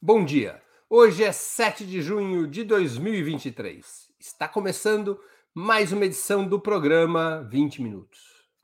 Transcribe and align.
Bom 0.00 0.26
dia. 0.26 0.62
Hoje 0.90 1.24
é 1.24 1.32
7 1.32 1.86
de 1.86 2.02
junho 2.02 2.46
de 2.46 2.62
2023. 2.64 4.10
Está 4.20 4.46
começando 4.46 5.18
mais 5.54 5.90
uma 5.90 6.04
edição 6.04 6.46
do 6.46 6.60
programa 6.60 7.42
20 7.50 7.80
Minutos. 7.80 8.20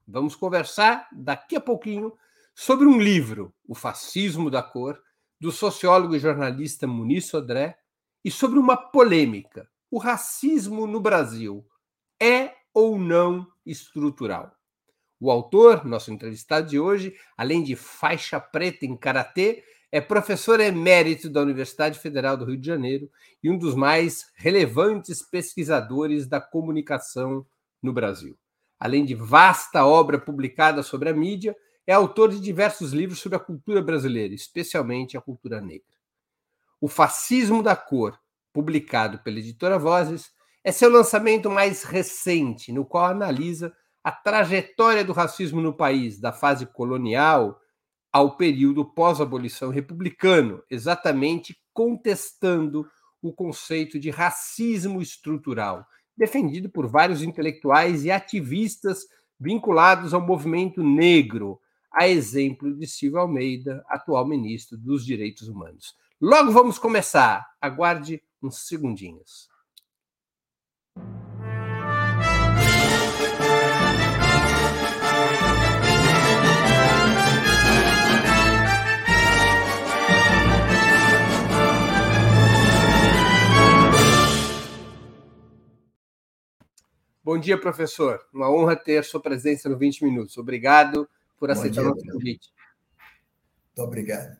Vamos 0.06 0.36
conversar 0.36 1.08
daqui 1.10 1.56
a 1.56 1.60
pouquinho 1.60 2.12
sobre 2.54 2.86
um 2.86 2.98
livro, 2.98 3.52
O 3.66 3.74
Fascismo 3.74 4.50
da 4.50 4.62
Cor, 4.62 5.02
do 5.40 5.50
sociólogo 5.50 6.14
e 6.14 6.18
jornalista 6.18 6.86
Muniz 6.86 7.24
Sodré, 7.26 7.78
e 8.22 8.30
sobre 8.30 8.58
uma 8.58 8.76
polêmica: 8.76 9.66
o 9.90 9.96
racismo 9.96 10.86
no 10.86 11.00
Brasil 11.00 11.66
é 12.20 12.54
ou 12.74 12.98
não 12.98 13.50
estrutural? 13.64 14.54
O 15.18 15.30
autor, 15.30 15.86
nosso 15.86 16.12
entrevistado 16.12 16.68
de 16.68 16.78
hoje, 16.78 17.16
além 17.38 17.62
de 17.62 17.74
faixa 17.74 18.38
preta 18.38 18.84
em 18.84 18.94
karatê, 18.94 19.64
é 19.92 20.00
professor 20.00 20.58
emérito 20.58 21.28
da 21.28 21.42
Universidade 21.42 21.98
Federal 21.98 22.34
do 22.34 22.46
Rio 22.46 22.56
de 22.56 22.66
Janeiro 22.66 23.10
e 23.42 23.50
um 23.50 23.58
dos 23.58 23.74
mais 23.74 24.32
relevantes 24.34 25.20
pesquisadores 25.20 26.26
da 26.26 26.40
comunicação 26.40 27.46
no 27.82 27.92
Brasil. 27.92 28.38
Além 28.80 29.04
de 29.04 29.14
vasta 29.14 29.84
obra 29.84 30.18
publicada 30.18 30.82
sobre 30.82 31.10
a 31.10 31.14
mídia, 31.14 31.54
é 31.86 31.92
autor 31.92 32.30
de 32.30 32.40
diversos 32.40 32.94
livros 32.94 33.20
sobre 33.20 33.36
a 33.36 33.40
cultura 33.40 33.82
brasileira, 33.82 34.32
especialmente 34.32 35.16
a 35.16 35.20
cultura 35.20 35.60
negra. 35.60 35.84
O 36.80 36.88
Fascismo 36.88 37.62
da 37.62 37.76
Cor, 37.76 38.18
publicado 38.50 39.18
pela 39.18 39.38
editora 39.38 39.78
Vozes, 39.78 40.30
é 40.64 40.72
seu 40.72 40.90
lançamento 40.90 41.50
mais 41.50 41.82
recente, 41.82 42.72
no 42.72 42.86
qual 42.86 43.06
analisa 43.06 43.70
a 44.02 44.10
trajetória 44.10 45.04
do 45.04 45.12
racismo 45.12 45.60
no 45.60 45.76
país, 45.76 46.18
da 46.18 46.32
fase 46.32 46.64
colonial 46.64 47.60
ao 48.12 48.36
período 48.36 48.84
pós-abolição 48.84 49.70
republicano, 49.70 50.62
exatamente 50.70 51.58
contestando 51.72 52.86
o 53.22 53.32
conceito 53.32 53.98
de 53.98 54.10
racismo 54.10 55.00
estrutural, 55.00 55.86
defendido 56.16 56.68
por 56.68 56.86
vários 56.86 57.22
intelectuais 57.22 58.04
e 58.04 58.10
ativistas 58.10 59.06
vinculados 59.40 60.12
ao 60.12 60.20
movimento 60.20 60.82
negro, 60.82 61.58
a 61.90 62.06
exemplo 62.06 62.74
de 62.76 62.86
Silvio 62.86 63.20
Almeida, 63.20 63.84
atual 63.88 64.26
ministro 64.26 64.76
dos 64.76 65.04
Direitos 65.04 65.48
Humanos. 65.48 65.94
Logo 66.20 66.52
vamos 66.52 66.78
começar. 66.78 67.46
Aguarde 67.60 68.22
uns 68.42 68.66
segundinhos. 68.66 69.48
Bom 87.24 87.38
dia, 87.38 87.56
professor. 87.56 88.20
Uma 88.34 88.50
honra 88.50 88.74
ter 88.74 89.04
sua 89.04 89.20
presença 89.20 89.68
no 89.68 89.78
20 89.78 90.02
Minutos. 90.02 90.36
Obrigado 90.36 91.08
por 91.38 91.52
aceitar 91.52 91.82
o 91.82 91.90
nosso 91.90 92.04
convite. 92.04 92.52
Muito 93.68 93.86
obrigado. 93.86 94.36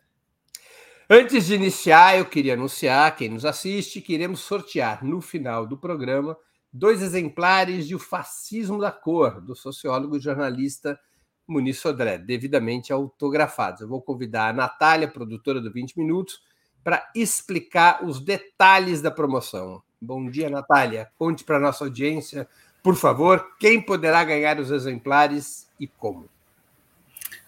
Antes 1.09 1.47
de 1.47 1.55
iniciar, 1.55 2.19
eu 2.19 2.25
queria 2.25 2.55
anunciar 2.55 3.15
quem 3.15 3.29
nos 3.29 3.45
assiste 3.45 4.01
que 4.01 4.15
iremos 4.15 4.41
sortear 4.41 5.05
no 5.05 5.21
final 5.21 5.65
do 5.65 5.79
programa 5.79 6.37
dois 6.73 7.03
exemplares 7.03 7.87
de 7.87 7.95
O 7.95 8.01
Fascismo 8.01 8.81
da 8.81 8.91
Cor, 8.91 9.41
do 9.41 9.55
sociólogo 9.55 10.17
e 10.17 10.21
jornalista 10.21 10.99
Muniz 11.47 11.79
Sodré, 11.79 12.19
devidamente 12.19 12.93
autografados. 12.93 13.83
Eu 13.83 13.89
vou 13.89 14.03
convidar 14.03 14.49
a 14.49 14.53
Natália, 14.53 15.07
produtora 15.07 15.61
do 15.61 15.73
20 15.73 15.97
Minutos, 15.99 16.43
para 16.83 17.09
explicar 17.15 18.05
os 18.05 18.19
detalhes 18.19 19.01
da 19.01 19.11
promoção. 19.11 19.83
Bom 20.01 20.29
dia, 20.29 20.51
Natália. 20.51 21.13
Conte 21.17 21.45
para 21.45 21.59
a 21.59 21.61
nossa 21.61 21.85
audiência 21.85 22.49
por 22.83 22.97
favor, 22.97 23.47
quem 23.61 23.81
poderá 23.81 24.25
ganhar 24.25 24.59
os 24.59 24.71
exemplares 24.71 25.69
e 25.79 25.87
como? 25.87 26.29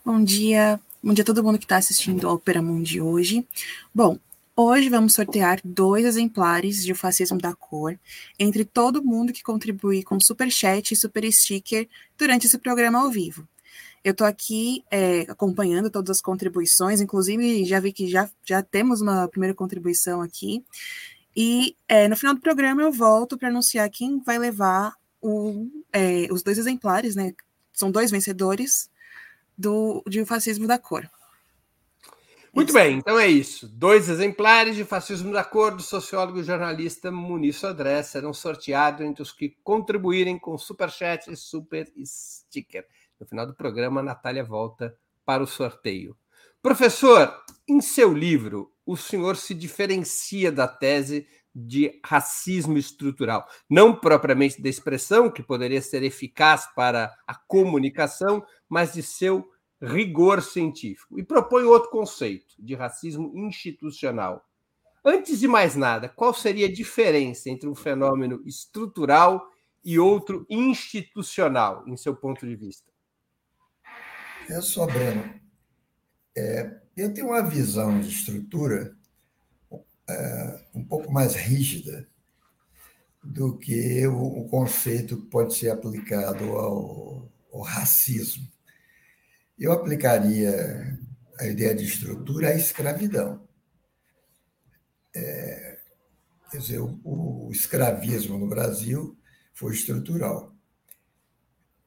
Bom 0.05 0.23
dia, 0.23 0.79
bom 1.03 1.13
dia 1.13 1.23
a 1.23 1.27
todo 1.27 1.43
mundo 1.43 1.59
que 1.59 1.65
está 1.65 1.77
assistindo 1.77 2.29
ao 2.29 2.37
Opera 2.37 2.63
Mundi 2.63 3.01
hoje. 3.01 3.47
Bom, 3.93 4.19
hoje 4.57 4.89
vamos 4.89 5.15
sortear 5.15 5.59
dois 5.65 6.05
exemplares 6.05 6.85
de 6.85 6.93
O 6.93 6.97
Fascismo 6.97 7.39
da 7.39 7.53
Cor 7.55 7.99
entre 8.39 8.65
todo 8.65 9.05
mundo 9.05 9.33
que 9.33 9.43
contribuir 9.43 10.05
com 10.05 10.19
super 10.21 10.51
chat 10.51 10.93
e 10.93 10.97
super 10.97 11.31
sticker 11.33 11.89
durante 12.17 12.47
esse 12.47 12.59
programa 12.59 13.01
ao 13.01 13.11
vivo. 13.11 13.49
Eu 14.05 14.13
estou 14.13 14.27
aqui 14.27 14.85
é, 14.91 15.23
acompanhando 15.23 15.91
todas 15.91 16.19
as 16.19 16.21
contribuições, 16.21 17.01
inclusive 17.01 17.65
já 17.65 17.81
vi 17.81 17.93
que 17.93 18.07
já, 18.07 18.31
já 18.45 18.63
temos 18.63 19.01
uma 19.01 19.27
primeira 19.27 19.55
contribuição 19.55 20.21
aqui. 20.21 20.63
E 21.35 21.75
é, 21.89 22.07
no 22.07 22.17
final 22.17 22.35
do 22.35 22.41
programa 22.41 22.83
eu 22.83 22.93
volto 22.93 23.37
para 23.37 23.49
anunciar 23.49 23.89
quem 23.91 24.21
vai 24.21 24.39
levar 24.39 24.95
o, 25.25 25.71
é, 25.91 26.29
os 26.31 26.43
dois 26.43 26.59
exemplares, 26.59 27.17
né? 27.17 27.33
São 27.73 27.91
dois 27.91 28.11
vencedores 28.11 28.91
do, 29.57 30.03
de 30.07 30.21
O 30.21 30.27
Fascismo 30.27 30.67
da 30.67 30.79
Cor. 30.79 31.09
Muito 32.53 32.69
isso. 32.69 32.79
bem, 32.79 32.99
então 32.99 33.19
é 33.19 33.27
isso. 33.27 33.67
Dois 33.67 34.11
exemplares 34.11 34.77
de 34.77 34.85
Fascismo 34.85 35.33
da 35.33 35.43
Cor 35.43 35.75
do 35.75 35.83
sociólogo 35.83 36.39
e 36.39 36.45
jornalista 36.45 37.11
Muniz 37.11 37.57
Sodré 37.57 38.03
serão 38.03 38.35
sorteados 38.35 39.01
entre 39.01 39.23
os 39.23 39.33
que 39.33 39.57
contribuírem 39.65 40.39
com 40.39 40.59
Superchat 40.59 41.33
e 41.33 41.37
Super 41.37 41.91
Sticker. 42.05 42.87
No 43.19 43.27
final 43.27 43.47
do 43.47 43.55
programa, 43.55 44.01
a 44.01 44.05
Natália 44.05 44.45
volta 44.45 44.95
para 45.25 45.43
o 45.43 45.47
sorteio. 45.47 46.15
Professor, 46.61 47.43
em 47.67 47.81
seu 47.81 48.13
livro, 48.13 48.71
o 48.85 48.95
senhor 48.95 49.37
se 49.37 49.55
diferencia 49.55 50.53
da 50.53 50.69
tese 50.69 51.27
de 51.55 52.01
racismo 52.05 52.77
estrutural, 52.77 53.47
não 53.71 53.95
propriamente 53.95 54.61
da 54.61 54.69
expressão, 54.69 55.31
que 55.31 55.43
poderia 55.43 55.81
ser 55.81 56.03
eficaz 56.03 56.67
para 56.75 57.15
a 57.27 57.35
comunicação, 57.35 58.45
mas 58.69 58.93
de 58.93 59.03
seu 59.03 59.49
rigor 59.81 60.43
científico. 60.43 61.19
E 61.19 61.23
propõe 61.23 61.65
outro 61.65 61.91
conceito 61.91 62.55
de 62.59 62.75
racismo 62.75 63.33
institucional. 63.37 64.45
Antes 65.05 65.39
de 65.39 65.47
mais 65.47 65.77
nada, 65.77 66.09
qual 66.09 66.33
seria 66.33 66.67
a 66.67 66.73
diferença 66.73 67.51
entre 67.51 67.69
um 67.69 67.75
fenômeno 67.75 68.43
estrutural 68.47 69.47
e 69.85 69.99
outro 69.99 70.47
institucional, 70.49 71.85
em 71.87 71.97
seu 71.97 72.17
ponto 72.17 72.47
de 72.47 72.57
vista? 72.57 72.91
É 74.49 74.61
só, 74.61 74.87
Breno. 74.87 75.41
É, 76.37 76.81
eu 76.97 77.13
tenho 77.13 77.29
uma 77.29 77.43
visão 77.43 78.01
de 78.01 78.09
estrutura 78.09 78.97
um 80.75 80.85
pouco 80.85 81.11
mais 81.13 81.35
rígida 81.35 82.07
do 83.23 83.57
que 83.57 84.07
o, 84.07 84.41
o, 84.41 84.49
conceito 84.49 85.17
que 85.17 85.27
pode 85.27 85.55
ser 85.55 85.71
aplicado 85.71 86.45
ao, 86.45 87.33
ao 87.53 87.61
racismo. 87.63 88.47
Eu 89.59 89.73
aplicaria 89.73 90.99
a 91.39 91.47
ideia 91.47 91.75
de 91.75 91.85
estrutura 91.85 92.49
à 92.49 92.55
escravidão. 92.55 93.43
É, 95.17 95.79
quer 96.51 96.59
dizer, 96.59 96.81
o, 96.81 97.01
o 97.47 97.51
escravismo 97.51 98.37
no 98.37 98.49
Brasil 98.49 99.17
foi 99.55 99.73
estrutural. 99.73 100.55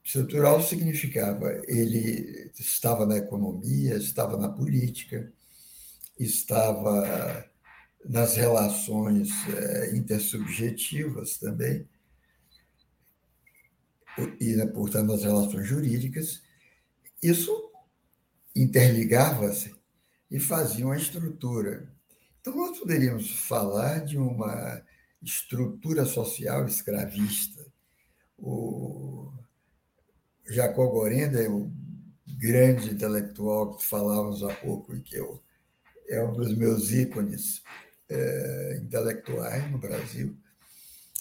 Estrutural 0.04 0.64
significava 0.64 1.62
ele 1.68 2.50
estava 2.58 3.06
na 3.06 3.18
economia, 3.18 3.96
estava 3.98 4.38
na 4.38 4.50
política, 4.50 5.32
estava 6.18 7.46
nas 8.08 8.36
relações 8.36 9.30
é, 9.50 9.96
intersubjetivas 9.96 11.38
também, 11.38 11.88
e, 14.40 14.56
né, 14.56 14.66
portanto, 14.66 15.12
nas 15.12 15.24
relações 15.24 15.68
jurídicas, 15.68 16.42
isso 17.22 17.72
interligava-se 18.56 19.76
e 20.32 20.40
fazia 20.40 20.86
uma 20.86 20.98
estrutura. 20.98 21.88
Então, 22.42 22.56
nós 22.56 22.80
poderíamos 22.80 23.32
falar 23.48 24.04
de 24.04 24.18
uma 24.18 24.82
estrutura 25.22 26.06
social 26.06 26.66
escravista. 26.66 27.66
O 28.38 29.32
Jacob 30.46 30.92
Gorenda 30.92 31.42
é 31.42 31.50
o 31.50 31.72
grande 32.38 32.92
intelectual 32.92 33.76
que 33.76 33.86
falávamos 33.86 34.44
há 34.44 34.54
pouco 34.56 34.96
e 34.96 35.02
que 35.02 35.16
eu, 35.16 35.42
é 36.08 36.24
um 36.24 36.34
dos 36.34 36.56
meus 36.56 36.92
ícones 36.92 37.62
é, 38.10 38.80
intelectuais 38.82 39.70
no 39.72 39.78
Brasil, 39.78 40.36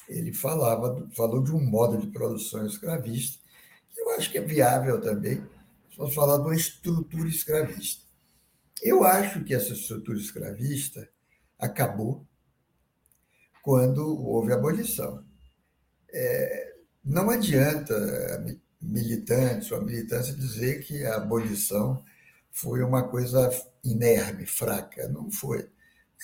ele 0.09 0.33
falava, 0.33 1.09
falou 1.17 1.43
de 1.43 1.53
um 1.53 1.65
modo 1.65 1.99
de 1.99 2.07
produção 2.09 2.67
escravista, 2.67 3.43
que 3.91 4.01
eu 4.01 4.11
acho 4.11 4.31
que 4.31 4.39
é 4.39 4.43
viável 4.43 5.01
também, 5.01 5.45
vamos 5.97 6.15
falar 6.15 6.37
de 6.37 6.43
uma 6.43 6.55
estrutura 6.55 7.29
escravista. 7.29 8.05
Eu 8.83 9.05
acho 9.05 9.43
que 9.43 9.55
essa 9.55 9.73
estrutura 9.73 10.19
escravista 10.19 11.09
acabou 11.59 12.27
quando 13.63 14.07
houve 14.25 14.53
a 14.53 14.57
abolição. 14.57 15.25
É, 16.13 16.77
não 17.05 17.31
adianta 17.31 17.95
militantes 18.81 19.71
ou 19.71 19.79
a 19.79 19.85
militância 19.85 20.35
dizer 20.35 20.85
que 20.85 21.05
a 21.05 21.17
abolição 21.17 22.05
foi 22.51 22.83
uma 22.83 23.09
coisa 23.09 23.51
inerme, 23.83 24.47
fraca. 24.47 25.09
Não 25.09 25.31
foi 25.31 25.69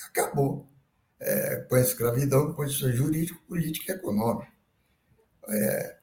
acabou. 0.09 0.67
É, 1.19 1.55
com 1.69 1.75
a 1.75 1.79
escravidão, 1.79 2.47
com 2.47 2.53
condição 2.53 2.91
jurídica, 2.91 3.39
política 3.47 3.93
e 3.93 3.95
econômica. 3.95 4.51
É, 5.47 5.97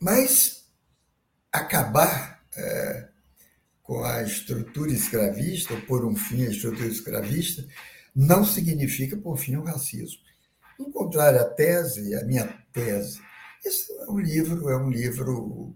mas 0.00 0.70
acabar 1.52 2.42
é, 2.56 3.08
com 3.82 4.02
a 4.02 4.22
estrutura 4.22 4.90
escravista, 4.90 5.74
ou 5.74 5.82
por 5.82 6.04
um 6.04 6.16
fim 6.16 6.46
a 6.46 6.50
estrutura 6.50 6.86
escravista, 6.86 7.66
não 8.14 8.44
significa, 8.44 9.16
por 9.16 9.36
fim, 9.36 9.56
o 9.56 9.64
racismo. 9.64 10.20
Em 10.80 10.90
contrário 10.90 11.40
à 11.40 11.44
tese, 11.44 12.14
a 12.14 12.24
minha 12.24 12.46
tese, 12.72 13.20
esse 13.64 13.92
é 13.92 14.10
um 14.10 14.18
livro, 14.18 14.70
é 14.70 14.76
um 14.76 14.90
livro 14.90 15.74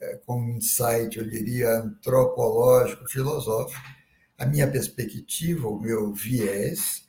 é, 0.00 0.16
com 0.26 0.40
um 0.40 0.56
insight, 0.56 1.18
eu 1.18 1.28
diria, 1.28 1.78
antropológico, 1.78 3.08
filosófico. 3.08 3.80
A 4.40 4.46
minha 4.46 4.66
perspectiva, 4.66 5.68
o 5.68 5.78
meu 5.78 6.14
viés, 6.14 7.06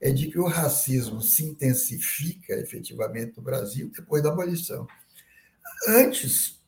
é 0.00 0.10
de 0.10 0.30
que 0.30 0.38
o 0.38 0.46
racismo 0.46 1.20
se 1.20 1.44
intensifica 1.44 2.54
efetivamente 2.54 3.36
no 3.36 3.42
Brasil 3.42 3.90
depois 3.94 4.22
da 4.22 4.30
abolição. 4.30 4.86
Antes 5.86 6.58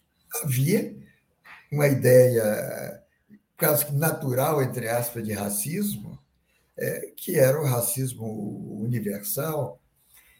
havia 0.44 0.94
uma 1.72 1.88
ideia 1.88 3.02
quase 3.56 3.90
natural, 3.94 4.62
entre 4.62 4.86
aspas, 4.86 5.24
de 5.24 5.32
racismo, 5.32 6.18
é, 6.76 7.12
que 7.16 7.38
era 7.38 7.58
o 7.58 7.64
racismo 7.64 8.82
universal 8.84 9.80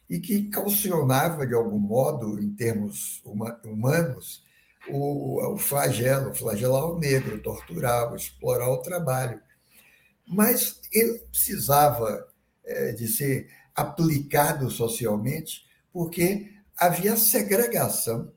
e 0.07 0.21
que 0.21 0.51
calcionava, 0.51 1.47
de 1.47 1.55
algum 1.55 1.79
modo, 1.79 2.39
em 2.39 2.55
termos 2.55 3.23
humanos, 3.65 4.45
o, 4.91 5.57
flagelo, 5.57 6.35
flagelar 6.35 6.85
o 6.91 6.99
negro, 6.99 7.41
torturar, 7.41 8.15
explorar 8.15 8.69
o 8.69 8.83
trabalho. 8.83 9.41
Mas 10.27 10.81
ele 10.93 11.19
precisava 11.31 12.27
é, 12.65 12.93
de 12.93 13.09
ser 13.09 13.51
aplicado 13.75 14.71
socialmente, 14.71 15.67
porque 15.93 16.53
havia 16.77 17.17
segregação 17.17 18.33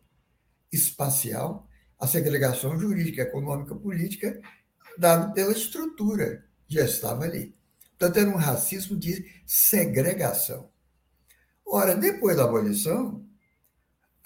espacial, 0.72 1.70
a 2.00 2.08
segregação 2.08 2.78
jurídica, 2.78 3.22
econômica, 3.22 3.76
política, 3.76 4.42
dada 4.98 5.32
pela 5.34 5.52
estrutura, 5.52 6.46
já 6.68 6.84
estava 6.84 7.24
ali. 7.24 7.56
Portanto, 7.98 8.18
era 8.18 8.30
um 8.30 8.36
racismo 8.36 8.98
de 8.98 9.26
segregação. 9.46 10.70
Ora, 11.66 11.96
depois 11.96 12.36
da 12.36 12.44
abolição, 12.44 13.26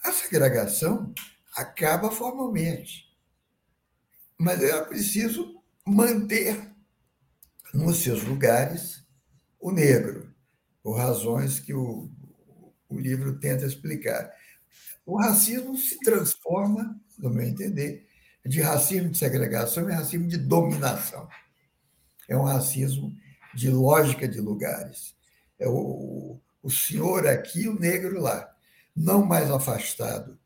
a 0.04 0.12
segregação 0.12 1.14
acaba 1.56 2.12
formalmente. 2.12 3.10
Mas 4.38 4.64
era 4.64 4.86
preciso 4.86 5.62
manter 5.86 6.70
nos 7.74 7.98
seus 7.98 8.24
lugares 8.24 9.06
o 9.60 9.72
negro, 9.72 10.34
por 10.82 10.98
razões 10.98 11.60
que 11.60 11.74
o, 11.74 12.10
o 12.88 13.00
livro 13.00 13.40
tenta 13.40 13.66
explicar. 13.66 14.32
O 15.06 15.18
racismo 15.18 15.78
se 15.78 16.00
transforma, 16.00 17.00
no 17.18 17.30
meu 17.30 17.46
entender, 17.46 18.08
de 18.46 18.62
racismo 18.62 19.10
de 19.10 19.18
segregação 19.18 19.90
em 19.90 19.94
racismo 19.94 20.28
de 20.28 20.38
dominação. 20.38 21.28
É 22.28 22.38
um 22.38 22.44
racismo 22.44 23.16
de 23.54 23.70
lógica 23.70 24.28
de 24.28 24.40
lugares. 24.40 25.16
É 25.58 25.68
o, 25.68 26.40
o 26.64 26.70
senhor 26.70 27.28
aqui, 27.28 27.68
o 27.68 27.80
negro 27.80 28.22
lá. 28.22 28.50
Não 28.96 29.26
mais 29.26 29.52
afastado 29.52 30.40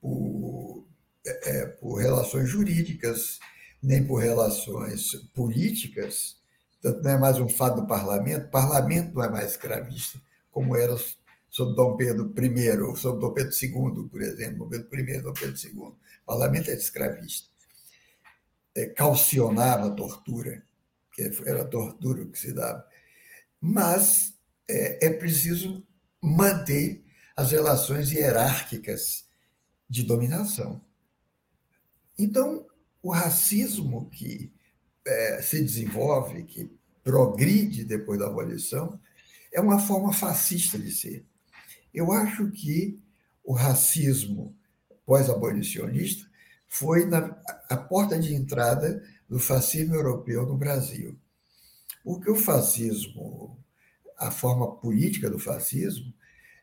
por, 0.00 0.86
é, 1.26 1.50
é, 1.50 1.66
por 1.66 1.96
relações 1.96 2.48
jurídicas, 2.48 3.38
nem 3.82 4.04
por 4.04 4.16
relações 4.16 5.14
políticas, 5.34 6.39
Portanto, 6.80 7.04
não 7.04 7.10
é 7.10 7.18
mais 7.18 7.38
um 7.38 7.48
fato 7.48 7.82
do 7.82 7.86
parlamento. 7.86 8.46
O 8.46 8.50
parlamento 8.50 9.14
não 9.14 9.24
é 9.24 9.28
mais 9.28 9.50
escravista, 9.50 10.20
como 10.50 10.74
era 10.76 10.96
sob 11.50 11.74
Dom 11.74 11.96
Pedro 11.96 12.32
I, 12.38 12.96
sob 12.96 13.20
Dom 13.20 13.32
Pedro 13.32 13.52
II, 13.52 14.08
por 14.08 14.22
exemplo. 14.22 14.68
Dom 14.68 14.68
Pedro 14.68 15.00
I 15.00 15.20
Dom 15.20 15.32
Pedro 15.32 15.56
II. 15.56 15.80
O 15.80 15.96
parlamento 16.26 16.70
era 16.70 16.80
escravista. 16.80 17.48
É, 18.74 18.86
calcionava 18.86 19.88
a 19.88 19.90
tortura, 19.90 20.64
que 21.12 21.22
era 21.44 21.62
a 21.62 21.66
tortura 21.66 22.24
que 22.26 22.38
se 22.38 22.52
dava. 22.52 22.86
Mas 23.60 24.34
é, 24.68 25.06
é 25.06 25.10
preciso 25.10 25.86
manter 26.22 27.04
as 27.36 27.50
relações 27.50 28.10
hierárquicas 28.12 29.26
de 29.88 30.02
dominação. 30.02 30.80
Então, 32.18 32.66
o 33.02 33.10
racismo 33.10 34.08
que 34.10 34.52
é, 35.10 35.42
se 35.42 35.62
desenvolve, 35.62 36.44
que 36.44 36.70
progride 37.02 37.84
depois 37.84 38.18
da 38.18 38.26
abolição, 38.26 38.98
é 39.52 39.60
uma 39.60 39.78
forma 39.78 40.12
fascista 40.12 40.78
de 40.78 40.90
ser. 40.92 41.24
Eu 41.92 42.12
acho 42.12 42.50
que 42.50 43.00
o 43.42 43.52
racismo 43.52 44.54
pós-abolicionista 45.04 46.28
foi 46.68 47.04
na, 47.04 47.36
a 47.68 47.76
porta 47.76 48.18
de 48.18 48.32
entrada 48.32 49.02
do 49.28 49.40
fascismo 49.40 49.94
europeu 49.94 50.46
no 50.46 50.56
Brasil. 50.56 51.18
Porque 52.04 52.30
o 52.30 52.36
fascismo, 52.36 53.58
a 54.16 54.30
forma 54.30 54.76
política 54.76 55.28
do 55.28 55.38
fascismo, 55.38 56.14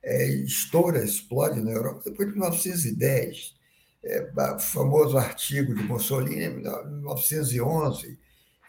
é, 0.01 0.27
estoura, 0.27 1.03
explode 1.03 1.59
na 1.59 1.71
Europa 1.71 2.03
depois 2.05 2.29
de 2.29 2.35
1910. 2.35 3.55
É, 4.03 4.31
o 4.55 4.59
famoso 4.59 5.17
artigo 5.17 5.75
de 5.75 5.83
Mussolini, 5.83 6.45
em 6.45 6.55
1911, 6.55 8.17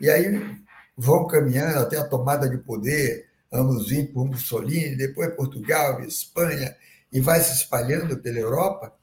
e 0.01 0.09
aí 0.09 0.59
vão 0.97 1.27
caminhando 1.27 1.79
até 1.79 1.97
a 1.99 2.09
tomada 2.09 2.49
de 2.49 2.59
poder, 2.59 3.29
anos 3.51 3.89
20 3.89 4.13
por 4.13 4.27
Mussolini, 4.27 4.97
depois 4.97 5.35
Portugal, 5.35 6.01
Espanha, 6.03 6.77
e 7.13 7.21
vai 7.21 7.41
se 7.41 7.55
espalhando 7.55 8.19
pela 8.19 8.39
Europa. 8.39 8.95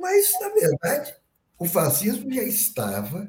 Mas, 0.00 0.32
na 0.40 0.48
verdade, 0.48 1.14
o 1.58 1.66
fascismo 1.66 2.32
já 2.32 2.42
estava 2.42 3.28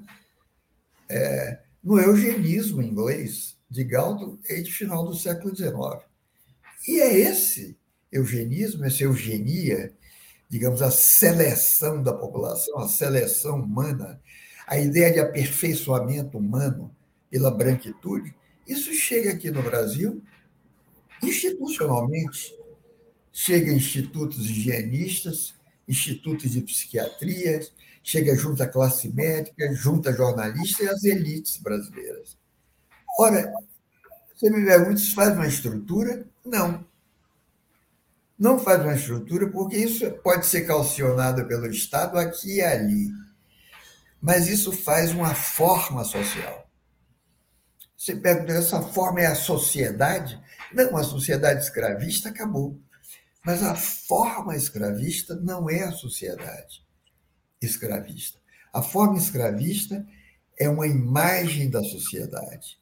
é, 1.10 1.60
no 1.84 2.00
eugenismo 2.00 2.82
inglês 2.82 3.58
de 3.70 3.84
Galton 3.84 4.38
e 4.50 4.62
de 4.62 4.72
final 4.72 5.06
do 5.06 5.16
século 5.16 5.56
XIX. 5.56 5.74
E 6.88 7.02
é 7.02 7.18
esse 7.18 7.78
eugenismo, 8.12 8.86
essa 8.86 9.04
eugenia, 9.04 9.94
digamos, 10.50 10.82
a 10.82 10.92
seleção 10.92 12.02
da 12.02 12.14
população, 12.14 12.80
a 12.80 12.88
seleção 12.88 13.60
humana, 13.60 14.22
a 14.72 14.80
ideia 14.80 15.12
de 15.12 15.20
aperfeiçoamento 15.20 16.38
humano 16.38 16.96
pela 17.30 17.52
branquitude, 17.52 18.34
isso 18.66 18.94
chega 18.94 19.32
aqui 19.32 19.52
no 19.52 19.62
Brasil 19.62 20.24
institucionalmente. 21.22 22.56
Chega 23.34 23.70
institutos 23.70 24.50
higienistas, 24.50 25.54
institutos 25.86 26.52
de 26.52 26.62
psiquiatria, 26.62 27.60
chega 28.02 28.34
junto 28.34 28.64
à 28.64 28.68
classe 28.68 29.10
médica, 29.10 29.74
junto 29.74 30.08
a 30.08 30.14
jornalistas 30.14 30.80
e 30.80 30.90
às 30.90 31.04
elites 31.04 31.58
brasileiras. 31.58 32.38
Ora, 33.20 33.54
você 34.34 34.50
me 34.50 34.66
pergunta, 34.66 34.94
isso 34.94 35.14
faz 35.14 35.34
uma 35.34 35.48
estrutura? 35.48 36.26
Não. 36.46 36.86
Não 38.40 38.58
faz 38.58 38.82
uma 38.82 38.96
estrutura 38.96 39.50
porque 39.50 39.76
isso 39.76 40.10
pode 40.24 40.46
ser 40.46 40.62
calcionado 40.62 41.46
pelo 41.46 41.68
Estado 41.68 42.18
aqui 42.18 42.56
e 42.56 42.62
ali 42.62 43.12
mas 44.22 44.48
isso 44.48 44.72
faz 44.72 45.12
uma 45.12 45.34
forma 45.34 46.04
social. 46.04 46.70
Você 47.98 48.16
pergunta, 48.16 48.54
essa 48.54 48.82
forma 48.82 49.22
é 49.22 49.28
a 49.28 49.36
sociedade? 49.36 50.42
Não, 50.74 50.96
a 50.96 51.04
sociedade 51.04 51.64
escravista 51.64 52.30
acabou. 52.30 52.80
Mas 53.46 53.64
a 53.64 53.76
forma 53.76 54.56
escravista 54.56 55.36
não 55.36 55.70
é 55.70 55.84
a 55.84 55.92
sociedade 55.92 56.86
escravista. 57.62 58.40
A 58.74 58.82
forma 58.82 59.18
escravista 59.18 60.06
é 60.58 60.70
uma 60.70 60.88
imagem 60.88 61.70
da 61.70 61.84
sociedade. 61.84 62.80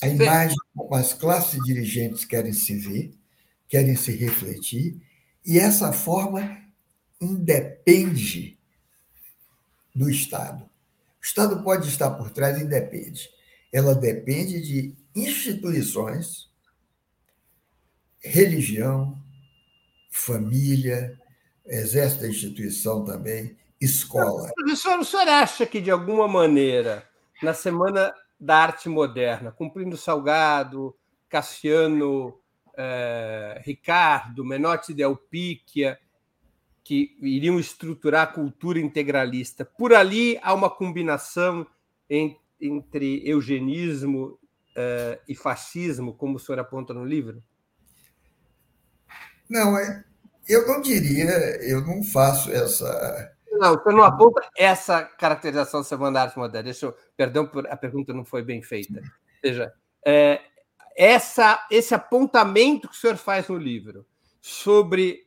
A 0.00 0.08
imagem 0.08 0.56
como 0.74 0.94
as 0.94 1.12
classes 1.12 1.62
dirigentes 1.64 2.24
querem 2.24 2.52
se 2.52 2.76
ver, 2.76 3.14
querem 3.68 3.96
se 3.96 4.12
refletir, 4.16 5.00
e 5.44 5.58
essa 5.58 5.92
forma 5.92 6.58
independe 7.20 8.58
do 9.94 10.08
Estado. 10.08 10.64
O 10.64 11.24
Estado 11.24 11.62
pode 11.62 11.88
estar 11.88 12.10
por 12.10 12.30
trás, 12.30 12.60
independe. 12.60 13.28
Ela 13.72 13.94
depende 13.94 14.60
de 14.60 14.94
instituições, 15.14 16.50
religião, 18.20 19.18
família, 20.10 21.18
exército 21.66 22.22
da 22.22 22.28
instituição 22.28 23.04
também, 23.04 23.56
escola. 23.80 24.50
Professor, 24.54 24.98
o 24.98 25.04
senhor 25.04 25.28
acha 25.28 25.66
que, 25.66 25.80
de 25.80 25.90
alguma 25.90 26.28
maneira, 26.28 27.08
na 27.42 27.54
Semana 27.54 28.14
da 28.38 28.58
Arte 28.58 28.88
Moderna, 28.88 29.52
cumprindo 29.52 29.96
Salgado, 29.96 30.96
Cassiano, 31.28 32.38
eh, 32.76 33.62
Ricardo, 33.64 34.44
Menotti 34.44 34.92
Del 34.92 35.16
Picchia, 35.16 35.98
que 36.84 37.16
iriam 37.20 37.58
estruturar 37.60 38.22
a 38.22 38.32
cultura 38.32 38.80
integralista. 38.80 39.64
Por 39.64 39.94
ali 39.94 40.38
há 40.42 40.52
uma 40.52 40.68
combinação 40.68 41.66
entre 42.10 43.22
eugenismo 43.24 44.38
uh, 44.76 45.20
e 45.28 45.34
fascismo, 45.34 46.14
como 46.14 46.36
o 46.36 46.40
senhor 46.40 46.58
aponta 46.58 46.92
no 46.92 47.04
livro? 47.04 47.42
Não, 49.48 49.78
é, 49.78 50.04
eu 50.48 50.66
não 50.66 50.80
diria, 50.80 51.30
eu 51.62 51.80
não 51.82 52.02
faço 52.02 52.50
essa. 52.50 53.32
Não, 53.52 53.74
você 53.74 53.90
não 53.90 54.02
aponta 54.02 54.40
essa 54.56 55.02
caracterização 55.02 55.80
da 55.80 55.84
Semana 55.84 56.12
da 56.12 56.22
Arte 56.22 56.38
Moderna. 56.38 56.64
Deixa 56.64 56.86
eu, 56.86 56.96
perdão, 57.16 57.46
por, 57.46 57.66
a 57.66 57.76
pergunta 57.76 58.12
não 58.12 58.24
foi 58.24 58.42
bem 58.42 58.62
feita. 58.62 59.00
Ou 59.00 59.48
seja, 59.48 59.72
é, 60.06 60.40
essa, 60.96 61.66
esse 61.70 61.94
apontamento 61.94 62.88
que 62.88 62.94
o 62.94 62.98
senhor 62.98 63.16
faz 63.16 63.48
no 63.48 63.56
livro 63.56 64.06
sobre 64.40 65.26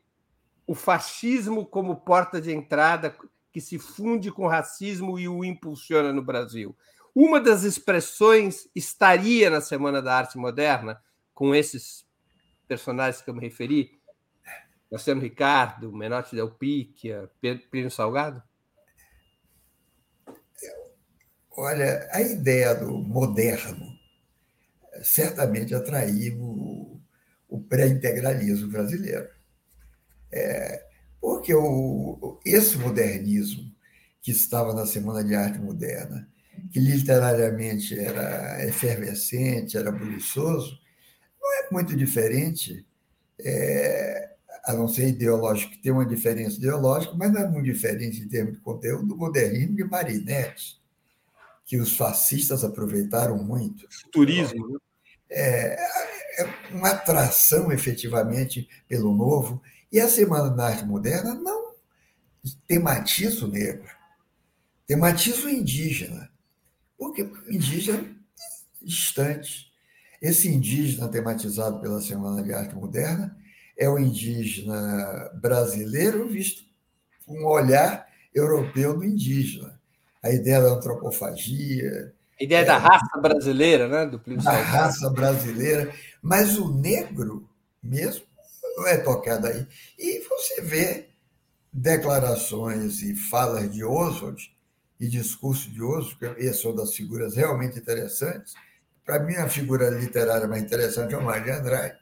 o 0.68 0.74
fascismo 0.74 1.66
como 1.66 1.96
porta 1.96 2.42
de 2.42 2.52
entrada 2.52 3.16
que 3.52 3.62
se 3.62 3.80
funde 3.80 4.32
com 4.32 4.46
o 4.46 4.50
racismo 4.50 5.18
e 5.18 5.28
o 5.28 5.44
impulsiona 5.44 6.12
no 6.12 6.24
Brasil. 6.24 6.76
Uma 7.14 7.40
das 7.40 7.64
expressões 7.64 8.68
estaria 8.76 9.50
na 9.50 9.62
Semana 9.62 10.02
da 10.02 10.18
Arte 10.18 10.38
Moderna, 10.38 11.02
com 11.34 11.56
esses 11.56 12.06
personagens 12.68 13.22
que 13.22 13.30
eu 13.30 13.34
me 13.34 13.42
referi, 13.42 14.00
Marcelo 14.92 15.22
Ricardo, 15.22 15.92
Menotti 15.92 16.36
Del 16.36 16.52
Picchia, 16.52 17.30
Plínio 17.70 17.92
Salgado? 17.92 18.42
Olha, 21.58 22.10
a 22.12 22.22
ideia 22.22 22.76
do 22.76 22.92
moderno 22.98 23.98
certamente 25.02 25.74
atraiu 25.74 26.38
o, 27.50 27.62
pré-integralismo 27.70 28.68
brasileiro. 28.70 29.30
É, 30.36 30.84
porque 31.22 31.54
o, 31.54 32.40
esse 32.46 32.78
modernismo 32.78 33.74
que 34.22 34.32
estava 34.32 34.74
na 34.74 34.86
Semana 34.86 35.24
de 35.24 35.34
Arte 35.34 35.60
Moderna, 35.60 36.28
que 36.72 36.80
literariamente 36.80 37.98
era 37.98 38.66
efervescente, 38.68 39.78
era 39.78 39.92
buliçoso, 39.92 40.78
não 41.40 41.54
é 41.54 41.68
muito 41.72 41.96
diferente, 41.96 42.86
é, 43.40 44.32
a 44.66 44.74
não 44.74 44.88
ser 44.88 45.10
ideológico, 45.10 45.72
que 45.74 45.82
tem 45.82 45.92
uma 45.92 46.06
diferença 46.06 46.58
ideológica, 46.58 47.14
mas 47.16 47.32
não 47.32 47.42
é 47.42 47.48
muito 47.48 47.66
diferente 47.66 48.20
em 48.20 48.28
termos 48.28 48.56
de 48.56 48.60
conteúdo 48.60 49.08
do 49.08 49.18
modernismo 49.18 49.76
de 49.76 49.84
Marinetti, 49.84 50.82
que 51.66 51.78
os 51.78 51.96
fascistas 51.96 52.64
aproveitaram 52.64 53.38
muito. 53.38 53.88
Turismo. 54.12 54.68
Né? 54.68 54.78
É, 55.30 55.78
é 56.38 56.50
uma 56.72 56.90
atração 56.90 57.72
efetivamente 57.72 58.68
pelo 58.88 59.14
novo. 59.16 59.62
E 59.96 60.02
a 60.02 60.10
Semana 60.10 60.50
da 60.50 60.66
Arte 60.66 60.84
Moderna 60.84 61.34
não 61.34 61.74
tematiza 62.68 63.46
o 63.46 63.48
negro, 63.48 63.90
tematiza 64.86 65.48
o 65.48 65.50
indígena. 65.50 66.30
Porque 66.98 67.24
o 67.24 67.50
indígena 67.50 68.00
é 68.00 68.86
distante. 68.86 69.72
Esse 70.22 70.50
indígena 70.50 71.08
tematizado 71.08 71.80
pela 71.80 72.02
Semana 72.02 72.44
de 72.44 72.52
Arte 72.54 72.76
Moderna 72.76 73.38
é 73.78 73.90
o 73.90 73.98
indígena 73.98 75.32
brasileiro 75.36 76.28
visto 76.28 76.66
com 77.26 77.40
um 77.40 77.48
olhar 77.48 78.06
europeu 78.34 78.98
do 78.98 79.06
indígena 79.06 79.80
a 80.22 80.30
ideia 80.30 80.62
da 80.62 80.74
antropofagia. 80.74 82.14
A 82.38 82.44
ideia 82.44 82.64
é, 82.64 82.66
da 82.66 82.78
raça 82.78 83.18
brasileira, 83.22 83.88
né? 83.88 84.06
Do 84.06 84.22
Da 84.44 84.62
raça 84.62 85.10
brasileira. 85.10 85.90
Mas 86.22 86.58
o 86.58 86.74
negro 86.78 87.50
mesmo 87.82 88.26
é 88.86 88.98
tocado 88.98 89.48
aí. 89.48 89.68
E 89.98 90.20
você 90.28 90.62
vê 90.62 91.10
declarações 91.72 93.02
e 93.02 93.16
falas 93.16 93.72
de 93.72 93.84
Oswald 93.84 94.54
e 95.00 95.08
discurso 95.08 95.70
de 95.70 95.82
Oswald, 95.82 96.36
que 96.36 96.54
são 96.54 96.76
das 96.76 96.94
figuras 96.94 97.36
realmente 97.36 97.80
interessantes. 97.80 98.54
Para 99.06 99.20
mim, 99.20 99.36
a 99.36 99.50
figura 99.50 99.90
literária 99.90 100.48
mais 100.48 100.64
interessante 100.64 101.14
é 101.14 101.18
o 101.18 101.24
Mário 101.24 101.46
de 101.46 101.52
Andrade. 101.52 101.98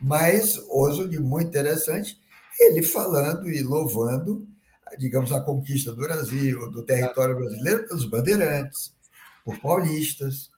Mas 0.00 0.58
Oswald, 0.68 1.18
muito 1.20 1.48
interessante, 1.48 2.20
ele 2.58 2.82
falando 2.82 3.48
e 3.48 3.62
louvando 3.62 4.46
digamos, 4.98 5.32
a 5.32 5.40
conquista 5.40 5.92
do 5.92 6.02
Brasil, 6.02 6.70
do 6.70 6.82
território 6.82 7.36
brasileiro, 7.36 7.86
pelos 7.86 8.04
bandeirantes, 8.04 8.94
por 9.44 9.58
paulistas. 9.58 10.50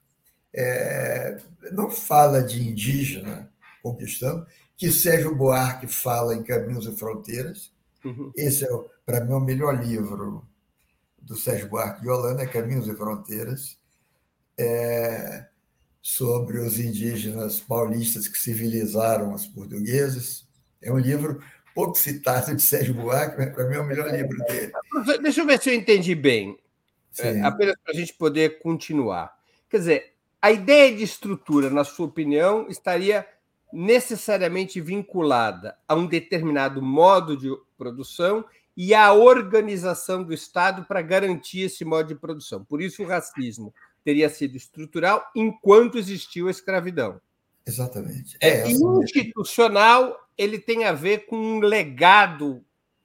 É, 0.53 1.37
não 1.71 1.89
fala 1.89 2.41
de 2.41 2.61
indígena 2.61 3.51
conquistando, 3.83 4.47
que 4.77 4.91
Sérgio 4.91 5.35
Buarque 5.35 5.87
fala 5.87 6.35
em 6.35 6.43
Caminhos 6.43 6.85
e 6.85 6.95
Fronteiras. 6.95 7.71
Uhum. 8.03 8.31
Esse 8.35 8.65
é, 8.65 8.69
para 9.05 9.23
mim, 9.23 9.33
o 9.33 9.39
melhor 9.39 9.83
livro 9.83 10.45
do 11.21 11.35
Sérgio 11.35 11.69
Buarque 11.69 12.01
de 12.01 12.09
Holanda, 12.09 12.43
é 12.43 12.47
Caminhos 12.47 12.87
e 12.87 12.95
Fronteiras, 12.95 13.77
é, 14.57 15.45
sobre 16.01 16.59
os 16.59 16.79
indígenas 16.79 17.59
paulistas 17.59 18.27
que 18.27 18.37
civilizaram 18.37 19.33
os 19.33 19.47
portugueses. 19.47 20.47
É 20.81 20.91
um 20.91 20.99
livro 20.99 21.41
pouco 21.73 21.97
citado 21.97 22.55
de 22.55 22.61
Sérgio 22.61 22.93
Buarque, 22.93 23.37
mas 23.37 23.53
para 23.53 23.67
mim 23.67 23.75
é 23.75 23.79
o 23.79 23.85
melhor 23.85 24.11
livro 24.11 24.37
dele. 24.45 24.71
Deixa 25.21 25.41
eu 25.41 25.45
ver 25.45 25.59
se 25.59 25.69
eu 25.69 25.73
entendi 25.73 26.13
bem, 26.13 26.59
é, 27.19 27.41
apenas 27.41 27.75
para 27.83 27.93
a 27.93 27.95
gente 27.95 28.13
poder 28.13 28.59
continuar. 28.59 29.35
Quer 29.69 29.77
dizer, 29.79 30.13
a 30.41 30.51
ideia 30.51 30.95
de 30.95 31.03
estrutura, 31.03 31.71
na 31.71 31.83
sua 31.83 32.05
opinião, 32.05 32.67
estaria 32.69 33.27
necessariamente 33.75 34.79
vinculada 34.79 35.77
a 35.87 35.95
um 35.95 36.07
determinado 36.07 36.81
modo 36.81 37.35
de 37.35 37.49
produção 37.77 38.45
e 38.77 38.93
à 38.93 39.13
organização 39.13 40.23
do 40.23 40.33
Estado 40.33 40.85
para 40.85 41.01
garantir 41.01 41.61
esse 41.61 41.83
modo 41.83 42.07
de 42.07 42.15
produção. 42.15 42.63
Por 42.63 42.81
isso, 42.81 43.03
o 43.03 43.07
racismo 43.07 43.73
teria 44.03 44.29
sido 44.29 44.55
estrutural 44.55 45.25
enquanto 45.35 45.97
existiu 45.97 46.47
a 46.47 46.51
escravidão. 46.51 47.19
Exatamente. 47.65 48.37
É, 48.41 48.61
é 48.61 48.67
institucional 48.69 50.25
ele 50.37 50.59
tem 50.59 50.83
a 50.83 50.91
ver 50.91 51.25
com 51.25 51.37
um 51.37 51.59
legado 51.59 52.63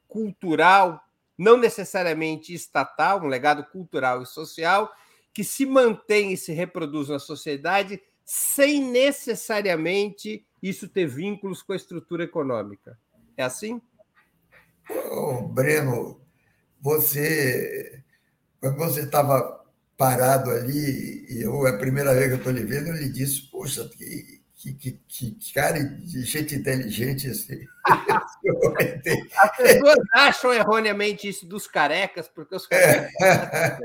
cultural, 0.08 1.00
não 1.38 1.56
necessariamente 1.56 2.52
estatal, 2.52 3.22
um 3.22 3.28
legado 3.28 3.64
cultural 3.64 4.22
e 4.22 4.26
social, 4.26 4.92
que 5.32 5.44
se 5.44 5.64
mantém 5.64 6.32
e 6.32 6.36
se 6.36 6.52
reproduz 6.52 7.08
na 7.08 7.18
sociedade 7.18 8.02
sem 8.24 8.82
necessariamente 8.90 10.44
isso 10.62 10.88
ter 10.88 11.06
vínculos 11.06 11.62
com 11.62 11.72
a 11.72 11.76
estrutura 11.76 12.24
econômica. 12.24 12.98
É 13.36 13.42
assim? 13.42 13.80
Oh, 15.10 15.42
Breno, 15.48 16.20
você, 16.80 18.02
quando 18.60 18.78
você 18.78 19.02
estava 19.02 19.64
parado 19.96 20.50
ali, 20.50 21.26
e 21.28 21.42
eu, 21.42 21.66
a 21.66 21.76
primeira 21.78 22.14
vez 22.14 22.26
que 22.26 22.32
eu 22.32 22.38
estou 22.38 22.52
lhe 22.52 22.64
vendo, 22.64 22.88
eu 22.88 22.94
lhe 22.94 23.08
disse, 23.08 23.50
poxa, 23.50 23.88
que 23.88 24.39
que, 24.60 24.74
que, 24.74 24.92
que 25.08 25.54
cara 25.54 25.82
de 25.82 26.22
gente 26.22 26.54
inteligente 26.54 27.28
assim. 27.28 27.66
As 29.38 29.56
pessoas 29.56 29.98
acham 30.12 30.52
erroneamente 30.52 31.28
isso 31.28 31.46
dos 31.46 31.66
carecas, 31.66 32.28
porque 32.28 32.54
os 32.54 32.66
carecas. 32.66 33.10
É. 33.22 33.78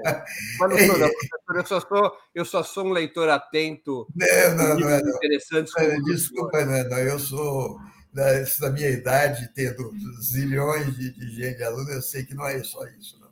Mas 0.60 0.70
não 0.70 0.78
sou, 0.78 0.98
não, 0.98 1.10
professor, 1.48 1.56
eu 1.56 1.66
só 1.66 1.80
sou, 1.82 2.18
eu 2.36 2.46
só 2.46 2.64
sou 2.64 2.86
um 2.86 2.92
leitor 2.92 3.30
atento. 3.30 4.06
Não, 4.14 4.56
não, 4.56 4.80
não, 4.80 4.90
é, 4.90 5.02
não. 5.02 5.16
Interessantes 5.16 5.74
não, 5.78 6.04
desculpa, 6.04 6.66
não, 6.66 6.90
não, 6.90 7.00
eu 7.00 7.20
sou 7.20 7.80
da, 8.12 8.26
da 8.60 8.70
minha 8.70 8.90
idade, 8.90 9.50
tendo 9.56 9.94
zilhões 10.22 10.94
de, 10.96 11.12
de 11.12 11.36
gente, 11.36 11.58
de 11.58 11.64
aluno, 11.64 11.90
eu 11.90 12.02
sei 12.02 12.26
que 12.26 12.36
não 12.36 12.48
é 12.48 12.62
só 12.64 12.86
isso, 12.88 13.18
não. 13.20 13.30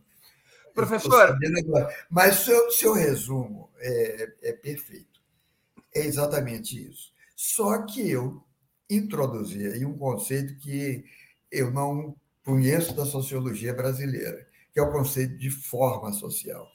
Professor. 0.74 1.38
Mas 2.10 2.42
o 2.42 2.46
seu, 2.46 2.72
seu 2.72 2.94
resumo 2.94 3.70
é, 3.80 4.34
é 4.44 4.54
perfeito. 4.54 5.22
É 5.94 6.06
exatamente 6.06 6.90
isso. 6.90 7.13
Só 7.46 7.82
que 7.82 8.10
eu 8.10 8.42
introduzi 8.90 9.68
aí 9.68 9.86
um 9.86 9.98
conceito 9.98 10.58
que 10.60 11.04
eu 11.52 11.72
não 11.72 12.16
conheço 12.42 12.96
da 12.96 13.06
sociologia 13.06 13.74
brasileira, 13.74 14.48
que 14.72 14.80
é 14.80 14.82
o 14.82 14.94
conceito 14.94 15.38
de 15.38 15.50
forma 15.50 16.14
social. 16.14 16.66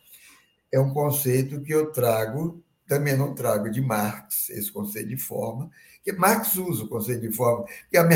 É 0.70 0.78
um 0.78 0.92
conceito 0.92 1.62
que 1.62 1.72
eu 1.72 1.90
trago, 1.90 2.62
também 2.86 3.16
não 3.16 3.34
trago 3.34 3.70
de 3.70 3.80
Marx, 3.80 4.50
esse 4.50 4.70
conceito 4.70 5.08
de 5.08 5.16
forma, 5.16 5.70
que 6.04 6.12
Marx 6.12 6.56
usa 6.56 6.84
o 6.84 6.88
conceito 6.88 7.22
de 7.22 7.32
forma, 7.32 7.64
que 7.88 7.96
a, 7.96 8.06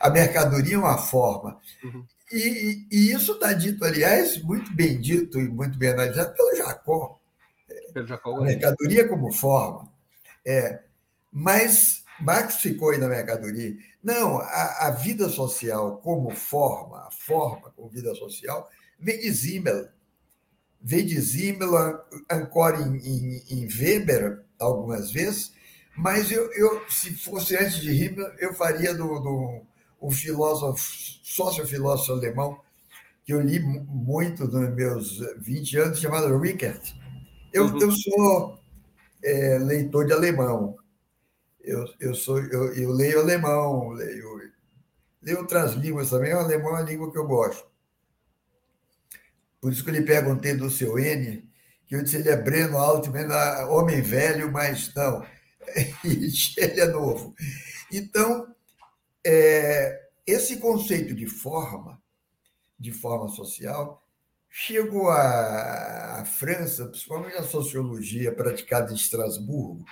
a 0.00 0.10
mercadoria 0.10 0.74
é 0.74 0.78
uma 0.78 0.98
forma. 0.98 1.60
Uhum. 1.84 2.04
E, 2.32 2.84
e, 2.90 3.12
isso 3.12 3.34
está 3.34 3.52
dito, 3.52 3.84
aliás, 3.84 4.42
muito 4.42 4.74
bem 4.74 5.00
dito 5.00 5.38
e 5.38 5.48
muito 5.48 5.78
bem 5.78 5.90
analisado 5.90 6.34
pelo 6.34 6.56
Jacó. 6.56 7.20
Pelo 7.94 8.06
Jacó 8.08 8.38
a 8.38 8.42
mercadoria 8.42 9.06
como 9.06 9.32
forma. 9.32 9.88
É, 10.44 10.82
mas 11.32 12.04
Marx 12.20 12.56
ficou 12.56 12.90
aí 12.90 12.98
na 12.98 13.08
mercadoria. 13.08 13.74
Não, 14.02 14.38
a, 14.38 14.88
a, 14.88 14.90
vida 14.90 15.28
social 15.28 15.96
como 15.98 16.30
forma, 16.30 17.06
a 17.06 17.10
forma 17.10 17.70
como 17.74 17.88
vida 17.88 18.14
social, 18.14 18.68
vem 18.98 19.18
de 19.18 19.30
Zimmel. 19.30 19.88
Vem 20.80 21.06
de 21.06 21.18
Zimmel, 21.20 21.70
ancora 22.30 22.80
em, 22.80 22.96
em, 22.96 23.42
em, 23.48 23.68
Weber 23.68 24.44
algumas 24.58 25.12
vezes, 25.12 25.52
mas 25.96 26.30
eu, 26.30 26.50
eu, 26.52 26.82
se 26.88 27.14
fosse 27.14 27.56
antes 27.56 27.76
de 27.76 27.92
Himmler, 27.92 28.34
eu 28.38 28.52
faria 28.54 28.92
do, 28.94 29.06
do 29.20 29.62
um 30.00 30.10
filósofo, 30.10 30.82
sócio-filósofo 31.22 32.12
alemão, 32.12 32.60
que 33.24 33.32
eu 33.32 33.40
li 33.40 33.60
muito 33.60 34.44
nos 34.48 34.74
meus 34.74 35.20
20 35.38 35.76
anos, 35.78 36.00
chamado 36.00 36.36
Rickert. 36.38 36.92
Eu, 37.52 37.66
uhum. 37.66 37.80
eu 37.80 37.92
sou 37.92 38.58
é, 39.22 39.58
leitor 39.58 40.06
de 40.06 40.12
alemão. 40.12 40.76
Eu, 41.62 41.86
eu, 42.00 42.14
sou, 42.14 42.40
eu, 42.40 42.74
eu 42.74 42.90
leio 42.90 43.20
alemão, 43.20 43.90
leio, 43.90 44.40
leio 45.22 45.38
outras 45.38 45.74
línguas 45.74 46.10
também. 46.10 46.34
O 46.34 46.38
alemão 46.38 46.70
é 46.70 46.80
uma 46.80 46.82
língua 46.82 47.10
que 47.10 47.18
eu 47.18 47.26
gosto. 47.26 47.70
Por 49.60 49.72
isso 49.72 49.84
que 49.84 49.90
eu 49.90 49.94
lhe 49.94 50.02
perguntei 50.02 50.54
do 50.54 50.68
seu 50.68 50.98
N, 50.98 51.48
que 51.86 51.94
eu 51.94 52.02
disse 52.02 52.16
ele 52.16 52.28
é 52.28 52.36
Breno 52.36 52.76
Altman, 52.76 53.28
homem 53.68 54.02
velho, 54.02 54.50
mas 54.50 54.92
não, 54.92 55.24
ele 56.04 56.80
é 56.80 56.86
novo. 56.86 57.32
Então, 57.90 58.52
é, 59.24 60.08
esse 60.26 60.56
conceito 60.56 61.14
de 61.14 61.26
forma, 61.26 62.02
de 62.76 62.90
forma 62.90 63.28
social, 63.28 64.04
chegou 64.50 65.08
à, 65.10 66.20
à 66.20 66.24
França, 66.24 66.86
principalmente 66.86 67.36
a 67.36 67.44
sociologia 67.44 68.34
praticada 68.34 68.92
em 68.92 68.96
Estrasburgo, 68.96 69.84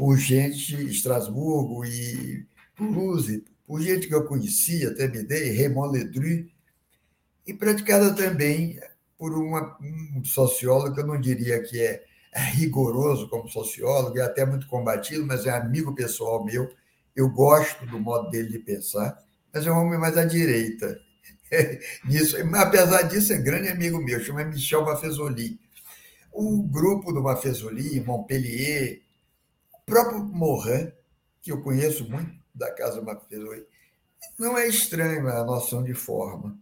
por 0.00 0.16
gente, 0.16 0.74
Estrasburgo 0.86 1.84
e 1.84 2.46
Toulouse, 2.74 3.44
por 3.66 3.82
gente 3.82 4.08
que 4.08 4.14
eu 4.14 4.24
conhecia, 4.24 4.88
até 4.88 5.06
me 5.06 5.22
dei, 5.22 5.54
Raymond 5.54 5.92
Ledru, 5.92 6.48
e 7.46 7.52
praticada 7.52 8.14
também 8.14 8.80
por 9.18 9.34
uma, 9.34 9.76
um 9.78 10.24
sociólogo 10.24 10.94
que 10.94 11.02
eu 11.02 11.06
não 11.06 11.20
diria 11.20 11.62
que 11.62 11.78
é 11.78 12.02
rigoroso 12.32 13.28
como 13.28 13.50
sociólogo, 13.50 14.18
é 14.18 14.22
até 14.22 14.46
muito 14.46 14.66
combatido, 14.68 15.26
mas 15.26 15.44
é 15.44 15.50
amigo 15.50 15.94
pessoal 15.94 16.42
meu. 16.46 16.70
Eu 17.14 17.28
gosto 17.28 17.84
do 17.84 18.00
modo 18.00 18.30
dele 18.30 18.48
de 18.48 18.58
pensar, 18.58 19.22
mas 19.52 19.66
é 19.66 19.70
um 19.70 19.76
homem 19.76 19.98
mais 19.98 20.16
à 20.16 20.24
direita. 20.24 20.98
Nisso, 22.08 22.38
apesar 22.54 23.02
disso, 23.02 23.34
é 23.34 23.36
grande 23.36 23.68
amigo 23.68 23.98
meu, 23.98 24.18
chama 24.20 24.44
Michel 24.44 24.82
Maffezoli. 24.82 25.60
O 26.32 26.62
grupo 26.62 27.12
do 27.12 27.22
Maffezoli, 27.22 28.00
Montpellier, 28.00 29.02
próprio 29.90 30.24
Morin, 30.24 30.92
que 31.42 31.52
eu 31.52 31.62
conheço 31.62 32.08
muito 32.08 32.32
da 32.54 32.72
casa 32.72 33.02
Maffezoli, 33.02 33.66
não 34.38 34.56
é 34.56 34.68
estranho 34.68 35.28
a 35.28 35.44
noção 35.44 35.82
de 35.82 35.94
forma. 35.94 36.58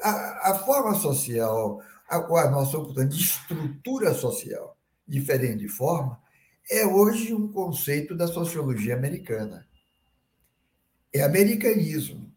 A, 0.00 0.50
a 0.50 0.58
forma 0.58 0.94
social, 0.94 1.80
a, 2.08 2.16
a 2.16 2.50
noção 2.50 2.84
portanto, 2.84 3.10
de 3.10 3.22
estrutura 3.22 4.14
social, 4.14 4.76
diferente 5.06 5.58
de 5.58 5.68
forma, 5.68 6.20
é 6.70 6.86
hoje 6.86 7.34
um 7.34 7.50
conceito 7.52 8.14
da 8.14 8.26
sociologia 8.26 8.94
americana. 8.94 9.66
É 11.12 11.22
americanismo, 11.22 12.32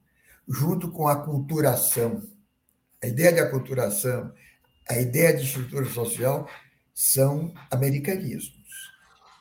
junto 0.48 0.92
com 0.92 1.08
a 1.08 1.24
culturação. 1.24 2.24
A 3.02 3.08
ideia 3.08 3.34
de 3.34 3.40
aculturação, 3.40 4.34
a 4.90 5.00
ideia 5.00 5.36
de 5.36 5.44
estrutura 5.44 5.86
social 5.86 6.48
são 6.94 7.54
americanismos. 7.72 8.68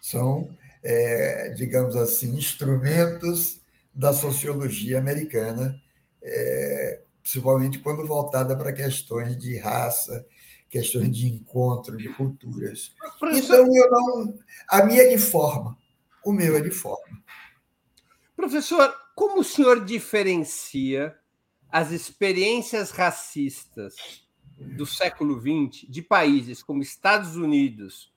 São, 0.01 0.57
é, 0.89 1.49
digamos 1.49 1.97
assim, 1.97 2.37
instrumentos 2.37 3.61
da 3.93 4.13
sociologia 4.13 5.01
americana, 5.01 5.75
é, 6.23 7.03
principalmente 7.21 7.81
quando 7.81 8.07
voltada 8.07 8.57
para 8.57 8.73
questões 8.73 9.37
de 9.37 9.59
raça, 9.59 10.25
questões 10.71 11.11
de 11.11 11.27
encontro 11.27 11.97
de 11.97 12.09
culturas. 12.11 12.95
Então, 13.21 13.67
eu 13.75 13.91
não. 13.91 14.39
A 14.69 14.85
minha 14.85 15.03
é 15.03 15.09
de 15.09 15.19
forma, 15.19 15.77
o 16.25 16.33
meu 16.33 16.57
é 16.57 16.61
de 16.61 16.71
forma. 16.71 17.21
Professor, 18.37 18.95
como 19.17 19.41
o 19.41 19.45
senhor 19.45 19.85
diferencia 19.85 21.17
as 21.69 21.91
experiências 21.91 22.93
racistas 22.93 24.25
do 24.57 24.87
século 24.87 25.41
XX 25.41 25.91
de 25.91 26.01
países 26.01 26.63
como 26.63 26.81
Estados 26.81 27.35
Unidos, 27.35 28.13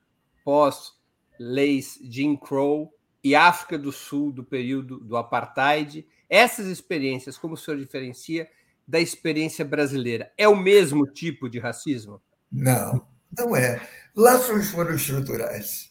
pós-leis 1.39 1.97
Jim 2.03 2.35
Crow, 2.35 2.93
e 3.23 3.35
África 3.35 3.77
do 3.77 3.91
Sul, 3.91 4.31
do 4.31 4.43
período 4.43 4.99
do 4.99 5.17
apartheid? 5.17 6.05
Essas 6.29 6.67
experiências, 6.67 7.37
como 7.37 7.53
o 7.53 7.57
senhor 7.57 7.77
diferencia 7.77 8.47
da 8.87 8.99
experiência 8.99 9.65
brasileira. 9.65 10.31
É 10.37 10.47
o 10.47 10.55
mesmo 10.55 11.05
tipo 11.05 11.49
de 11.49 11.59
racismo? 11.59 12.21
Não, 12.51 13.05
não 13.37 13.55
é. 13.55 13.81
Laços 14.15 14.69
foram 14.69 14.95
estruturais. 14.95 15.89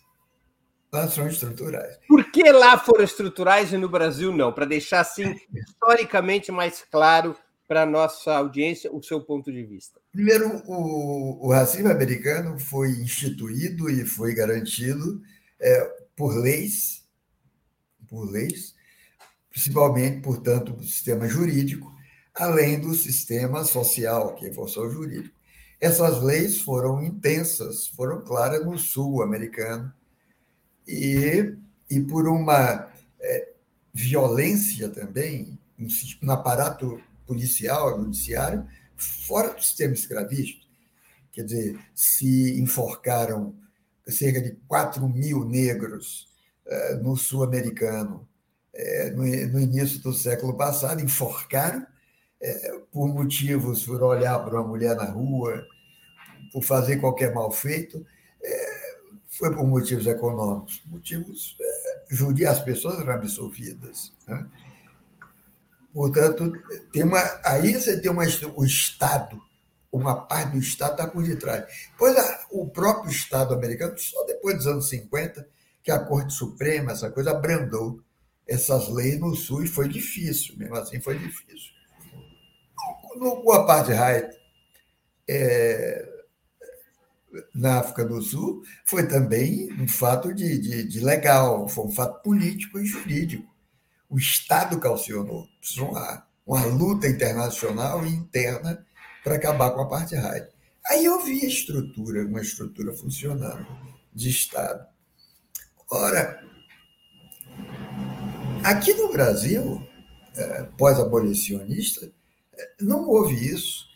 Laços 0.92 1.34
estruturais. 1.34 1.98
Por 2.08 2.30
que 2.30 2.50
lá 2.50 2.78
foram 2.78 3.04
estruturais 3.04 3.72
e 3.72 3.76
no 3.76 3.88
Brasil 3.88 4.32
não? 4.32 4.52
Para 4.52 4.64
deixar 4.64 5.00
assim 5.00 5.34
historicamente 5.52 6.50
mais 6.50 6.82
claro 6.90 7.36
para 7.68 7.82
a 7.82 7.86
nossa 7.86 8.34
audiência 8.34 8.90
o 8.90 9.02
seu 9.02 9.20
ponto 9.20 9.52
de 9.52 9.62
vista. 9.62 10.00
Primeiro, 10.10 10.62
o, 10.66 11.46
o 11.46 11.52
racismo 11.52 11.90
americano 11.90 12.58
foi 12.58 12.88
instituído 12.92 13.90
e 13.90 14.06
foi 14.06 14.34
garantido 14.34 15.20
é, 15.60 15.84
por 16.16 16.34
leis, 16.34 17.04
por 18.08 18.30
leis, 18.30 18.74
principalmente, 19.50 20.20
portanto, 20.20 20.72
do 20.72 20.84
sistema 20.84 21.28
jurídico, 21.28 21.92
além 22.34 22.80
do 22.80 22.94
sistema 22.94 23.64
social, 23.64 24.34
que 24.34 24.46
é 24.46 24.50
o 24.50 24.90
jurídico. 24.90 25.36
Essas 25.80 26.22
leis 26.22 26.60
foram 26.60 27.02
intensas, 27.02 27.88
foram 27.88 28.22
claras 28.22 28.64
no 28.64 28.78
sul 28.78 29.22
americano, 29.22 29.92
e, 30.86 31.54
e 31.90 32.00
por 32.00 32.26
uma 32.26 32.90
é, 33.20 33.52
violência 33.92 34.88
também 34.88 35.58
no 36.22 36.32
aparato 36.32 37.00
policial, 37.26 38.00
judiciário, 38.00 38.66
fora 38.96 39.52
do 39.52 39.62
sistema 39.62 39.92
escravista. 39.92 40.66
Quer 41.30 41.44
dizer, 41.44 41.78
se 41.94 42.58
enforcaram 42.58 43.54
cerca 44.10 44.40
de 44.40 44.52
4 44.66 45.06
mil 45.08 45.44
negros 45.44 46.28
é, 46.66 46.94
no 46.96 47.16
sul 47.16 47.44
americano 47.44 48.26
é, 48.74 49.10
no, 49.10 49.26
início 49.26 50.00
do 50.00 50.12
século 50.12 50.56
passado, 50.56 51.02
enforcaram 51.02 51.86
é, 52.40 52.78
por 52.92 53.08
motivos, 53.08 53.84
por 53.84 54.02
olhar 54.02 54.38
para 54.38 54.60
uma 54.60 54.68
mulher 54.68 54.94
na 54.94 55.06
rua, 55.06 55.66
por 56.52 56.62
fazer 56.62 56.98
qualquer 56.98 57.34
mal 57.34 57.50
feito, 57.50 58.06
foi 59.28 59.54
por 59.54 59.66
motivos 59.66 60.06
econômicos. 60.06 60.82
Motivos 60.86 61.56
jurídicos, 62.08 62.58
as 62.58 62.64
pessoas 62.64 63.00
eram 63.00 63.14
absolvidas. 63.14 64.12
Né? 64.26 64.46
Portanto, 65.92 66.52
tem 66.92 67.02
uma, 67.02 67.20
aí 67.44 67.74
você 67.74 68.00
tem 68.00 68.10
uma, 68.10 68.24
o 68.54 68.64
Estado, 68.64 69.40
uma 69.90 70.26
parte 70.26 70.52
do 70.52 70.58
Estado 70.58 70.92
está 70.92 71.06
por 71.06 71.22
detrás. 71.22 71.64
Pois 71.96 72.16
a, 72.16 72.46
o 72.50 72.68
próprio 72.68 73.10
Estado 73.10 73.54
americano, 73.54 73.98
só 73.98 74.24
depois 74.24 74.56
dos 74.56 74.66
anos 74.66 74.88
50, 74.88 75.48
que 75.82 75.90
a 75.90 75.98
Corte 75.98 76.34
Suprema, 76.34 76.92
essa 76.92 77.10
coisa, 77.10 77.30
abrandou 77.30 78.00
essas 78.46 78.88
leis 78.88 79.18
no 79.18 79.34
Sul 79.34 79.64
e 79.64 79.68
foi 79.68 79.88
difícil, 79.88 80.56
mesmo 80.56 80.74
assim 80.76 81.00
foi 81.00 81.18
difícil 81.18 81.78
no 83.18 83.52
apartheid 83.52 84.28
é, 85.28 86.08
na 87.54 87.80
África 87.80 88.04
do 88.04 88.20
Sul 88.22 88.62
foi 88.84 89.06
também 89.06 89.70
um 89.80 89.86
fato 89.86 90.32
de, 90.32 90.58
de, 90.58 90.84
de, 90.84 91.00
legal, 91.00 91.68
foi 91.68 91.84
um 91.84 91.92
fato 91.92 92.22
político 92.22 92.78
e 92.78 92.86
jurídico. 92.86 93.46
O 94.08 94.16
Estado 94.16 94.78
calcionou. 94.80 95.46
Precisou 95.60 95.90
uma, 95.90 96.26
uma 96.46 96.64
luta 96.64 97.06
internacional 97.06 98.06
e 98.06 98.10
interna 98.10 98.84
para 99.22 99.36
acabar 99.36 99.70
com 99.70 99.80
a 99.80 99.84
apartheid. 99.84 100.48
Aí 100.86 101.04
eu 101.04 101.22
vi 101.24 101.44
a 101.44 101.48
estrutura, 101.48 102.24
uma 102.26 102.40
estrutura 102.40 102.92
funcionando 102.94 103.66
de 104.14 104.30
Estado. 104.30 104.86
Ora, 105.90 106.42
aqui 108.64 108.94
no 108.94 109.12
Brasil, 109.12 109.86
é, 110.36 110.62
pós-abolicionista, 110.76 112.10
não 112.80 113.08
houve 113.08 113.34
isso. 113.34 113.86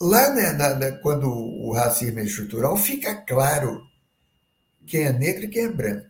Lá, 0.00 0.32
né, 0.32 0.52
na, 0.52 0.92
quando 0.98 1.28
o 1.28 1.72
racismo 1.72 2.20
é 2.20 2.24
estrutural, 2.24 2.76
fica 2.76 3.14
claro 3.14 3.82
quem 4.86 5.02
é 5.02 5.12
negro 5.12 5.44
e 5.44 5.48
quem 5.48 5.64
é 5.64 5.68
branco. 5.68 6.08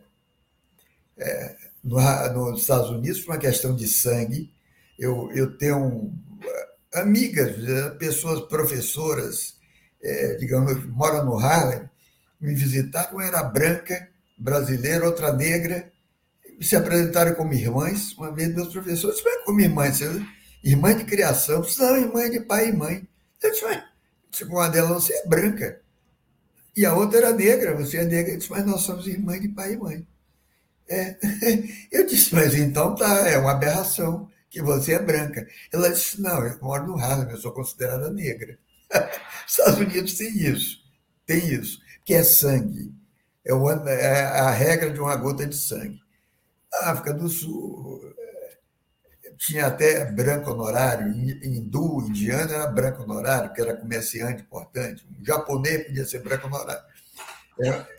É, 1.16 1.56
no, 1.82 2.50
nos 2.50 2.60
Estados 2.60 2.90
Unidos, 2.90 3.20
por 3.20 3.32
uma 3.32 3.40
questão 3.40 3.74
de 3.74 3.88
sangue, 3.88 4.52
eu, 4.98 5.30
eu 5.32 5.56
tenho 5.56 6.12
amigas, 6.94 7.56
é, 7.68 7.90
pessoas, 7.90 8.40
professoras, 8.48 9.56
é, 10.02 10.34
digamos, 10.34 10.84
moram 10.86 11.24
no 11.24 11.38
Harlem, 11.38 11.88
me 12.40 12.54
visitaram, 12.54 13.20
era 13.20 13.42
branca, 13.42 14.08
brasileira, 14.36 15.06
outra 15.06 15.32
negra, 15.32 15.90
se 16.60 16.76
apresentaram 16.76 17.34
como 17.34 17.52
irmãs. 17.52 18.12
Uma 18.12 18.32
vez, 18.32 18.54
meus 18.54 18.72
professores, 18.72 19.22
mas 19.24 19.44
como 19.44 19.60
irmãs? 19.60 19.98
Você 19.98 20.22
irmã 20.62 20.94
de 20.96 21.04
criação. 21.04 21.64
Não, 21.78 21.96
irmã 21.96 22.28
de 22.30 22.40
pai 22.40 22.68
e 22.68 22.72
mãe. 22.72 23.08
Eu 23.42 23.50
disse, 23.50 23.64
mas 23.64 23.82
uma 24.42 24.68
delas, 24.68 25.04
você 25.04 25.14
é 25.14 25.26
branca. 25.26 25.80
E 26.76 26.86
a 26.86 26.94
outra 26.94 27.18
era 27.18 27.32
negra, 27.32 27.74
você 27.74 27.98
é 27.98 28.04
negra. 28.04 28.32
Eu 28.32 28.38
disse, 28.38 28.50
mas 28.50 28.64
nós 28.66 28.82
somos 28.82 29.06
irmãs 29.06 29.40
de 29.40 29.48
pai 29.48 29.72
e 29.72 29.76
mãe. 29.76 30.06
É. 30.88 31.16
Eu 31.92 32.06
disse, 32.06 32.34
mas 32.34 32.54
então 32.54 32.94
tá, 32.94 33.28
é 33.28 33.36
uma 33.36 33.52
aberração 33.52 34.28
que 34.50 34.62
você 34.62 34.94
é 34.94 34.98
branca. 34.98 35.46
Ela 35.72 35.90
disse, 35.90 36.20
não, 36.20 36.44
eu 36.44 36.58
moro 36.60 36.86
no 36.86 36.98
Harlem, 36.98 37.30
eu 37.30 37.36
sou 37.36 37.52
considerada 37.52 38.10
negra. 38.10 38.58
Estados 39.46 39.78
Unidos 39.78 40.14
tem 40.14 40.28
isso, 40.28 40.78
tem 41.26 41.52
isso, 41.52 41.80
que 42.04 42.14
é 42.14 42.22
sangue. 42.22 42.92
é, 43.44 44.00
é 44.00 44.22
a 44.22 44.50
regra 44.50 44.90
de 44.90 45.00
uma 45.00 45.16
gota 45.16 45.46
de 45.46 45.56
sangue. 45.56 46.00
Na 46.70 46.90
África 46.90 47.14
do 47.14 47.28
Sul, 47.28 48.14
é, 49.24 49.32
tinha 49.36 49.66
até 49.66 50.04
branco 50.10 50.50
honorário, 50.50 51.10
hindu, 51.12 52.06
indiano 52.08 52.52
era 52.52 52.66
branco 52.66 53.02
honorário, 53.02 53.52
que 53.52 53.60
era 53.60 53.76
comerciante 53.76 54.42
importante, 54.42 55.06
um 55.18 55.24
japonês 55.24 55.86
podia 55.86 56.04
ser 56.04 56.22
branco 56.22 56.46
honorário. 56.46 56.82
É, 57.60 57.97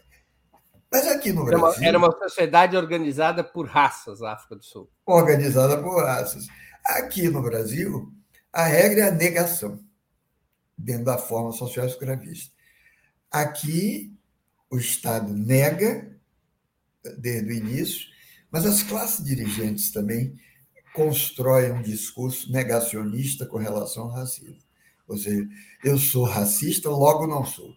mas 0.91 1.08
aqui 1.08 1.32
no 1.32 1.45
Brasil. 1.45 1.65
Era 1.65 1.78
uma, 1.78 1.86
era 1.86 1.97
uma, 1.97 2.12
sociedade 2.12 2.75
organizada 2.75 3.43
por 3.43 3.67
raças, 3.67 4.21
a 4.21 4.34
África 4.34 4.56
do 4.56 4.63
Sul. 4.63 4.89
Organizada 5.06 5.82
por 5.82 6.04
raças. 6.04 6.47
Aqui 6.86 7.30
no 7.30 7.41
Brasil, 7.41 8.12
a 8.52 8.65
regra 8.65 9.02
é 9.02 9.08
a 9.10 9.12
negação, 9.12 9.80
dentro 10.78 11.06
da 11.06 11.17
forma 11.17 11.52
social 11.52 11.86
escravista. 11.86 12.54
Aqui, 13.32 14.17
o 14.69 14.78
Estado 14.78 15.32
nega, 15.34 16.10
desde 17.17 17.52
o 17.52 17.54
início, 17.54 18.08
mas 18.52 18.65
as 18.65 18.82
classes 18.82 19.23
dirigentes 19.23 19.91
também 19.91 20.36
constroem 20.93 21.71
um 21.71 21.82
discurso 21.82 22.52
negacionista 22.52 23.45
com 23.45 23.58
relação 23.58 24.06
ao 24.06 24.12
racismo. 24.12 24.58
Ou 25.08 25.17
seja, 25.17 25.47
eu 25.84 25.97
sou 25.97 26.23
racista, 26.23 26.89
logo 26.89 27.28
não 27.28 27.45
sou. 27.45 27.73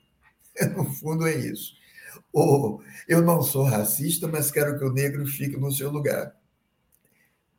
No 0.76 0.84
fundo, 0.84 1.26
é 1.26 1.34
isso. 1.34 1.72
Ou 2.32 2.82
eu 3.06 3.20
não 3.20 3.42
sou 3.42 3.64
racista, 3.64 4.26
mas 4.26 4.50
quero 4.50 4.78
que 4.78 4.84
o 4.84 4.92
negro 4.92 5.26
fique 5.26 5.56
no 5.56 5.70
seu 5.70 5.90
lugar. 5.90 6.34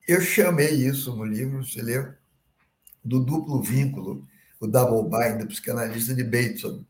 Eu 0.08 0.20
chamei 0.20 0.72
isso 0.72 1.16
no 1.16 1.24
livro, 1.24 1.64
você 1.64 1.82
leu, 1.82 2.14
do 3.04 3.20
duplo 3.20 3.62
vínculo, 3.62 4.28
o 4.60 4.68
double 4.68 5.10
bind, 5.10 5.40
do 5.40 5.48
psicanalista 5.48 6.14
de 6.14 6.24
Bateson, 6.24 6.84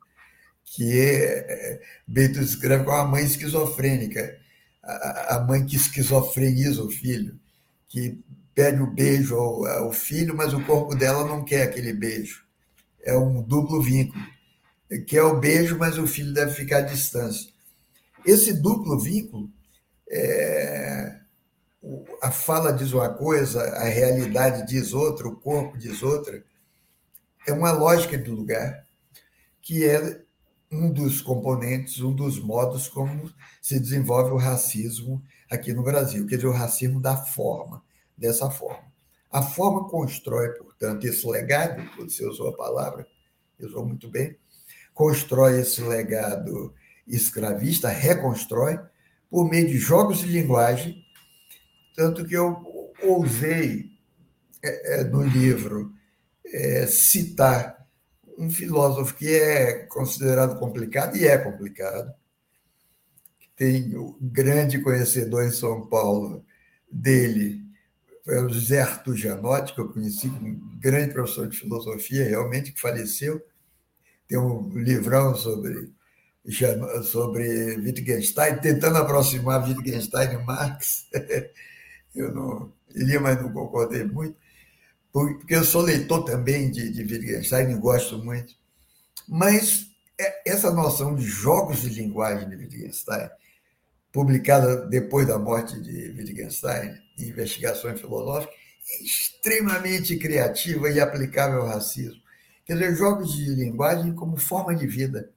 que 0.63 0.99
é, 0.99 1.81
Bateson 2.07 2.41
escreve 2.41 2.85
com 2.85 2.91
a 2.91 3.05
mãe 3.05 3.23
esquizofrênica, 3.23 4.39
a, 4.81 5.39
mãe 5.47 5.65
que 5.65 5.75
esquizofreniza 5.75 6.83
o 6.83 6.89
filho, 6.89 7.39
que 7.87 8.19
pede 8.53 8.81
o 8.81 8.87
beijo 8.87 9.35
ao, 9.35 9.65
ao 9.65 9.91
filho, 9.93 10.35
mas 10.35 10.53
o 10.53 10.63
corpo 10.63 10.95
dela 10.95 11.25
não 11.25 11.43
quer 11.43 11.63
aquele 11.63 11.93
beijo. 11.93 12.43
É 13.01 13.17
um 13.17 13.41
duplo 13.41 13.81
vínculo. 13.81 14.23
Quer 15.07 15.23
o 15.23 15.39
beijo, 15.39 15.77
mas 15.77 15.97
o 15.97 16.07
filho 16.07 16.33
deve 16.33 16.53
ficar 16.53 16.79
à 16.79 16.81
distância. 16.81 17.52
Esse 18.25 18.53
duplo 18.53 18.97
vínculo, 18.99 19.49
é, 20.09 21.19
a 22.21 22.31
fala 22.31 22.71
diz 22.71 22.93
uma 22.93 23.09
coisa, 23.09 23.61
a 23.61 23.85
realidade 23.85 24.65
diz 24.65 24.93
outra, 24.93 25.27
o 25.27 25.35
corpo 25.35 25.77
diz 25.77 26.01
outra, 26.01 26.43
é 27.45 27.51
uma 27.51 27.71
lógica 27.71 28.17
de 28.17 28.31
lugar 28.31 28.85
que 29.61 29.85
é 29.85 30.21
um 30.71 30.91
dos 30.91 31.21
componentes, 31.21 32.01
um 32.01 32.13
dos 32.13 32.39
modos 32.39 32.87
como 32.87 33.31
se 33.61 33.79
desenvolve 33.79 34.31
o 34.31 34.37
racismo 34.37 35.23
aqui 35.49 35.73
no 35.73 35.83
Brasil, 35.83 36.25
quer 36.25 36.37
dizer, 36.37 36.47
o 36.47 36.51
racismo 36.51 36.99
da 36.99 37.15
forma, 37.15 37.83
dessa 38.17 38.49
forma. 38.49 38.91
A 39.31 39.41
forma 39.41 39.87
constrói, 39.87 40.49
portanto, 40.49 41.05
esse 41.05 41.27
legado, 41.27 41.83
você 41.97 42.25
usou 42.25 42.49
a 42.49 42.57
palavra, 42.57 43.05
usou 43.59 43.85
muito 43.85 44.09
bem, 44.09 44.37
constrói 44.93 45.59
esse 45.61 45.81
legado 45.81 46.73
escravista, 47.07 47.89
reconstrói, 47.89 48.79
por 49.29 49.49
meio 49.49 49.67
de 49.67 49.77
jogos 49.77 50.19
de 50.19 50.27
linguagem, 50.27 51.03
tanto 51.95 52.25
que 52.25 52.35
eu 52.35 52.91
ousei, 53.01 53.91
é, 54.61 55.01
é, 55.01 55.03
no 55.03 55.23
livro, 55.23 55.91
é, 56.45 56.87
citar 56.87 57.85
um 58.37 58.49
filósofo 58.49 59.15
que 59.15 59.27
é 59.27 59.85
considerado 59.87 60.57
complicado, 60.57 61.17
e 61.17 61.27
é 61.27 61.37
complicado, 61.37 62.13
tem 63.55 63.95
um 63.97 64.17
grande 64.21 64.79
conhecedor 64.79 65.43
em 65.43 65.51
São 65.51 65.85
Paulo 65.87 66.45
dele, 66.91 67.63
foi 68.23 68.41
o 68.41 68.49
José 68.49 68.81
Arthur 68.81 69.17
Gianotti, 69.17 69.73
que 69.73 69.81
eu 69.81 69.91
conheci, 69.91 70.27
um 70.29 70.79
grande 70.79 71.13
professor 71.13 71.47
de 71.47 71.57
filosofia, 71.57 72.23
realmente, 72.23 72.71
que 72.71 72.79
faleceu. 72.79 73.43
Tem 74.27 74.37
um 74.37 74.69
livrão 74.77 75.35
sobre 75.35 75.91
sobre 77.03 77.75
Wittgenstein, 77.77 78.57
tentando 78.57 78.97
aproximar 78.97 79.63
Wittgenstein 79.67 80.33
e 80.33 80.45
Marx. 80.45 81.07
Eu 82.13 82.33
não 82.33 82.71
li, 82.93 83.17
mas 83.17 83.41
não 83.41 83.51
concordei 83.51 84.03
muito, 84.03 84.37
porque 85.11 85.55
eu 85.55 85.63
sou 85.63 85.81
leitor 85.81 86.23
também 86.23 86.69
de, 86.69 86.91
de 86.91 87.01
Wittgenstein 87.01 87.71
e 87.71 87.75
gosto 87.75 88.23
muito. 88.23 88.53
Mas 89.27 89.87
é, 90.19 90.51
essa 90.51 90.71
noção 90.71 91.15
de 91.15 91.25
jogos 91.25 91.81
de 91.81 91.89
linguagem 91.89 92.47
de 92.47 92.55
Wittgenstein, 92.55 93.29
publicada 94.11 94.85
depois 94.87 95.27
da 95.27 95.39
morte 95.39 95.81
de 95.81 96.11
Wittgenstein, 96.11 96.95
em 97.17 97.29
investigações 97.29 97.99
filosóficas, 97.99 98.55
é 98.91 99.03
extremamente 99.03 100.17
criativa 100.17 100.89
e 100.91 100.99
aplicável 100.99 101.61
ao 101.61 101.67
racismo. 101.67 102.21
Quer 102.63 102.73
dizer, 102.73 102.95
jogos 102.95 103.33
de 103.33 103.55
linguagem 103.55 104.13
como 104.13 104.37
forma 104.37 104.75
de 104.75 104.85
vida 104.85 105.32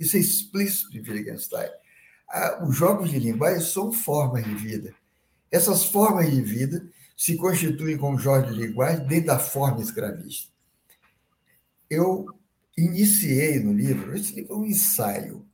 isso 0.00 0.16
é 0.16 0.20
explícito 0.20 0.96
em 0.96 1.00
Wittgenstein. 1.00 1.68
Ah, 2.26 2.64
os 2.66 2.74
jogos 2.74 3.10
de 3.10 3.18
linguagem 3.18 3.60
são 3.60 3.92
formas 3.92 4.44
de 4.44 4.54
vida. 4.54 4.94
Essas 5.50 5.84
formas 5.84 6.30
de 6.30 6.40
vida 6.40 6.82
se 7.14 7.36
constituem 7.36 7.98
como 7.98 8.18
jogos 8.18 8.54
de 8.54 8.62
linguagem 8.66 9.06
dentro 9.06 9.26
da 9.26 9.38
forma 9.38 9.82
escravista. 9.82 10.48
Eu 11.90 12.26
iniciei 12.78 13.60
no 13.60 13.74
livro, 13.74 14.16
esse 14.16 14.34
livro 14.34 14.54
é 14.54 14.56
um 14.56 14.64
ensaio, 14.64 15.44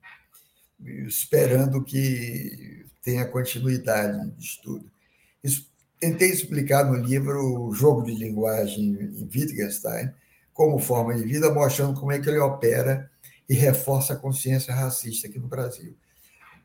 esperando 0.78 1.82
que 1.82 2.86
tenha 3.02 3.26
continuidade 3.26 4.30
de 4.30 4.44
estudo. 4.44 4.88
Tentei 5.98 6.30
explicar 6.30 6.84
no 6.84 6.96
livro 6.96 7.64
o 7.64 7.72
jogo 7.72 8.02
de 8.02 8.14
linguagem 8.14 8.90
em 8.90 9.22
Wittgenstein 9.22 10.12
como 10.52 10.78
forma 10.78 11.14
de 11.14 11.24
vida, 11.24 11.52
mostrando 11.52 11.98
como 11.98 12.12
é 12.12 12.20
que 12.20 12.28
ele 12.28 12.38
opera 12.38 13.10
e 13.48 13.54
reforça 13.54 14.12
a 14.12 14.16
consciência 14.16 14.74
racista 14.74 15.28
aqui 15.28 15.38
no 15.38 15.48
Brasil. 15.48 15.96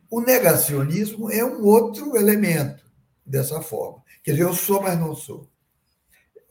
O 0.09 0.19
negacionismo 0.19 1.31
é 1.31 1.43
um 1.43 1.63
outro 1.63 2.17
elemento 2.17 2.85
dessa 3.25 3.61
forma. 3.61 4.03
Quer 4.23 4.31
dizer, 4.31 4.43
eu 4.43 4.53
sou, 4.53 4.81
mas 4.81 4.99
não 4.99 5.15
sou. 5.15 5.49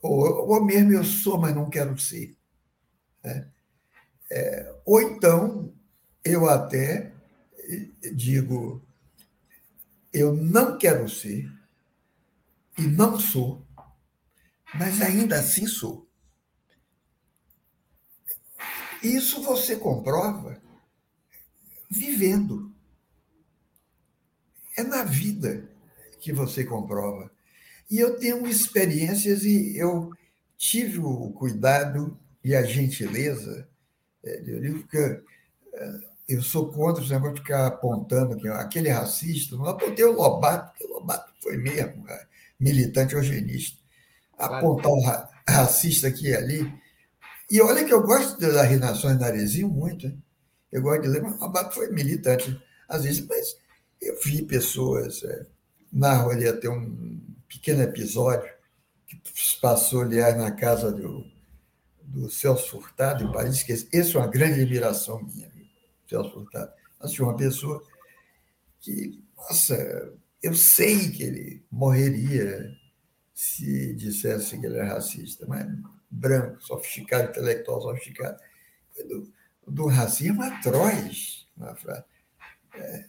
Ou, 0.01 0.49
ou 0.49 0.65
mesmo 0.65 0.93
eu 0.93 1.03
sou, 1.03 1.37
mas 1.37 1.53
não 1.53 1.69
quero 1.69 1.97
ser. 1.99 2.35
Né? 3.23 3.47
É, 4.31 4.75
ou 4.85 5.01
então, 5.01 5.73
eu 6.23 6.49
até 6.49 7.13
digo, 8.13 8.81
eu 10.13 10.35
não 10.35 10.77
quero 10.77 11.07
ser 11.07 11.51
e 12.77 12.81
não 12.83 13.19
sou, 13.19 13.65
mas 14.73 15.01
ainda 15.01 15.39
assim 15.39 15.67
sou. 15.67 16.07
Isso 19.03 19.41
você 19.41 19.75
comprova 19.75 20.61
vivendo. 21.89 22.71
É 24.77 24.83
na 24.83 25.03
vida 25.03 25.69
que 26.19 26.31
você 26.31 26.63
comprova. 26.63 27.29
E 27.89 27.99
eu 27.99 28.17
tenho 28.17 28.47
experiências 28.47 29.43
e 29.43 29.75
eu 29.77 30.11
tive 30.57 30.99
o 30.99 31.31
cuidado 31.31 32.17
e 32.43 32.55
a 32.55 32.63
gentileza. 32.63 33.67
É, 34.23 34.39
eu 34.47 34.61
digo 34.61 34.87
que 34.87 34.97
é, 34.97 35.21
eu 36.29 36.41
sou 36.41 36.71
contra 36.71 37.03
o 37.03 37.07
negócio 37.07 37.35
de 37.35 37.41
ficar 37.41 37.67
apontando 37.67 38.37
que 38.37 38.47
aquele 38.47 38.89
racista. 38.89 39.57
Não 39.57 39.65
apontei 39.65 40.05
o 40.05 40.13
Lobato, 40.13 40.71
porque 40.71 40.85
o 40.85 40.99
Lobato 40.99 41.33
foi 41.41 41.57
mesmo 41.57 42.07
é, 42.07 42.27
militante 42.59 43.15
eugenista. 43.15 43.77
Apontar 44.37 44.91
o 44.91 45.01
racista 45.47 46.07
aqui 46.07 46.29
e 46.29 46.35
ali 46.35 46.81
e 47.51 47.61
olha 47.61 47.83
que 47.83 47.93
eu 47.93 48.01
gosto 48.01 48.39
das 48.39 48.55
Renações 48.67 49.19
Narizinho 49.19 49.69
muito. 49.69 50.07
Hein? 50.07 50.23
Eu 50.71 50.81
gosto 50.81 51.01
de 51.01 51.09
ler, 51.09 51.21
mas 51.21 51.39
o 51.39 51.43
Abato 51.43 51.75
foi 51.75 51.91
militante, 51.91 52.59
às 52.87 53.03
vezes, 53.03 53.25
mas 53.27 53.57
eu 54.01 54.17
vi 54.23 54.41
pessoas. 54.43 55.21
É, 55.23 55.45
narro 55.91 56.31
ali 56.31 56.47
até 56.47 56.69
um 56.69 57.19
pequeno 57.49 57.81
episódio 57.81 58.49
que 59.05 59.21
passou, 59.61 60.03
aliás, 60.03 60.37
na 60.37 60.51
casa 60.51 60.91
do, 60.91 61.25
do 62.01 62.29
Celso 62.29 62.69
Furtado, 62.69 63.25
em 63.25 63.31
Paris, 63.31 63.63
que 63.63 63.73
esse 63.73 64.15
é 64.15 64.19
uma 64.19 64.27
grande 64.27 64.61
admiração 64.61 65.21
minha, 65.21 65.49
viu? 65.49 65.65
Celso 66.07 66.31
Furtado. 66.31 66.71
Tinha 67.07 67.27
uma 67.27 67.35
pessoa 67.35 67.83
que, 68.79 69.21
nossa, 69.35 70.13
eu 70.41 70.53
sei 70.53 71.11
que 71.11 71.23
ele 71.23 71.65
morreria 71.69 72.71
se 73.33 73.93
dissesse 73.95 74.57
que 74.57 74.65
ele 74.65 74.77
era 74.77 74.93
racista, 74.93 75.45
mas 75.47 75.67
branco, 76.11 76.61
sofisticado, 76.61 77.29
intelectual 77.29 77.81
sofisticado. 77.81 78.37
Do, 79.07 79.33
do 79.65 79.87
racismo 79.87 80.43
atroz. 80.43 81.47
É, 82.75 83.05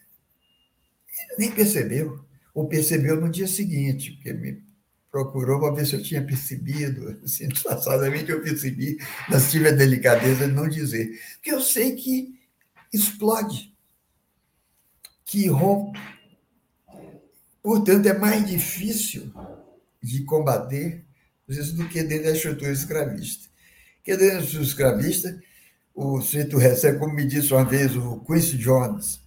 ele 1.18 1.36
nem 1.38 1.52
percebeu. 1.52 2.24
Ou 2.54 2.68
percebeu 2.68 3.20
no 3.20 3.30
dia 3.30 3.48
seguinte, 3.48 4.12
porque 4.12 4.32
me 4.32 4.62
procurou 5.10 5.58
para 5.58 5.74
ver 5.74 5.86
se 5.86 5.94
eu 5.94 6.02
tinha 6.02 6.24
percebido. 6.24 7.20
Assim, 7.24 7.48
disfarçadamente 7.48 8.30
eu 8.30 8.42
percebi, 8.42 8.98
mas 9.28 9.50
tive 9.50 9.68
a 9.68 9.72
delicadeza 9.72 10.46
de 10.46 10.52
não 10.52 10.68
dizer. 10.68 11.18
Porque 11.34 11.52
eu 11.52 11.60
sei 11.60 11.96
que 11.96 12.38
explode. 12.92 13.74
que 15.24 15.48
rompe. 15.48 15.98
Portanto, 17.62 18.06
é 18.06 18.18
mais 18.18 18.44
difícil 18.46 19.32
de 20.02 20.24
combater 20.24 21.04
isso 21.56 21.76
do 21.76 21.88
que 21.88 22.02
dentro 22.02 22.24
da 22.24 22.32
estrutura 22.32 22.70
escravista. 22.70 23.48
Porque 23.96 24.16
dentro 24.16 24.36
da 24.36 24.42
estrutura 24.42 24.64
escravista, 24.64 25.42
o 25.94 26.20
sujeito 26.20 26.56
recebe, 26.56 26.98
como 26.98 27.14
me 27.14 27.26
disse 27.26 27.52
uma 27.52 27.64
vez 27.64 27.94
o 27.96 28.20
Quincy 28.20 28.56
Jones, 28.58 29.20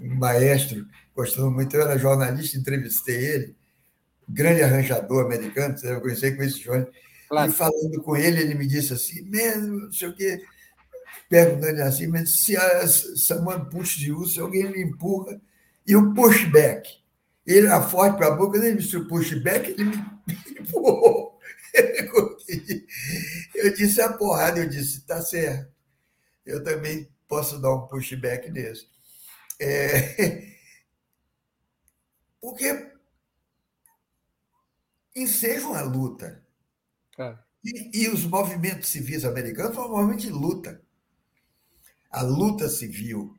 um 0.00 0.14
maestro, 0.16 0.86
gostando 1.14 1.50
muito, 1.50 1.74
eu 1.76 1.82
era 1.82 1.98
jornalista, 1.98 2.58
entrevistei 2.58 3.16
ele, 3.16 3.56
grande 4.28 4.62
arranjador 4.62 5.24
americano, 5.24 5.76
você 5.76 5.86
deve 5.86 6.00
conhecer 6.00 6.36
Quincy 6.36 6.64
Jones, 6.64 6.88
claro. 7.28 7.50
e 7.50 7.54
falando 7.54 8.02
com 8.02 8.16
ele, 8.16 8.40
ele 8.40 8.54
me 8.54 8.66
disse 8.66 8.92
assim, 8.92 9.22
mesmo, 9.22 9.80
não 9.80 9.92
sei 9.92 10.08
o 10.08 10.14
quê, 10.14 10.42
perguntando 11.28 11.82
assim, 11.82 12.06
mas 12.06 12.44
se 12.44 12.56
a, 12.56 12.86
someone 12.86 13.68
push 13.70 14.00
you, 14.00 14.26
se 14.26 14.40
alguém 14.40 14.70
me 14.70 14.82
empurra, 14.82 15.40
e 15.86 15.94
o 15.94 16.14
pushback. 16.14 16.88
Ele 17.46 17.66
era 17.66 17.82
forte 17.82 18.16
para 18.16 18.28
a 18.28 18.30
boca, 18.30 18.56
ele 18.56 18.72
me 18.72 18.80
disse 18.80 18.96
o 18.96 19.06
pushback, 19.06 19.70
ele 19.70 19.84
me 19.84 20.04
empurrou. 20.60 21.33
Eu 23.54 23.74
disse 23.74 24.00
a 24.00 24.12
porrada, 24.12 24.60
eu 24.60 24.68
disse, 24.68 25.00
tá 25.06 25.20
certo. 25.22 25.72
Eu 26.44 26.62
também 26.62 27.08
posso 27.26 27.58
dar 27.60 27.74
um 27.74 27.86
pushback 27.86 28.50
nesse. 28.50 28.86
É... 29.58 30.54
Porque 32.40 32.92
enseja 35.16 35.66
uma 35.66 35.82
luta. 35.82 36.44
É. 37.18 37.38
E, 37.64 38.02
e, 38.02 38.08
os 38.08 38.24
movimentos 38.24 38.90
civis 38.90 39.24
americanos 39.24 39.74
foram 39.74 39.90
movimentos 39.90 40.24
de 40.24 40.30
luta. 40.30 40.82
A 42.10 42.22
luta 42.22 42.68
civil 42.68 43.34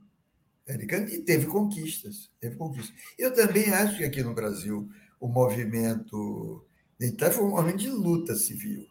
americana 0.67 1.09
e 1.11 1.21
teve 1.21 1.45
conquistas. 1.45 2.31
Teve 2.39 2.55
conquistas. 2.55 2.95
Eu 3.17 3.33
também 3.33 3.71
acho 3.71 3.97
que 3.97 4.03
aqui 4.03 4.23
no 4.23 4.33
Brasil 4.33 4.89
o 5.19 5.27
movimento 5.27 6.65
militar 6.99 7.31
foi 7.31 7.43
um 7.43 7.49
movimento 7.49 7.77
de 7.77 7.89
luta 7.89 8.36
civil. 8.36 8.88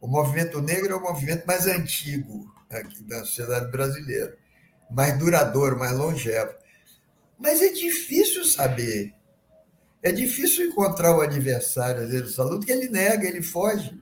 O 0.00 0.06
movimento 0.06 0.60
negro 0.60 0.92
é 0.92 0.96
o 0.96 1.02
movimento 1.02 1.46
mais 1.46 1.66
antigo 1.66 2.52
aqui 2.70 3.02
da 3.04 3.20
sociedade 3.20 3.70
brasileira, 3.70 4.36
mais 4.90 5.18
duradouro, 5.18 5.78
mais 5.78 5.96
longevo. 5.96 6.52
Mas 7.38 7.62
é 7.62 7.72
difícil 7.72 8.44
saber. 8.44 9.14
É 10.02 10.12
difícil 10.12 10.66
encontrar 10.66 11.16
o 11.16 11.20
adversário 11.20 12.02
às 12.02 12.10
vezes, 12.10 12.36
luta, 12.36 12.66
que 12.66 12.72
ele 12.72 12.88
nega, 12.88 13.26
ele 13.26 13.42
foge. 13.42 13.98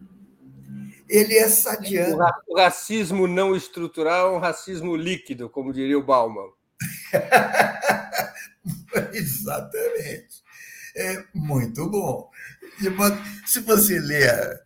Ele 1.09 1.35
é 1.35 1.49
sadiano. 1.49 2.19
O 2.47 2.57
racismo 2.57 3.27
não 3.27 3.55
estrutural 3.55 4.35
é 4.35 4.37
um 4.37 4.41
racismo 4.41 4.97
líquido, 4.97 5.49
como 5.49 5.73
diria 5.73 5.99
o 5.99 6.05
Bauman. 6.05 6.51
Exatamente. 9.13 10.45
É 10.97 11.25
muito 11.35 11.89
bom. 11.91 12.31
Se 13.47 13.61
você 13.61 13.99
ler 14.01 14.65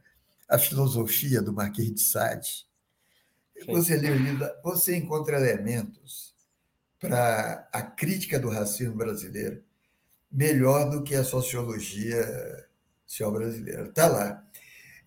a, 0.49 0.59
filosofia 0.59 1.43
do 1.43 1.53
Marquês 1.53 1.93
de 1.93 2.01
Sade, 2.01 2.66
você 3.66 3.97
lê 3.97 4.11
o 4.11 4.16
livro, 4.16 4.49
você 4.62 4.97
encontra 4.97 5.37
elementos 5.37 6.35
para 7.01 7.69
a 7.73 7.83
crítica 7.83 8.38
do 8.38 8.49
racismo 8.49 8.95
brasileiro 8.95 9.62
melhor 10.31 10.88
do 10.88 11.03
que 11.03 11.14
a 11.14 11.25
sociologia 11.25 12.25
social 13.07 13.33
brasileira. 13.33 13.88
Está 13.88 14.07
lá. 14.07 14.45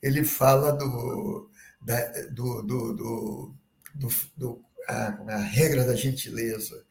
Ele 0.02 0.24
fala 0.24 0.72
do, 0.74 1.50
da, 1.82 2.02
do, 2.32 2.62
do, 2.62 2.94
do, 2.94 3.56
do, 3.96 4.08
do 4.36 4.66
a, 4.88 5.36
a, 5.36 5.38
regra 5.38 5.86
da 5.86 5.96
gentileza, 5.96 6.86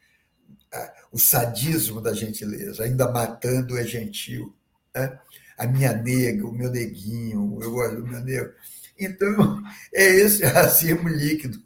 o 1.10 1.18
sadismo 1.18 2.00
da 2.00 2.14
gentileza, 2.14 2.84
ainda 2.84 3.10
matando 3.10 3.76
é 3.76 3.84
gentil. 3.84 4.54
Né? 4.94 5.18
A 5.58 5.66
minha 5.66 5.92
nega, 5.92 6.46
o 6.46 6.52
meu 6.52 6.70
neguinho, 6.70 7.58
eu 7.60 7.70
gosto 7.70 7.96
do 7.96 8.06
meu 8.06 8.20
negro. 8.20 8.54
Então, 8.98 9.62
é 9.92 10.04
esse 10.04 10.44
racismo 10.44 11.08
líquido 11.08 11.62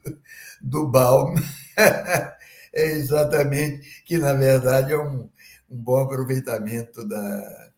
do 0.60 0.88
Baum. 0.88 1.34
É 2.72 2.84
exatamente 2.90 4.02
que, 4.04 4.18
na 4.18 4.34
verdade, 4.34 4.92
é 4.92 4.98
um, 4.98 5.30
um 5.70 5.76
bom 5.78 5.96
aproveitamento 5.96 7.08
da, 7.08 7.70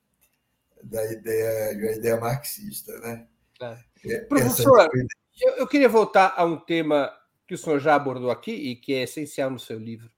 da, 0.82 1.12
ideia, 1.12 1.78
da 1.78 1.92
ideia 1.92 2.16
marxista. 2.16 2.98
Né? 2.98 3.24
É. 3.60 3.78
é 4.06 4.18
Professor, 4.22 4.90
eu, 5.40 5.52
eu 5.52 5.68
queria 5.68 5.88
voltar 5.88 6.34
a 6.36 6.44
um 6.44 6.56
tema 6.56 7.12
que 7.46 7.54
o 7.54 7.58
senhor 7.58 7.78
já 7.78 7.94
abordou 7.94 8.28
aqui 8.28 8.50
e 8.50 8.74
que 8.74 8.92
é 8.92 9.04
essencial 9.04 9.50
no 9.50 9.60
seu 9.60 9.78
livro. 9.78 10.10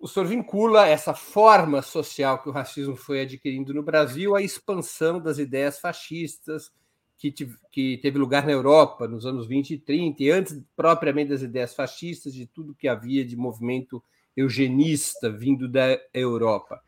O 0.00 0.06
senhor 0.06 0.26
vincula 0.26 0.86
essa 0.86 1.12
forma 1.12 1.82
social 1.82 2.40
que 2.40 2.48
o 2.48 2.52
racismo 2.52 2.94
foi 2.94 3.22
adquirindo 3.22 3.74
no 3.74 3.82
Brasil 3.82 4.36
à 4.36 4.40
expansão 4.40 5.20
das 5.20 5.38
ideias 5.38 5.80
fascistas, 5.80 6.70
que, 7.16 7.34
que 7.72 7.98
teve 7.98 8.16
lugar 8.16 8.46
na 8.46 8.52
Europa 8.52 9.08
nos 9.08 9.26
anos 9.26 9.48
20 9.48 9.72
e 9.72 9.78
30, 9.78 10.22
e 10.22 10.30
antes 10.30 10.62
propriamente 10.76 11.30
das 11.30 11.42
ideias 11.42 11.74
fascistas, 11.74 12.32
de 12.32 12.46
tudo 12.46 12.76
que 12.76 12.86
havia 12.86 13.24
de 13.24 13.36
movimento 13.36 14.00
eugenista 14.36 15.28
vindo 15.28 15.68
da 15.68 15.98
Europa. 16.14 16.80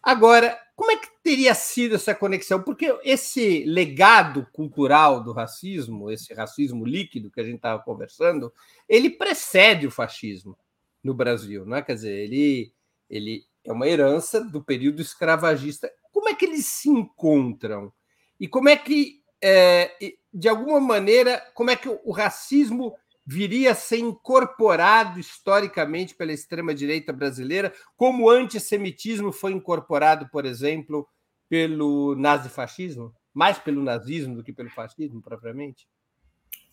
Agora, 0.00 0.56
como 0.76 0.92
é 0.92 0.96
que 0.96 1.08
teria 1.20 1.54
sido 1.54 1.96
essa 1.96 2.14
conexão? 2.14 2.62
Porque 2.62 2.96
esse 3.02 3.64
legado 3.64 4.46
cultural 4.52 5.22
do 5.22 5.32
racismo, 5.32 6.12
esse 6.12 6.32
racismo 6.32 6.84
líquido 6.84 7.30
que 7.30 7.40
a 7.40 7.44
gente 7.44 7.56
estava 7.56 7.82
conversando, 7.82 8.52
ele 8.88 9.10
precede 9.10 9.84
o 9.84 9.90
fascismo 9.90 10.56
no 11.02 11.14
Brasil, 11.14 11.66
não 11.66 11.76
é? 11.76 11.82
Quer 11.82 11.94
dizer, 11.94 12.12
ele, 12.12 12.72
ele 13.08 13.44
é 13.64 13.72
uma 13.72 13.88
herança 13.88 14.42
do 14.42 14.62
período 14.62 15.02
escravagista. 15.02 15.90
Como 16.12 16.28
é 16.28 16.34
que 16.34 16.44
eles 16.44 16.66
se 16.66 16.88
encontram? 16.88 17.92
E 18.38 18.46
como 18.46 18.68
é 18.68 18.76
que 18.76 19.22
é, 19.42 19.90
de 20.32 20.48
alguma 20.48 20.80
maneira, 20.80 21.42
como 21.54 21.70
é 21.70 21.76
que 21.76 21.88
o 21.88 22.12
racismo 22.12 22.94
viria 23.24 23.72
a 23.72 23.74
ser 23.74 23.98
incorporado 23.98 25.18
historicamente 25.18 26.14
pela 26.14 26.32
extrema-direita 26.32 27.12
brasileira, 27.12 27.72
como 27.96 28.24
o 28.24 28.30
antissemitismo 28.30 29.32
foi 29.32 29.52
incorporado, 29.52 30.28
por 30.28 30.44
exemplo, 30.44 31.08
pelo 31.48 32.14
nazifascismo? 32.16 33.14
Mais 33.34 33.58
pelo 33.58 33.82
nazismo 33.82 34.36
do 34.36 34.44
que 34.44 34.52
pelo 34.52 34.70
fascismo, 34.70 35.22
propriamente? 35.22 35.88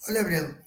Olha, 0.07 0.23
Breno. 0.23 0.57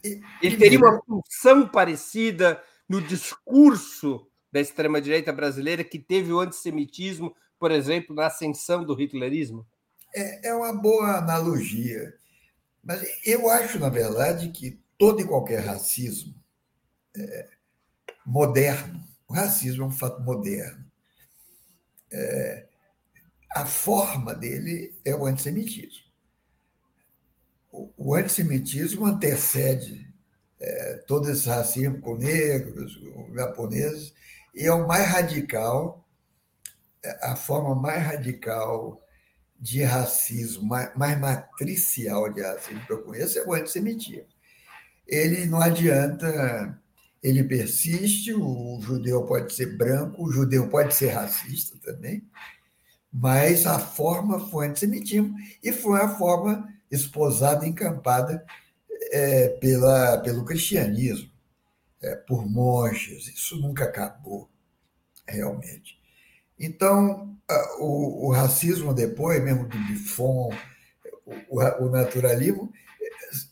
Ele 0.42 0.57
teria 0.57 0.79
uma 0.79 1.01
função 1.03 1.68
parecida 1.68 2.62
no 2.92 3.00
discurso 3.00 4.28
da 4.52 4.61
extrema-direita 4.61 5.33
brasileira 5.33 5.83
que 5.83 5.98
teve 5.98 6.31
o 6.31 6.40
antissemitismo, 6.40 7.35
por 7.59 7.70
exemplo, 7.70 8.14
na 8.14 8.26
ascensão 8.26 8.85
do 8.85 8.92
hitlerismo? 8.92 9.66
É, 10.14 10.50
é 10.50 10.55
uma 10.55 10.74
boa 10.74 11.16
analogia. 11.16 12.12
Mas 12.85 13.02
eu 13.24 13.48
acho, 13.48 13.78
na 13.78 13.88
verdade, 13.88 14.50
que 14.50 14.78
todo 14.98 15.22
e 15.22 15.26
qualquer 15.26 15.61
racismo 15.61 16.35
é, 17.16 17.48
moderno, 18.26 19.02
o 19.26 19.33
racismo 19.33 19.85
é 19.85 19.87
um 19.87 19.90
fato 19.90 20.20
moderno, 20.20 20.85
é, 22.11 22.68
a 23.52 23.64
forma 23.64 24.35
dele 24.35 24.94
é 25.02 25.14
o 25.14 25.24
antissemitismo. 25.24 26.05
O, 27.70 27.90
o 27.96 28.14
antissemitismo 28.14 29.07
antecede 29.07 30.12
é, 30.62 30.94
todo 31.09 31.29
esse 31.29 31.48
racismo 31.48 32.01
com 32.01 32.16
negros, 32.16 32.96
com 32.96 33.35
japoneses, 33.35 34.14
e 34.55 34.64
é 34.64 34.72
o 34.72 34.87
mais 34.87 35.09
radical, 35.09 36.07
é, 37.05 37.27
a 37.27 37.35
forma 37.35 37.75
mais 37.75 38.01
radical 38.03 39.03
de 39.59 39.83
racismo, 39.83 40.64
mais, 40.64 40.96
mais 40.96 41.20
matricial 41.20 42.33
de 42.33 42.42
racismo 42.42 42.85
que 42.87 42.92
eu 42.92 43.03
conheço 43.03 43.38
é 43.38 43.44
o 43.44 43.55
antissemitismo. 43.55 44.27
Ele 45.07 45.46
não 45.46 45.61
adianta, 45.61 46.81
ele 47.20 47.42
persiste, 47.42 48.33
o 48.33 48.81
judeu 48.81 49.25
pode 49.25 49.53
ser 49.53 49.77
branco, 49.77 50.25
o 50.25 50.33
judeu 50.33 50.68
pode 50.68 50.94
ser 50.94 51.09
racista 51.09 51.77
também, 51.79 52.25
mas 53.12 53.66
a 53.66 53.81
forma 53.81 54.48
foi 54.48 54.68
antissemitismo 54.68 55.35
e 55.62 55.72
foi 55.72 56.01
a 56.01 56.09
forma 56.09 56.68
esposada, 56.90 57.66
encampada 57.66 58.44
é, 59.12 59.48
pela, 59.48 60.18
pelo 60.18 60.44
cristianismo, 60.44 61.31
é, 62.03 62.16
por 62.16 62.48
monges. 62.48 63.29
Isso 63.29 63.57
nunca 63.61 63.85
acabou, 63.85 64.51
realmente. 65.29 66.01
Então, 66.59 67.37
o, 67.79 68.29
o 68.29 68.33
racismo 68.33 68.94
depois, 68.94 69.42
mesmo 69.42 69.68
do 69.68 69.79
Buffon, 69.79 70.51
o, 71.48 71.61
o 71.61 71.90
naturalismo, 71.90 72.72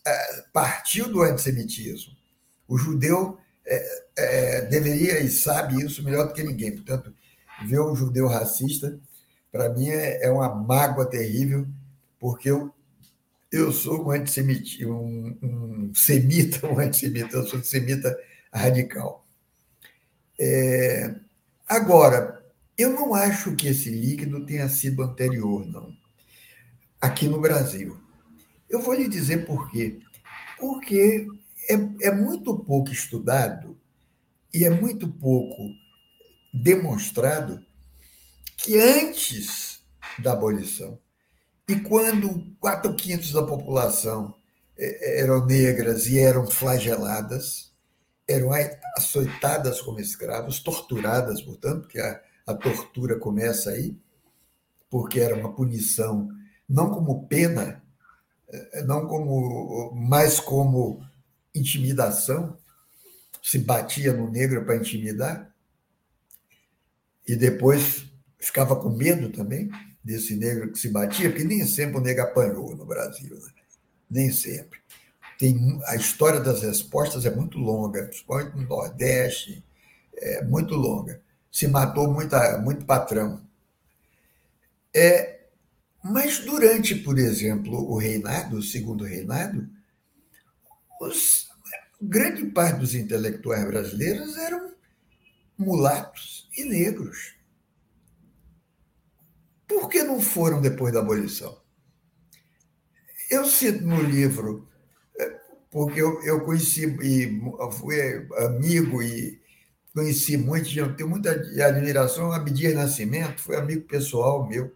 é, 0.05 0.43
partiu 0.51 1.11
do 1.11 1.21
antissemitismo. 1.21 2.13
O 2.67 2.77
judeu 2.77 3.37
é, 3.65 4.03
é, 4.17 4.61
deveria 4.61 5.19
e 5.19 5.29
sabe 5.29 5.83
isso 5.83 6.03
melhor 6.03 6.27
do 6.27 6.33
que 6.33 6.43
ninguém. 6.43 6.71
Portanto, 6.71 7.13
ver 7.65 7.79
um 7.81 7.95
judeu 7.95 8.27
racista, 8.27 8.99
para 9.51 9.69
mim, 9.69 9.89
é, 9.89 10.25
é, 10.25 10.31
uma 10.31 10.53
mágoa 10.53 11.05
terrível, 11.05 11.67
porque 12.19 12.49
eu, 12.49 12.73
eu 13.51 13.71
sou 13.71 14.07
um 14.07 14.11
antissemita, 14.11 14.87
um, 14.87 15.37
um 15.41 15.95
semita, 15.95 16.65
um 16.71 16.79
antissemita, 16.79 17.35
eu 17.35 17.47
sou 17.47 17.59
um 17.59 17.63
semita 17.63 18.17
radical. 18.53 19.27
É, 20.39 21.15
agora, 21.67 22.41
Eu 22.77 22.91
não 22.91 23.13
acho 23.13 23.55
que 23.55 23.67
esse 23.67 23.89
líquido 23.91 24.45
tenha 24.45 24.67
sido 24.67 25.03
anterior, 25.03 25.67
não, 25.67 25.95
aqui 26.99 27.27
no 27.27 27.39
Brasil. 27.39 27.95
Eu 28.69 28.81
vou 28.81 28.95
lhe 28.95 29.07
dizer 29.07 29.45
por 29.45 29.69
quê. 29.69 29.99
Porque 30.57 31.27
é, 31.69 32.07
é 32.07 32.11
muito 32.11 32.57
pouco 32.57 32.91
estudado 32.91 33.77
e 34.53 34.65
é 34.65 34.69
muito 34.69 35.07
pouco 35.07 35.69
demonstrado 36.53 37.63
que 38.57 38.79
antes 38.79 39.83
da 40.17 40.33
abolição, 40.33 40.97
e 41.67 41.79
quando 41.79 42.55
quatro 42.59 42.93
quintos 42.95 43.31
da 43.31 43.43
população 43.43 44.35
é, 44.77 45.21
eram 45.21 45.45
negras 45.45 46.07
e 46.07 46.19
eram 46.19 46.47
flageladas, 46.47 47.71
eram 48.27 48.49
açoitadas 48.97 49.81
como 49.81 49.99
escravos, 49.99 50.59
torturadas, 50.59 51.41
portanto, 51.41 51.81
porque 51.81 51.99
a, 51.99 52.21
a 52.47 52.53
tortura 52.53 53.17
começa 53.19 53.71
aí, 53.71 53.97
porque 54.89 55.19
era 55.19 55.35
uma 55.35 55.53
punição 55.53 56.29
não 56.67 56.89
como 56.89 57.27
pena, 57.27 57.83
é, 58.49 58.83
não 58.83 59.07
como, 59.07 59.91
mas 59.93 60.39
como 60.39 61.05
intimidação, 61.53 62.57
se 63.41 63.59
batia 63.59 64.13
no 64.13 64.29
negro 64.29 64.65
para 64.65 64.77
intimidar, 64.77 65.53
e 67.27 67.35
depois 67.35 68.05
ficava 68.39 68.75
com 68.75 68.89
medo 68.89 69.29
também 69.29 69.69
desse 70.03 70.35
negro 70.35 70.71
que 70.71 70.79
se 70.79 70.89
batia, 70.89 71.29
porque 71.29 71.43
nem 71.43 71.65
sempre 71.65 71.97
o 71.97 72.01
negro 72.01 72.23
apanhou 72.23 72.75
no 72.75 72.85
Brasil, 72.85 73.35
né? 73.35 73.51
nem 74.09 74.31
sempre. 74.31 74.79
Tem, 75.37 75.79
a 75.85 75.95
história 75.95 76.39
das 76.39 76.61
respostas 76.61 77.25
é 77.25 77.33
muito 77.33 77.57
longa, 77.57 78.03
principalmente 78.03 78.55
no 78.57 78.67
Nordeste, 78.67 79.63
é 80.15 80.43
muito 80.43 80.75
longa. 80.75 81.21
Se 81.51 81.67
matou 81.67 82.11
muita, 82.11 82.57
muito 82.59 82.85
patrão. 82.85 83.41
É, 84.93 85.41
mas 86.03 86.39
durante, 86.39 86.95
por 86.95 87.17
exemplo, 87.17 87.73
o 87.73 87.97
reinado, 87.97 88.57
o 88.57 88.63
segundo 88.63 89.03
reinado, 89.03 89.67
os, 90.99 91.49
grande 92.01 92.45
parte 92.45 92.79
dos 92.79 92.95
intelectuais 92.95 93.65
brasileiros 93.65 94.37
eram 94.37 94.71
mulatos 95.57 96.49
e 96.57 96.63
negros. 96.63 97.35
Por 99.71 99.87
que 99.87 100.03
não 100.03 100.19
foram 100.19 100.59
depois 100.59 100.93
da 100.93 100.99
abolição? 100.99 101.57
Eu 103.29 103.45
cito 103.45 103.85
no 103.85 104.01
livro, 104.01 104.67
é, 105.17 105.39
porque 105.71 106.01
eu, 106.01 106.21
eu 106.23 106.41
conheci 106.41 106.85
e 107.01 107.41
fui 107.79 108.27
amigo 108.45 109.01
e 109.01 109.41
conheci 109.93 110.35
muito, 110.35 110.69
tenho 110.95 111.09
muita 111.09 111.31
admiração. 111.31 112.33
Abdias 112.33 112.75
Nascimento 112.75 113.39
foi 113.39 113.55
amigo 113.55 113.87
pessoal 113.87 114.45
meu. 114.45 114.75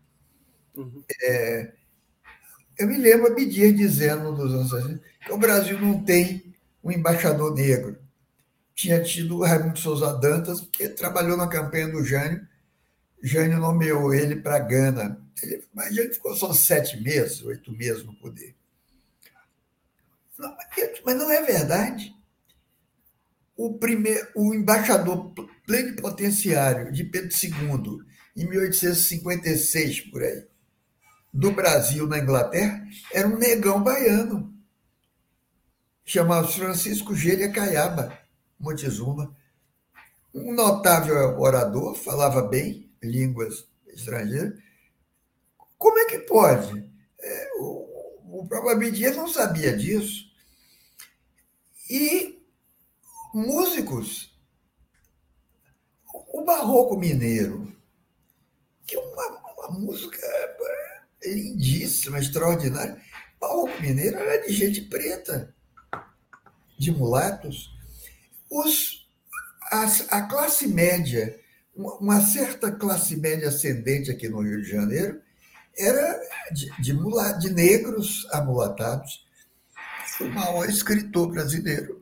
Uhum. 0.73 1.03
É, 1.23 1.73
eu 2.79 2.87
me 2.87 2.97
lembro 2.97 3.27
Abdias 3.27 3.75
dizendo 3.75 4.31
nos 4.31 4.53
anos 4.53 4.69
60 4.69 5.01
que 5.25 5.33
o 5.33 5.37
Brasil 5.37 5.77
não 5.77 6.01
tem 6.05 6.55
um 6.81 6.89
embaixador 6.89 7.53
negro. 7.53 7.97
Tinha 8.73 9.03
tido 9.03 9.37
o 9.37 9.43
Raimundo 9.43 9.77
Souza 9.77 10.13
Dantas, 10.13 10.61
que 10.61 10.87
trabalhou 10.87 11.35
na 11.35 11.47
campanha 11.47 11.89
do 11.89 12.03
Jânio, 12.03 12.47
Jânio 13.25 13.57
nomeou 13.57 14.13
ele 14.13 14.35
para 14.35 14.59
Gana. 14.59 15.19
Ele, 15.41 15.63
mas 15.73 15.97
ele 15.97 16.13
ficou 16.13 16.35
só 16.35 16.53
sete 16.53 17.01
meses, 17.01 17.41
oito 17.41 17.71
meses 17.71 18.03
no 18.03 18.15
poder. 18.15 18.55
Não, 20.37 20.55
mas 21.03 21.15
não 21.15 21.31
é 21.31 21.41
verdade. 21.41 22.13
O, 23.57 23.79
primeiro, 23.79 24.27
o 24.35 24.53
embaixador 24.53 25.33
plenipotenciário 25.65 26.91
de 26.91 27.03
Pedro 27.03 27.35
II, 27.35 28.05
em 28.35 28.47
1856, 28.47 30.01
por 30.11 30.21
aí, 30.21 30.45
do 31.33 31.51
Brasil 31.51 32.05
na 32.05 32.19
Inglaterra, 32.19 32.85
era 33.11 33.27
um 33.27 33.37
negão 33.37 33.81
baiano. 33.81 34.53
Chamava-se 36.03 36.59
Francisco 36.59 37.15
Gêlia 37.15 37.51
Caiaba 37.51 38.15
Montezuma. 38.59 39.35
Um 40.33 40.53
notável 40.53 41.39
orador, 41.39 41.95
falava 41.95 42.41
bem, 42.43 42.84
línguas 43.05 43.67
estrangeiras. 43.87 44.59
Como 45.77 45.97
é 45.99 46.05
que 46.05 46.19
pode? 46.19 46.91
É, 47.19 47.51
o, 47.57 48.39
o 48.41 48.47
próprio 48.47 48.71
Abdias 48.71 49.15
não 49.15 49.27
sabia 49.27 49.75
disso. 49.75 50.25
E 51.89 52.41
músicos, 53.33 54.35
o 56.33 56.43
barroco 56.43 56.97
mineiro, 56.97 57.75
que 58.87 58.95
é 58.95 58.99
uma, 58.99 59.53
uma 59.53 59.79
música 59.79 60.19
lindíssima, 61.23 62.19
extraordinária. 62.19 63.01
O 63.37 63.39
barroco 63.39 63.81
mineiro 63.81 64.17
era 64.17 64.45
de 64.45 64.53
gente 64.53 64.81
preta, 64.81 65.53
de 66.77 66.91
mulatos. 66.91 67.75
Os, 68.49 69.07
a 70.09 70.21
classe 70.23 70.67
média 70.67 71.39
uma 71.75 72.21
certa 72.21 72.71
classe 72.71 73.17
média 73.17 73.49
ascendente 73.49 74.09
aqui 74.09 74.29
no 74.29 74.41
Rio 74.41 74.61
de 74.61 74.69
Janeiro 74.69 75.19
era 75.77 76.19
de, 76.51 76.71
de, 76.81 76.93
de 77.39 77.53
negros 77.53 78.25
amulatados. 78.31 79.25
O 80.21 80.25
maior 80.25 80.69
escritor 80.69 81.29
brasileiro, 81.29 82.01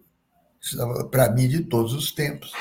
para 1.09 1.31
mim, 1.31 1.47
de 1.47 1.63
todos 1.63 1.93
os 1.93 2.11
tempos. 2.11 2.53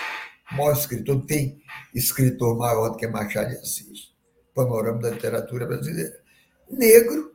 O 0.51 0.57
maior 0.57 0.73
escritor, 0.73 1.27
tem 1.27 1.63
escritor 1.95 2.57
maior 2.57 2.91
do 2.91 2.97
que 2.97 3.07
Machado 3.07 3.51
de 3.51 3.57
Assis, 3.57 4.15
panorama 4.55 5.03
da 5.03 5.11
literatura 5.11 5.67
brasileira. 5.67 6.19
Negro, 6.71 7.35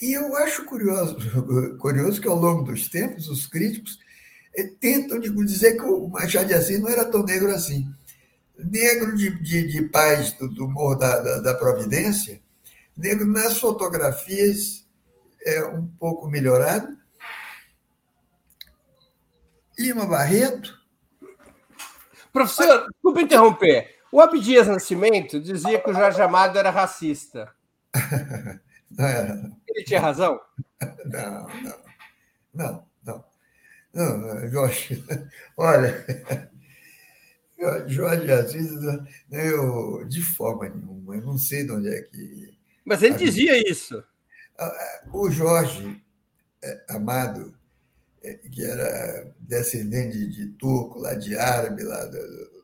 e 0.00 0.14
eu 0.14 0.34
acho 0.36 0.64
curioso, 0.64 1.16
curioso 1.78 2.20
que 2.20 2.28
ao 2.28 2.36
longo 2.36 2.62
dos 2.62 2.88
tempos 2.88 3.28
os 3.28 3.46
críticos 3.46 3.98
eh, 4.56 4.70
tentam 4.80 5.20
dizer 5.20 5.76
que 5.76 5.82
o 5.82 6.08
Machado 6.08 6.46
de 6.46 6.54
Assis 6.54 6.80
não 6.80 6.88
era 6.88 7.04
tão 7.04 7.22
negro 7.22 7.50
assim 7.50 7.86
negro 8.64 9.16
de, 9.16 9.30
de, 9.40 9.68
de 9.68 9.82
paz 9.88 10.32
do, 10.32 10.48
do 10.48 10.68
Morro 10.68 10.94
da, 10.96 11.20
da, 11.20 11.40
da, 11.40 11.54
Providência, 11.54 12.40
negro 12.96 13.26
nas 13.26 13.58
fotografias 13.58 14.86
é 15.44 15.64
um 15.64 15.86
pouco 15.86 16.28
melhorado. 16.28 16.96
Lima 19.78 20.06
Barreto. 20.06 20.78
Professor, 22.32 22.88
desculpa 22.90 23.20
interromper. 23.20 23.96
O 24.10 24.20
Abdias 24.20 24.68
Nascimento 24.68 25.40
dizia 25.40 25.80
que 25.80 25.90
o 25.90 25.94
Jorge 25.94 26.20
Amado 26.20 26.58
era 26.58 26.70
racista. 26.70 27.50
Não 28.90 29.06
era. 29.06 29.50
Ele 29.68 29.84
tinha 29.84 30.00
razão? 30.00 30.38
Não, 31.06 31.46
não. 31.62 31.82
Não, 32.52 32.86
não. 33.02 33.24
Não, 33.94 34.48
Jorge, 34.50 35.02
olha, 35.56 36.04
Jorge 37.86 38.32
Assis, 38.32 38.70
eu, 39.30 40.04
de 40.06 40.22
forma 40.22 40.68
nenhuma, 40.68 41.16
eu 41.16 41.22
não 41.22 41.38
sei 41.38 41.64
de 41.64 41.72
onde 41.72 41.88
é 41.88 42.02
que. 42.02 42.56
Mas 42.84 43.02
ele 43.02 43.14
dizia 43.16 43.56
isso. 43.70 44.02
O 45.12 45.30
Jorge 45.30 46.02
é, 46.62 46.84
Amado, 46.88 47.56
é, 48.22 48.34
que 48.34 48.64
era 48.64 49.32
descendente 49.40 50.26
de 50.28 50.46
turco, 50.50 51.00
lá 51.00 51.14
de 51.14 51.36
árabe, 51.36 51.82
lá 51.82 52.04
do, 52.04 52.18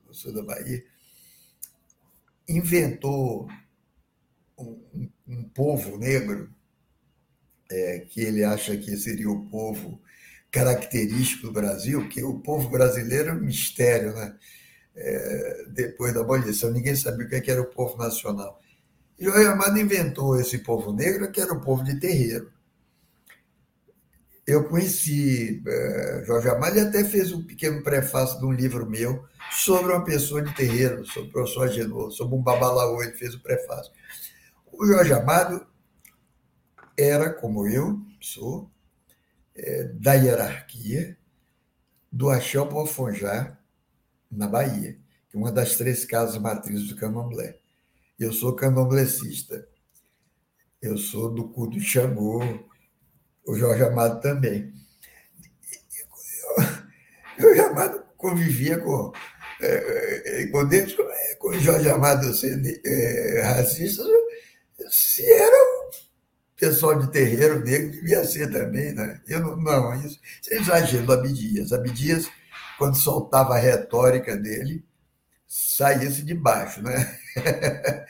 do 0.07 0.15
sul 0.15 0.33
da 0.33 0.43
Bahia, 0.43 0.85
inventou 2.49 3.49
um, 4.59 5.09
um 5.27 5.45
povo 5.45 5.99
negro 5.99 6.53
é, 7.71 8.01
que 8.01 8.21
ele 8.21 8.43
acha 8.45 8.77
que 8.77 8.97
seria 8.97 9.31
o 9.31 9.47
povo 9.47 10.01
característico 10.51 11.49
do 11.49 11.53
Brasil, 11.53 12.09
que 12.09 12.23
o 12.23 12.41
povo 12.41 12.71
brasileiro 12.71 13.31
é 13.31 13.33
um 13.35 13.41
mistério, 13.41 14.15
né? 14.15 14.37
É, 14.99 15.65
depois 15.69 16.13
da 16.13 16.21
abolição. 16.21 16.71
Ninguém 16.71 16.97
sabia 16.97 17.27
o 17.27 17.35
é 17.35 17.41
que 17.41 17.51
era 17.51 17.63
o 17.63 17.67
povo 17.67 17.97
nacional. 17.97 18.61
E 19.19 19.25
Jorge 19.25 19.47
Amado 19.47 19.79
inventou 19.79 20.39
esse 20.39 20.59
povo 20.59 20.93
negro, 20.93 21.31
que 21.31 21.41
era 21.41 21.53
o 21.53 21.61
povo 21.61 21.85
de 21.85 21.99
terreiro. 21.99 22.53
Eu 24.47 24.65
conheci 24.65 25.63
é, 25.67 26.23
Jorge 26.27 26.49
Amado 26.49 26.77
e 26.77 26.81
até 26.81 27.05
fez 27.05 27.33
um 27.33 27.45
pequeno 27.45 27.83
prefácio 27.83 28.39
de 28.39 28.47
um 28.47 28.53
livro 28.53 28.89
meu 28.89 29.25
sobre 29.51 29.93
uma 29.93 30.05
pessoa 30.05 30.43
de 30.43 30.55
terreiro, 30.55 31.05
sobre 31.07 31.29
o 31.29 31.33
professor 31.33 31.65
Agenor, 31.65 32.11
sobre 32.11 32.35
um 32.35 32.43
babalaô, 32.43 33.03
ele 33.03 33.13
fez 33.13 33.35
o 33.35 33.43
prefácio. 33.43 33.93
O 34.73 34.87
Jorge 34.87 35.13
Amado 35.13 35.67
era, 36.97 37.31
como 37.31 37.69
eu 37.69 38.01
sou, 38.21 38.71
é, 39.55 39.85
da 39.85 40.15
hierarquia 40.15 41.17
do 42.11 42.31
Axel 42.31 42.67
Bofonjá, 42.67 43.58
na 44.31 44.47
Bahia, 44.47 44.99
que 45.31 45.37
é 45.37 45.39
uma 45.39 45.53
das 45.53 45.77
três 45.77 46.05
casas 46.05 46.39
matrizes 46.39 46.89
do 46.89 46.97
candomblé. 46.97 47.59
Eu 48.19 48.33
sou 48.33 48.55
candomblecista. 48.55 49.67
Eu 50.81 50.97
sou 50.97 51.33
do 51.33 51.49
culto 51.49 51.79
de 51.79 51.85
Xangô, 51.85 52.41
o 53.45 53.55
Jorge 53.55 53.83
Amado 53.83 54.21
também. 54.21 54.73
O 57.37 57.41
Jorge 57.43 57.61
Amado 57.61 58.03
convivia 58.17 58.79
com, 58.79 59.13
é, 59.61 60.43
é, 60.43 60.47
com 60.49 60.65
dentro, 60.67 61.05
com 61.39 61.49
o 61.49 61.61
Jorge 61.61 61.89
Amado 61.89 62.33
sendo 62.35 62.69
é, 62.85 63.43
racista, 63.43 64.05
se 64.91 65.25
era 65.25 65.57
o 65.57 65.91
pessoal 66.57 66.99
de 66.99 67.11
terreiro 67.11 67.65
negro, 67.65 67.93
devia 67.93 68.25
ser 68.25 68.51
também, 68.51 68.93
né? 68.93 69.21
Eu 69.27 69.41
não, 69.41 69.57
não 69.57 69.95
isso, 69.95 70.21
isso 70.41 70.53
é 70.53 70.57
exagero 70.57 71.07
do 71.07 71.13
Abdias. 71.13 71.73
Abdias, 71.73 72.29
quando 72.79 72.97
soltava 72.97 73.55
a 73.57 73.59
retórica 73.59 74.37
dele, 74.37 74.85
saía 75.47 76.09
de 76.09 76.35
baixo, 76.35 76.83
né? 76.83 77.19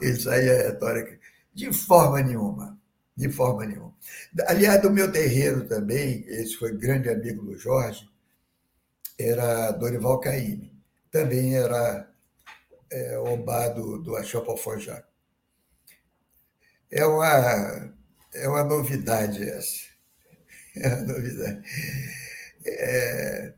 Ele 0.00 0.20
saía 0.20 0.52
a 0.52 0.62
retórica 0.68 1.18
de 1.54 1.72
forma 1.72 2.22
nenhuma, 2.22 2.78
de 3.16 3.28
forma 3.30 3.64
nenhuma. 3.66 3.94
Aliás, 4.46 4.80
do 4.82 4.90
meu 4.90 5.10
terreiro 5.10 5.66
também, 5.66 6.24
esse 6.28 6.56
foi 6.56 6.76
grande 6.76 7.08
amigo 7.08 7.42
do 7.44 7.56
Jorge, 7.58 8.08
era 9.18 9.70
Dorival 9.72 10.20
Caymmi. 10.20 10.72
Também 11.10 11.56
era 11.56 12.10
é, 12.90 13.18
Obá 13.18 13.68
do, 13.68 13.98
do 14.02 14.16
Achop. 14.16 14.46
É 16.90 17.04
uma, 17.06 17.94
é 18.34 18.48
uma 18.48 18.64
novidade 18.64 19.42
essa. 19.48 19.86
É 20.78 20.88
uma 20.88 21.02
novidade. 21.06 21.62
É... 22.66 23.54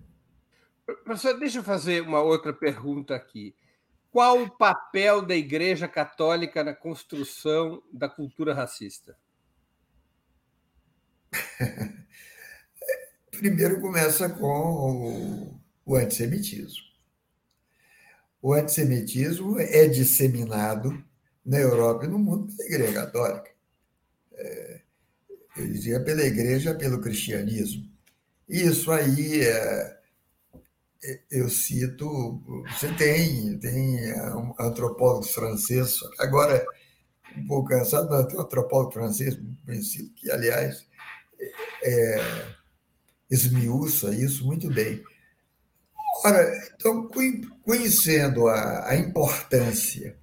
Professor, 1.04 1.38
deixa 1.38 1.58
eu 1.58 1.62
fazer 1.62 2.02
uma 2.02 2.22
outra 2.22 2.52
pergunta 2.52 3.14
aqui. 3.14 3.54
Qual 4.10 4.42
o 4.42 4.50
papel 4.50 5.20
da 5.20 5.36
Igreja 5.36 5.86
Católica 5.86 6.64
na 6.64 6.74
construção 6.74 7.82
da 7.92 8.08
cultura 8.08 8.54
racista? 8.54 9.16
Primeiro 13.30 13.80
começa 13.80 14.30
com 14.30 15.60
o 15.84 15.94
antissemitismo. 15.94 16.88
O 18.40 18.54
antissemitismo 18.54 19.58
é 19.60 19.86
disseminado 19.86 21.04
na 21.44 21.58
Europa 21.58 22.06
e 22.06 22.08
no 22.08 22.18
mundo 22.18 22.52
pela 22.56 22.68
Igreja 22.68 22.92
Católica. 22.94 23.50
É, 24.32 24.80
eu 25.56 25.66
dizia 25.66 26.00
pela 26.00 26.22
Igreja, 26.22 26.74
pelo 26.74 27.00
cristianismo. 27.00 27.86
Isso 28.48 28.90
aí, 28.90 29.42
é, 29.42 29.97
eu 31.30 31.48
cito, 31.48 32.42
você 32.68 32.92
tem, 32.94 33.58
tem 33.58 34.12
um 34.34 34.54
antropólogo 34.58 35.24
francês, 35.24 35.98
agora 36.18 36.64
um 37.36 37.46
pouco 37.46 37.68
cansado, 37.68 38.08
mas 38.10 38.26
tem 38.26 38.36
um 38.36 38.42
antropólogo 38.42 38.92
francês, 38.92 39.38
que, 40.16 40.30
aliás, 40.30 40.86
é, 41.82 42.46
esmiuça 43.30 44.14
isso 44.14 44.44
muito 44.44 44.68
bem. 44.68 45.02
Ora, 46.24 46.68
então, 46.74 47.08
conhecendo 47.62 48.48
a, 48.48 48.88
a 48.88 48.96
importância 48.96 50.18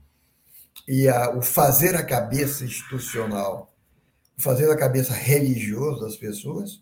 e 0.88 1.08
a, 1.08 1.30
o 1.30 1.42
fazer 1.42 1.96
a 1.96 2.04
cabeça 2.04 2.66
institucional, 2.66 3.74
o 4.38 4.42
fazer 4.42 4.70
a 4.70 4.78
cabeça 4.78 5.14
religiosa 5.14 6.02
das 6.02 6.18
pessoas, 6.18 6.82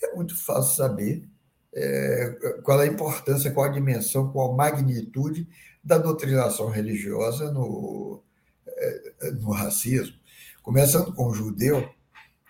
é 0.00 0.14
muito 0.14 0.36
fácil 0.36 0.76
saber 0.76 1.28
é, 1.74 2.58
qual 2.62 2.80
a 2.80 2.86
importância, 2.86 3.50
qual 3.50 3.66
a 3.66 3.72
dimensão, 3.72 4.30
qual 4.30 4.52
a 4.52 4.56
magnitude 4.56 5.48
da 5.82 5.98
doutrinação 5.98 6.68
religiosa 6.68 7.50
no, 7.50 8.22
é, 8.66 9.30
no 9.32 9.50
racismo. 9.50 10.14
Começando 10.62 11.12
com 11.14 11.26
o 11.26 11.34
judeu, 11.34 11.88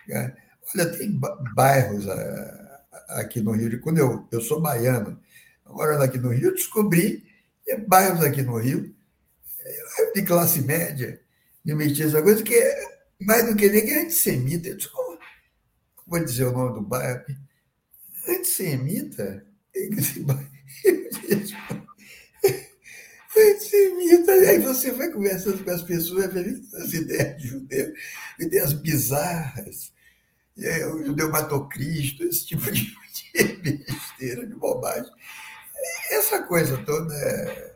né? 0.07 0.35
olha, 0.75 0.85
tem 0.97 1.19
bairros 1.55 2.07
é, 2.07 2.79
aqui 3.09 3.41
no 3.41 3.51
Rio, 3.51 3.79
quando 3.81 3.97
eu, 3.97 4.27
eu 4.31 4.41
sou 4.41 4.61
baiano, 4.61 5.19
morando 5.65 6.03
aqui 6.03 6.17
no 6.17 6.29
Rio, 6.29 6.53
descobri 6.53 7.23
bairros 7.87 8.23
aqui 8.23 8.41
no 8.41 8.57
Rio, 8.57 8.93
de 10.13 10.21
classe 10.23 10.61
média, 10.61 11.19
de 11.63 11.73
mestiça, 11.73 12.21
coisa 12.21 12.43
que 12.43 12.53
é 12.53 12.83
mais 13.21 13.47
do 13.47 13.55
que 13.55 13.69
nem 13.69 13.85
que 13.85 13.91
é 13.91 14.01
antissemita. 14.01 14.67
Eu 14.67 14.77
disse, 14.77 14.89
como, 14.89 15.17
vou 16.05 16.19
dizer 16.23 16.45
o 16.45 16.51
nome 16.51 16.73
do 16.73 16.81
bairro 16.81 17.23
Antissemita? 18.27 19.45
Antissemita. 23.35 24.31
Aí 24.47 24.59
você 24.59 24.91
vai 24.91 25.09
conversando 25.09 25.63
com 25.63 25.71
as 25.71 25.81
pessoas, 25.81 26.25
as 26.25 26.93
ideias 26.93 27.41
de 27.41 27.47
judeu, 27.47 27.93
ideias 28.39 28.73
bizarras. 28.73 29.91
O 30.93 31.03
judeu 31.03 31.29
matou 31.31 31.67
Cristo, 31.67 32.23
esse 32.23 32.45
tipo 32.45 32.71
de, 32.71 32.95
besteira, 33.33 34.45
de 34.45 34.53
bobagem. 34.55 35.11
Essa 36.11 36.43
coisa 36.43 36.77
toda 36.85 37.13
é 37.13 37.73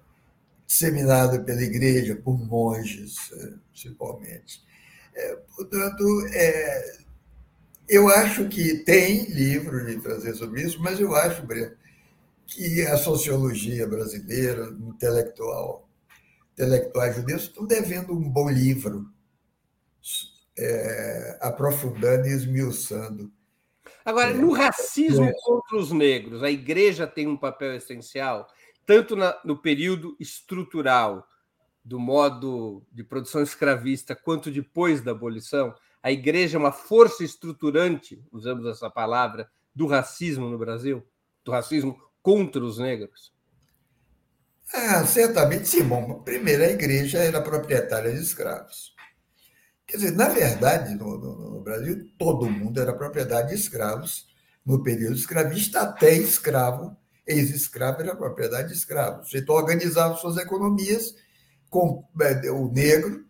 disseminada 0.67 1.39
pela 1.39 1.61
igreja, 1.61 2.15
por 2.15 2.37
monges, 2.37 3.31
é, 3.33 3.53
principalmente. 3.71 4.61
É, 5.15 5.35
portanto, 5.55 6.03
é, 6.33 6.97
eu 7.87 8.09
acho 8.09 8.47
que 8.49 8.79
tem 8.79 9.25
livro 9.25 9.85
de 9.85 9.99
trazer 10.01 10.33
sobre 10.35 10.61
isso, 10.61 10.81
mas 10.81 10.99
eu 10.99 11.15
acho, 11.15 11.45
Breno, 11.45 11.75
que 12.45 12.81
a 12.83 12.97
sociologia 12.97 13.87
brasileira, 13.87 14.69
intelectual, 14.79 15.87
intelectuais 16.53 17.15
judeus, 17.15 17.43
estão 17.43 17.65
devendo 17.65 18.13
um 18.13 18.29
bom 18.29 18.49
livro, 18.49 19.09
é, 20.57 21.37
aprofundando 21.41 22.27
e 22.27 22.31
esmiuçando. 22.31 23.31
Agora, 24.03 24.33
no 24.33 24.53
racismo 24.53 25.31
contra 25.43 25.77
os 25.77 25.91
negros, 25.91 26.41
a 26.41 26.49
igreja 26.49 27.05
tem 27.05 27.27
um 27.27 27.37
papel 27.37 27.75
essencial, 27.75 28.47
tanto 28.85 29.15
na, 29.15 29.37
no 29.43 29.61
período 29.61 30.15
estrutural 30.19 31.27
do 31.83 31.99
modo 31.99 32.85
de 32.91 33.03
produção 33.03 33.41
escravista, 33.41 34.15
quanto 34.15 34.51
depois 34.51 35.01
da 35.01 35.11
abolição 35.11 35.73
a 36.07 36.11
igreja 36.13 36.55
é 36.55 36.57
uma 36.57 36.71
força 36.71 37.21
estruturante, 37.21 38.23
usamos 38.31 38.65
essa 38.65 38.89
palavra, 38.89 39.51
do 39.75 39.85
racismo 39.87 40.49
no 40.49 40.57
Brasil? 40.57 41.05
Do 41.43 41.51
racismo 41.51 41.99
contra 42.21 42.63
os 42.63 42.77
negros? 42.77 43.33
Ah, 44.73 45.05
certamente 45.05 45.67
sim. 45.67 45.83
Bom, 45.83 46.21
primeiro, 46.21 46.63
a 46.63 46.67
igreja 46.67 47.17
era 47.17 47.41
proprietária 47.41 48.13
de 48.13 48.21
escravos. 48.21 48.95
Quer 49.85 49.97
dizer, 49.97 50.11
na 50.13 50.29
verdade, 50.29 50.95
no, 50.95 51.17
no, 51.17 51.49
no 51.55 51.61
Brasil, 51.61 52.09
todo 52.17 52.49
mundo 52.49 52.79
era 52.79 52.93
propriedade 52.93 53.49
de 53.49 53.55
escravos 53.55 54.29
no 54.65 54.81
período 54.81 55.17
escravista, 55.17 55.81
até 55.81 56.13
escravo, 56.13 56.95
ex-escravo 57.27 57.99
era 57.99 58.15
propriedade 58.15 58.69
de 58.69 58.75
escravos. 58.75 59.35
Então, 59.35 59.55
organizava 59.55 60.15
suas 60.15 60.37
economias 60.37 61.15
com 61.69 62.07
é, 62.21 62.49
o 62.49 62.71
negro 62.71 63.26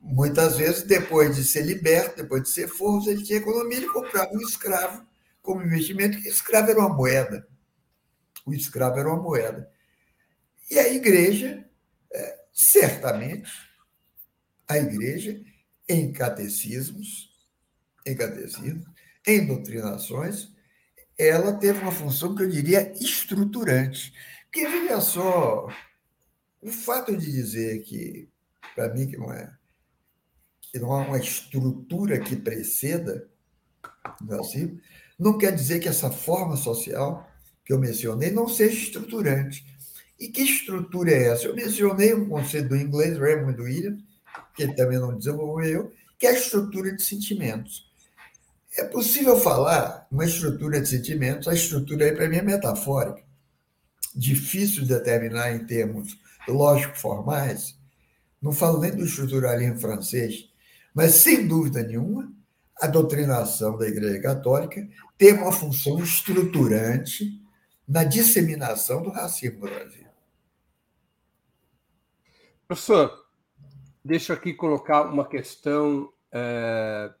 Muitas 0.00 0.56
vezes, 0.56 0.82
depois 0.82 1.36
de 1.36 1.44
ser 1.44 1.62
liberto, 1.62 2.16
depois 2.16 2.42
de 2.42 2.48
ser 2.48 2.68
forço, 2.68 3.10
ele 3.10 3.22
tinha 3.22 3.38
economia, 3.38 3.76
ele 3.76 3.88
comprava 3.88 4.32
um 4.32 4.40
escravo 4.40 5.06
como 5.42 5.62
investimento, 5.62 6.20
que 6.20 6.28
escravo 6.28 6.70
era 6.70 6.78
uma 6.78 6.94
moeda. 6.94 7.46
O 8.46 8.54
escravo 8.54 8.98
era 8.98 9.08
uma 9.08 9.22
moeda. 9.22 9.70
E 10.70 10.78
a 10.78 10.88
igreja, 10.88 11.68
é, 12.12 12.38
certamente, 12.52 13.50
a 14.66 14.78
igreja, 14.78 15.40
em 15.88 16.12
catecismos, 16.12 17.30
em 18.06 18.16
catecismos, 18.16 18.86
em 19.26 19.46
doutrinações, 19.46 20.48
ela 21.18 21.52
teve 21.52 21.80
uma 21.80 21.92
função 21.92 22.34
que 22.34 22.42
eu 22.42 22.48
diria 22.48 22.92
estruturante. 22.94 24.14
Porque, 24.44 24.66
veja 24.66 25.00
só, 25.00 25.68
o 26.62 26.70
fato 26.70 27.14
de 27.16 27.30
dizer 27.30 27.82
que, 27.82 28.28
para 28.74 28.94
mim, 28.94 29.06
que 29.06 29.18
não 29.18 29.32
é 29.32 29.59
que 30.70 30.78
não 30.78 30.92
há 30.92 31.02
uma 31.02 31.18
estrutura 31.18 32.18
que 32.20 32.36
preceda 32.36 33.28
o 34.20 34.36
racismo, 34.36 34.80
não 35.18 35.36
quer 35.36 35.54
dizer 35.54 35.80
que 35.80 35.88
essa 35.88 36.10
forma 36.10 36.56
social 36.56 37.28
que 37.64 37.72
eu 37.72 37.78
mencionei 37.78 38.30
não 38.30 38.48
seja 38.48 38.76
estruturante. 38.76 39.64
E 40.18 40.28
que 40.28 40.42
estrutura 40.42 41.10
é 41.10 41.28
essa? 41.28 41.46
Eu 41.46 41.54
mencionei 41.54 42.14
um 42.14 42.28
conceito 42.28 42.68
do 42.68 42.76
inglês, 42.76 43.18
Raymond 43.18 43.60
Williams, 43.60 44.02
que 44.54 44.62
ele 44.62 44.74
também 44.74 44.98
não 44.98 45.16
desenvolveu, 45.16 45.92
que 46.18 46.26
é 46.26 46.30
a 46.30 46.38
estrutura 46.38 46.94
de 46.94 47.02
sentimentos. 47.02 47.90
É 48.76 48.84
possível 48.84 49.38
falar 49.40 50.06
uma 50.10 50.24
estrutura 50.24 50.80
de 50.80 50.88
sentimentos, 50.88 51.48
a 51.48 51.54
estrutura 51.54 52.04
aí 52.04 52.12
para 52.12 52.28
mim 52.28 52.36
é 52.36 52.42
metafórica, 52.42 53.22
difícil 54.14 54.82
de 54.82 54.88
determinar 54.88 55.52
em 55.52 55.64
termos 55.66 56.18
lógico-formais. 56.46 57.76
Não 58.40 58.52
falo 58.52 58.80
nem 58.80 58.92
do 58.92 59.04
estruturalismo 59.04 59.80
francês, 59.80 60.49
mas, 60.94 61.16
sem 61.16 61.46
dúvida 61.46 61.82
nenhuma, 61.82 62.32
a 62.76 62.86
doutrinação 62.86 63.76
da 63.76 63.86
Igreja 63.86 64.20
Católica 64.20 64.88
tem 65.16 65.34
uma 65.34 65.52
função 65.52 66.02
estruturante 66.02 67.40
na 67.86 68.04
disseminação 68.04 69.02
do 69.02 69.10
racismo 69.10 69.60
no 69.60 69.74
Brasil. 69.74 70.06
Professor, 72.66 73.26
deixa 74.04 74.32
aqui 74.32 74.54
colocar 74.54 75.02
uma 75.02 75.26
questão 75.26 76.12
é, 76.32 77.12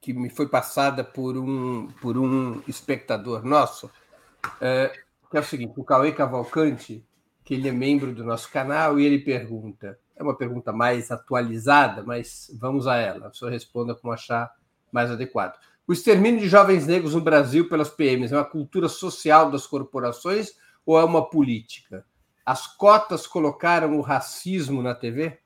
que 0.00 0.12
me 0.12 0.28
foi 0.28 0.48
passada 0.48 1.04
por 1.04 1.38
um, 1.38 1.86
por 2.02 2.18
um 2.18 2.62
espectador 2.66 3.44
nosso, 3.44 3.90
é, 4.60 4.92
que 5.30 5.36
é 5.36 5.40
o 5.40 5.44
seguinte: 5.44 5.72
o 5.76 5.84
Cauê 5.84 6.12
Cavalcante 6.12 7.06
que 7.50 7.54
ele 7.54 7.68
é 7.68 7.72
membro 7.72 8.14
do 8.14 8.22
nosso 8.22 8.48
canal 8.48 9.00
e 9.00 9.04
ele 9.04 9.18
pergunta. 9.18 9.98
É 10.20 10.22
uma 10.22 10.36
pergunta 10.36 10.70
mais 10.70 11.10
atualizada, 11.10 12.02
mas 12.02 12.50
vamos 12.60 12.86
a 12.86 12.94
ela. 12.98 13.28
A 13.28 13.32
senhor 13.32 13.50
responda 13.50 13.94
como 13.94 14.12
achar 14.12 14.54
mais 14.92 15.10
adequado. 15.10 15.58
O 15.88 15.94
extermínio 15.94 16.40
de 16.40 16.48
jovens 16.48 16.86
negros 16.86 17.14
no 17.14 17.22
Brasil 17.22 17.70
pelas 17.70 17.88
PMs 17.88 18.30
é 18.30 18.36
uma 18.36 18.44
cultura 18.44 18.86
social 18.86 19.50
das 19.50 19.66
corporações 19.66 20.52
ou 20.84 21.00
é 21.00 21.04
uma 21.04 21.30
política? 21.30 22.04
As 22.44 22.66
cotas 22.66 23.26
colocaram 23.26 23.98
o 23.98 24.02
racismo 24.02 24.82
na 24.82 24.94
TV? 24.94 25.40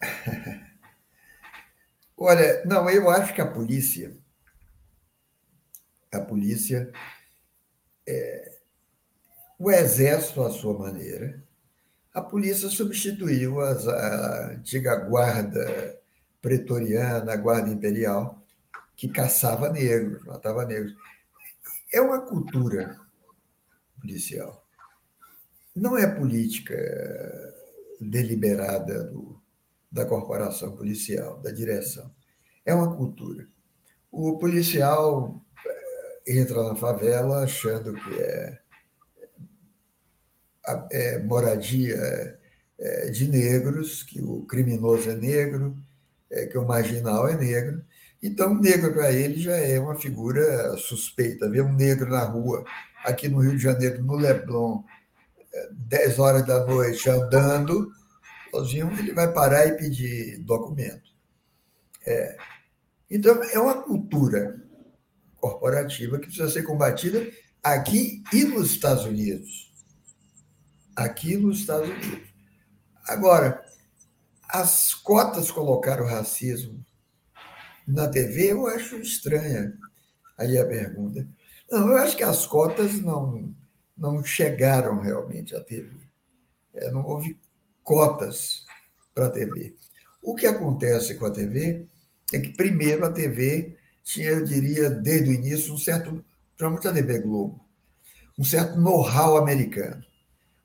Olha, 2.16 2.64
não, 2.64 2.88
eu 2.88 3.10
acho 3.10 3.34
que 3.34 3.40
a 3.40 3.50
polícia, 3.50 4.16
a 6.12 6.20
polícia, 6.20 6.92
é, 8.06 8.56
o 9.58 9.68
exército 9.68 10.44
à 10.44 10.50
sua 10.50 10.78
maneira, 10.78 11.43
a 12.14 12.22
polícia 12.22 12.68
substituiu 12.68 13.60
as, 13.60 13.88
a 13.88 14.52
antiga 14.52 14.94
guarda 14.94 16.00
pretoriana, 16.40 17.32
a 17.32 17.36
guarda 17.36 17.70
imperial, 17.70 18.40
que 18.94 19.08
caçava 19.08 19.68
negros, 19.68 20.24
matava 20.24 20.64
negros. 20.64 20.94
É 21.92 22.00
uma 22.00 22.20
cultura 22.20 23.00
policial. 24.00 24.64
Não 25.74 25.98
é 25.98 26.06
política 26.06 26.76
deliberada 28.00 29.04
do, 29.04 29.40
da 29.90 30.06
corporação 30.06 30.76
policial, 30.76 31.40
da 31.40 31.50
direção. 31.50 32.08
É 32.64 32.72
uma 32.72 32.94
cultura. 32.94 33.48
O 34.12 34.38
policial 34.38 35.42
eh, 35.66 36.38
entra 36.38 36.62
na 36.62 36.76
favela 36.76 37.42
achando 37.42 37.92
que 37.94 38.14
é, 38.20 38.60
é 40.90 41.18
moradia 41.18 42.38
é, 42.78 43.10
de 43.10 43.28
negros, 43.28 44.02
que 44.02 44.20
o 44.20 44.42
criminoso 44.46 45.10
é 45.10 45.14
negro, 45.14 45.76
é, 46.30 46.46
que 46.46 46.58
o 46.58 46.66
marginal 46.66 47.28
é 47.28 47.36
negro. 47.36 47.84
Então, 48.22 48.54
negro 48.54 48.92
para 48.92 49.12
ele 49.12 49.40
já 49.40 49.56
é 49.56 49.78
uma 49.78 49.96
figura 49.96 50.76
suspeita. 50.78 51.48
Ver 51.48 51.62
um 51.62 51.72
negro 51.72 52.10
na 52.10 52.24
rua, 52.24 52.64
aqui 53.04 53.28
no 53.28 53.40
Rio 53.40 53.56
de 53.56 53.62
Janeiro, 53.62 54.02
no 54.02 54.16
Leblon, 54.16 54.82
10 55.72 56.18
horas 56.18 56.46
da 56.46 56.64
noite, 56.64 57.08
andando, 57.08 57.90
sozinho, 58.50 58.90
ele 58.98 59.12
vai 59.12 59.32
parar 59.32 59.66
e 59.66 59.76
pedir 59.76 60.38
documento. 60.38 61.10
É. 62.06 62.36
Então, 63.10 63.42
é 63.44 63.58
uma 63.58 63.82
cultura 63.82 64.60
corporativa 65.36 66.18
que 66.18 66.26
precisa 66.26 66.48
ser 66.48 66.62
combatida 66.62 67.30
aqui 67.62 68.22
e 68.32 68.44
nos 68.44 68.72
Estados 68.72 69.04
Unidos. 69.04 69.63
Aqui 70.96 71.36
nos 71.36 71.60
Estados 71.60 71.88
Unidos. 71.88 72.28
Agora, 73.06 73.64
as 74.48 74.94
cotas 74.94 75.50
colocaram 75.50 76.04
o 76.04 76.08
racismo 76.08 76.84
na 77.86 78.08
TV, 78.08 78.52
eu 78.52 78.66
acho 78.66 78.96
estranha 78.96 79.76
aí 80.38 80.56
a 80.56 80.66
pergunta. 80.66 81.26
Não, 81.70 81.88
eu 81.88 81.96
acho 81.98 82.16
que 82.16 82.22
as 82.22 82.46
cotas 82.46 83.00
não, 83.00 83.54
não 83.96 84.22
chegaram 84.24 85.00
realmente 85.00 85.54
à 85.54 85.60
TV. 85.60 85.90
É, 86.72 86.90
não 86.90 87.04
houve 87.04 87.38
cotas 87.82 88.64
para 89.14 89.26
a 89.26 89.30
TV. 89.30 89.76
O 90.22 90.34
que 90.34 90.46
acontece 90.46 91.14
com 91.16 91.26
a 91.26 91.30
TV 91.30 91.86
é 92.32 92.40
que, 92.40 92.52
primeiro, 92.52 93.04
a 93.04 93.12
TV 93.12 93.76
tinha, 94.02 94.30
eu 94.30 94.44
diria, 94.44 94.90
desde 94.90 95.30
o 95.30 95.32
início, 95.32 95.72
um 95.72 95.78
certo, 95.78 96.24
principalmente 96.56 96.88
a 96.88 96.92
TV 96.92 97.18
Globo, 97.20 97.60
um 98.38 98.44
certo 98.44 98.78
know-how 98.78 99.36
americano. 99.36 100.04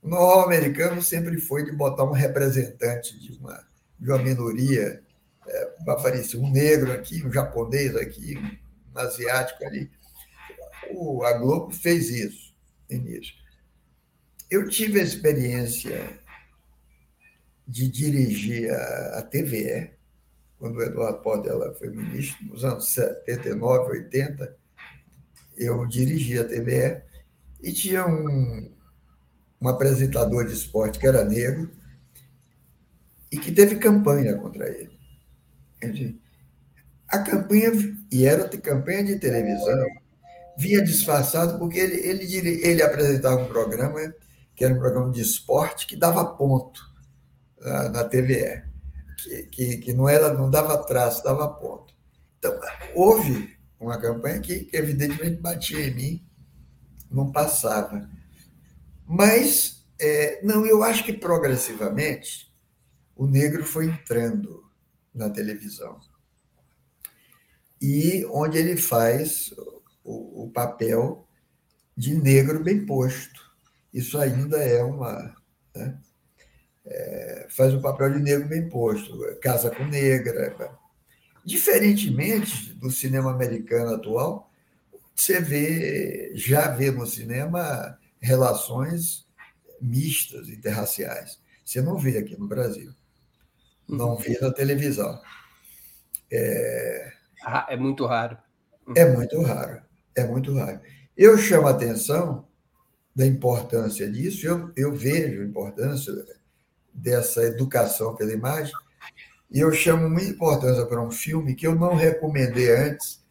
O 0.02 0.08
know-how 0.08 0.45
americano 0.45 1.02
sempre 1.02 1.38
foi 1.39 1.66
de 1.66 1.72
botar 1.72 2.06
um 2.06 2.12
representante 2.12 3.20
de 3.20 3.38
uma, 3.38 3.68
de 4.00 4.10
uma 4.10 4.18
minoria, 4.20 5.04
é, 5.45 5.76
aparecer 5.88 6.38
um 6.38 6.50
negro 6.50 6.91
aqui, 6.91 7.26
um 7.26 7.32
japonês 7.32 7.95
aqui, 7.95 8.38
um 8.38 9.00
asiático 9.00 9.66
ali. 9.66 9.91
O, 10.91 11.24
a 11.24 11.34
Globo 11.34 11.72
fez 11.72 12.10
isso 12.10 12.56
no 12.89 12.95
início. 12.95 13.36
Eu 14.50 14.68
tive 14.70 15.00
a 15.00 15.04
experiência 15.04 16.20
de 17.68 17.88
dirigir 17.88 18.72
a, 18.74 19.20
a 19.20 19.22
TVE, 19.22 19.91
quando 20.58 20.78
o 20.78 20.82
Eduardo 20.84 21.20
Podela 21.20 21.74
foi 21.76 21.89
ministro, 21.89 22.45
nos 22.47 22.66
anos 22.66 22.89
79, 22.89 23.91
80, 23.91 24.58
eu 25.56 25.86
dirigi 25.86 26.39
a 26.39 26.43
TVE 26.43 27.02
e 27.62 27.72
tinha 27.74 28.08
um, 28.08 28.72
um 29.62 29.68
apresentador 29.68 30.45
de 30.45 30.53
esporte 30.53 30.99
que 30.99 31.07
era 31.07 31.24
negro 31.24 31.70
e 33.32 33.38
que 33.38 33.51
teve 33.51 33.76
campanha 33.76 34.36
contra 34.38 34.68
ele. 34.70 34.99
A 37.07 37.20
campanha, 37.20 37.72
e 38.12 38.26
era 38.26 38.47
campanha 38.47 39.03
de 39.03 39.20
televisão, 39.20 39.86
vinha 40.57 40.84
disfarçado 40.84 41.57
porque 41.57 41.80
ele, 41.80 41.95
ele, 41.95 42.68
ele 42.68 42.82
apresentava 42.82 43.41
um 43.41 43.47
programa 43.47 44.14
que 44.55 44.66
era 44.66 44.74
um 44.74 44.80
programa 44.80 45.12
de 45.12 45.22
esporte 45.22 45.88
que 45.88 45.95
dava 45.95 46.26
ponto 46.36 46.82
na, 47.62 47.89
na 47.89 48.03
TVE, 48.03 48.62
que, 49.18 49.43
que, 49.43 49.78
que, 49.78 49.93
não, 49.93 50.07
era, 50.07 50.34
não 50.34 50.49
dava 50.49 50.78
traço, 50.84 51.24
dava 51.24 51.47
ponto. 51.47 51.93
Então, 52.38 52.60
houve 52.93 53.57
uma 53.80 53.97
campanha 53.99 54.39
que 54.41 54.70
evidentemente 54.74 55.41
batia 55.41 55.88
em 55.88 55.95
mim, 55.95 56.28
não 57.10 57.32
passava. 57.32 58.10
Mas, 59.12 59.84
é, 59.99 60.39
não, 60.43 60.66
eu 60.66 60.84
acho 60.84 61.03
que 61.03 61.14
progressivamente 61.14 62.53
o 63.16 63.26
negro 63.26 63.66
foi 63.66 63.88
entrando 63.88 64.64
na 65.14 65.30
televisão. 65.30 65.99
E 67.82 68.24
onde 68.28 68.57
ele 68.57 68.78
faz 68.78 69.51
o, 70.03 70.43
o 70.43 70.51
papel 70.51 71.28
de 71.97 72.14
negro 72.14 72.64
bem 72.64 72.86
posto. 72.86 73.49
Isso 73.93 74.18
ainda 74.18 74.57
é 74.57 74.84
uma. 74.84 75.36
Né? 75.76 75.99
é, 76.89 77.47
faz 77.49 77.74
o 77.74 77.82
papel 77.82 78.14
de 78.14 78.20
negro 78.20 78.47
bem 78.47 78.68
posto, 78.68 79.18
casa 79.41 79.70
com 79.70 79.86
negra. 79.86 80.55
Diferentemente 81.45 82.74
do 82.74 82.89
cinema 82.89 83.32
americano 83.32 83.95
atual, 83.95 84.51
você 85.16 85.39
vê, 85.39 86.32
já 86.36 86.70
vê 86.70 86.91
no 86.91 87.05
cinema 87.05 87.99
relações 88.20 89.28
mistas, 89.82 90.49
interraciais. 90.49 91.39
Você 91.63 91.82
não 91.82 91.97
vê 91.97 92.17
aqui 92.17 92.38
no 92.38 92.47
Brasil. 92.47 92.91
Não 93.88 94.15
vê 94.15 94.38
na 94.39 94.51
televisão. 94.51 95.20
É, 96.32 97.13
é 97.70 97.78
muito 97.78 98.05
raro. 98.05 98.38
É 98.95 99.05
muito 99.05 99.41
raro. 99.41 99.82
É 100.15 100.24
muito 100.26 100.55
raro. 100.55 100.80
Eu 101.15 101.38
chamo 101.38 101.67
a 101.67 101.72
atenção 101.72 102.47
da 103.15 103.26
importância 103.26 104.09
disso, 104.09 104.47
eu, 104.47 104.72
eu 104.76 104.93
vejo 104.93 105.41
a 105.41 105.45
importância 105.45 106.13
dessa 106.93 107.43
educação 107.43 108.15
pela 108.15 108.32
imagem. 108.32 108.74
E 109.51 109.59
eu 109.59 109.72
chamo 109.74 110.09
muita 110.09 110.30
importância 110.30 110.86
para 110.86 111.01
um 111.01 111.11
filme 111.11 111.55
que 111.55 111.67
eu 111.67 111.76
não 111.76 111.95
recomendei 111.95 112.72
antes, 112.72 113.22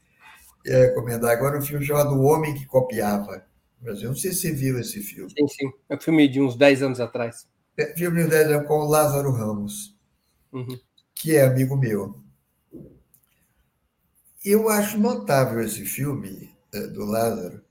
é 0.66 0.86
recomendar 0.86 1.30
agora, 1.30 1.58
um 1.58 1.62
filme 1.62 1.84
chamado 1.84 2.14
O 2.14 2.24
Homem 2.24 2.54
que 2.54 2.66
Copiava. 2.66 3.47
Eu 3.82 4.08
não 4.08 4.16
sei 4.16 4.32
se 4.32 4.40
você 4.40 4.52
viu 4.52 4.78
esse 4.78 5.00
filme. 5.02 5.30
Sim, 5.30 5.48
sim. 5.48 5.70
É 5.88 5.96
um 5.96 6.00
filme 6.00 6.28
de 6.28 6.40
uns 6.40 6.56
10 6.56 6.82
anos 6.82 7.00
atrás. 7.00 7.46
É, 7.76 7.94
filme 7.96 8.24
de 8.24 8.30
10 8.30 8.48
anos 8.48 8.68
com 8.68 8.80
o 8.80 8.88
Lázaro 8.88 9.30
Ramos, 9.30 9.96
uhum. 10.52 10.78
que 11.14 11.36
é 11.36 11.44
amigo 11.44 11.76
meu. 11.76 12.20
Eu 14.44 14.68
acho 14.68 14.98
notável 14.98 15.60
esse 15.60 15.84
filme 15.84 16.50
é, 16.72 16.86
do 16.88 17.04
Lázaro, 17.04 17.62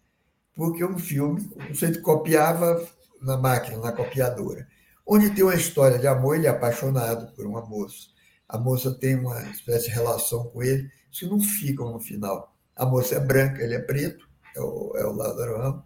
porque 0.56 0.84
é 0.84 0.88
um 0.88 0.98
filme, 0.98 1.50
você 1.70 2.00
copiava 2.00 2.88
na 3.22 3.38
máquina, 3.38 3.78
na 3.78 3.92
copiadora 3.92 4.68
onde 5.08 5.30
tem 5.30 5.44
uma 5.44 5.56
história 5.56 5.98
de 5.98 6.06
amor, 6.06 6.36
ele 6.36 6.48
é 6.48 6.50
apaixonado 6.50 7.34
por 7.34 7.46
uma 7.46 7.66
moça. 7.66 8.10
A 8.48 8.58
moça 8.58 8.94
tem 8.94 9.16
uma 9.16 9.42
espécie 9.50 9.86
de 9.86 9.92
relação 9.92 10.44
com 10.50 10.62
ele, 10.62 10.90
isso 11.12 11.30
não 11.30 11.40
fica 11.40 11.84
no 11.84 12.00
final. 12.00 12.54
A 12.76 12.86
moça 12.86 13.16
é 13.16 13.20
branca, 13.20 13.64
ele 13.64 13.76
é 13.76 13.80
preto, 13.80 14.28
é 14.56 14.62
o, 14.62 14.94
é 14.98 15.06
o 15.06 15.14
Lázaro 15.14 15.58
Ramos. 15.58 15.84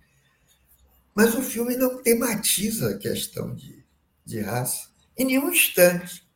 Mas 1.22 1.36
o 1.36 1.42
filme 1.44 1.76
não 1.76 2.02
tematiza 2.02 2.90
a 2.90 2.98
questão 2.98 3.54
de, 3.54 3.86
de 4.26 4.40
raça 4.40 4.90
em 5.16 5.26
nenhum 5.26 5.52
instante. 5.52 6.28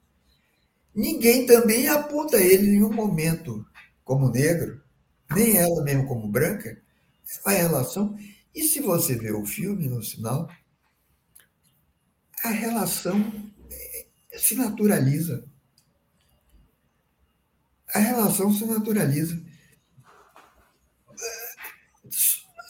Ninguém 0.93 1.47
também 1.47 1.87
aponta 1.87 2.37
ele 2.37 2.67
em 2.67 2.71
nenhum 2.73 2.93
momento 2.93 3.65
como 4.03 4.29
negro, 4.29 4.79
nem 5.31 5.57
ela 5.57 5.83
mesmo 5.83 6.05
como 6.05 6.31
branca. 6.31 6.79
Uma 7.43 7.53
relação. 7.53 8.15
E 8.53 8.61
se 8.61 8.79
você 8.79 9.15
vê 9.15 9.31
o 9.31 9.43
filme 9.43 9.89
no 9.89 10.03
final, 10.03 10.47
a 12.43 12.49
relação 12.49 13.51
eh, 13.71 14.07
se 14.37 14.53
naturaliza. 14.53 15.49
A 17.91 17.97
relação 17.97 18.53
se 18.53 18.63
naturaliza. 18.65 19.43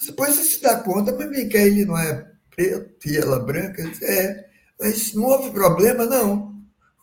Depois 0.06 0.36
você 0.36 0.43
se 0.43 0.62
dá 0.62 0.80
conta, 0.82 1.16
mas 1.16 1.30
vem 1.30 1.49
cá, 1.49 1.60
ele 1.60 1.86
não 1.86 1.97
é 1.97 2.32
preto 2.56 3.08
e 3.08 3.18
ela 3.18 3.39
branca. 3.39 3.84
É, 4.01 4.45
mas 4.80 5.14
não 5.14 5.24
houve 5.24 5.51
problema, 5.51 6.06
não. 6.06 6.56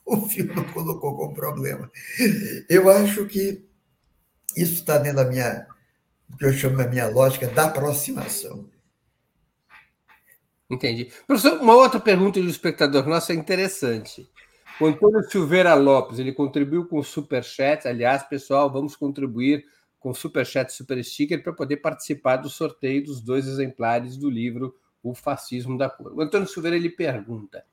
O 0.04 0.28
filme 0.28 0.54
não 0.54 0.64
colocou 0.72 1.16
como 1.16 1.34
problema. 1.34 1.90
Eu 2.68 2.90
acho 2.90 3.26
que 3.26 3.64
isso 4.56 4.74
está 4.74 4.98
dentro 4.98 5.18
da 5.18 5.24
minha, 5.24 5.66
o 6.32 6.36
que 6.36 6.44
eu 6.44 6.52
chamo 6.52 6.76
da 6.76 6.88
minha 6.88 7.08
lógica 7.08 7.46
da 7.48 7.66
aproximação. 7.66 8.68
Entendi. 10.68 11.12
Professor, 11.26 11.60
uma 11.60 11.74
outra 11.74 12.00
pergunta 12.00 12.40
do 12.40 12.48
espectador 12.48 13.06
nosso 13.06 13.30
é 13.30 13.34
interessante. 13.34 14.28
O 14.80 14.86
Antônio 14.86 15.22
Silveira 15.30 15.74
Lopes, 15.74 16.18
ele 16.18 16.32
contribuiu 16.32 16.86
com 16.86 16.98
o 16.98 17.04
Superchat. 17.04 17.86
Aliás, 17.86 18.22
pessoal, 18.22 18.72
vamos 18.72 18.96
contribuir 18.96 19.64
com 20.02 20.12
Superchat 20.12 20.72
Super 20.72 21.02
Sticker 21.02 21.42
para 21.42 21.52
poder 21.52 21.76
participar 21.76 22.36
do 22.36 22.50
sorteio 22.50 23.04
dos 23.04 23.20
dois 23.20 23.46
exemplares 23.46 24.16
do 24.16 24.28
livro 24.28 24.76
O 25.02 25.14
Fascismo 25.14 25.78
da 25.78 25.88
Cor. 25.88 26.12
O 26.12 26.20
Antônio 26.20 26.48
Silveira 26.48 26.76
ele 26.76 26.90
pergunta: 26.90 27.64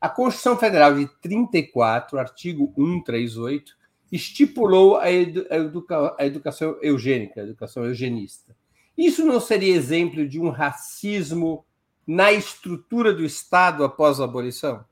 a 0.00 0.08
Constituição 0.08 0.58
Federal 0.58 0.94
de 0.94 1.06
34, 1.20 2.18
artigo 2.18 2.72
138, 2.76 3.76
estipulou 4.10 4.96
a, 4.96 5.10
educa 5.10 6.14
a 6.18 6.26
educação 6.26 6.76
eugênica, 6.82 7.40
a 7.40 7.44
educação 7.44 7.84
eugenista. 7.84 8.54
Isso 8.98 9.24
não 9.24 9.40
seria 9.40 9.74
exemplo 9.74 10.26
de 10.28 10.40
um 10.40 10.50
racismo 10.50 11.64
na 12.06 12.32
estrutura 12.32 13.12
do 13.12 13.24
Estado 13.24 13.84
após 13.84 14.20
a 14.20 14.24
abolição? 14.24 14.84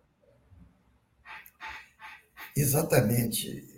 Exatamente. 2.56 3.73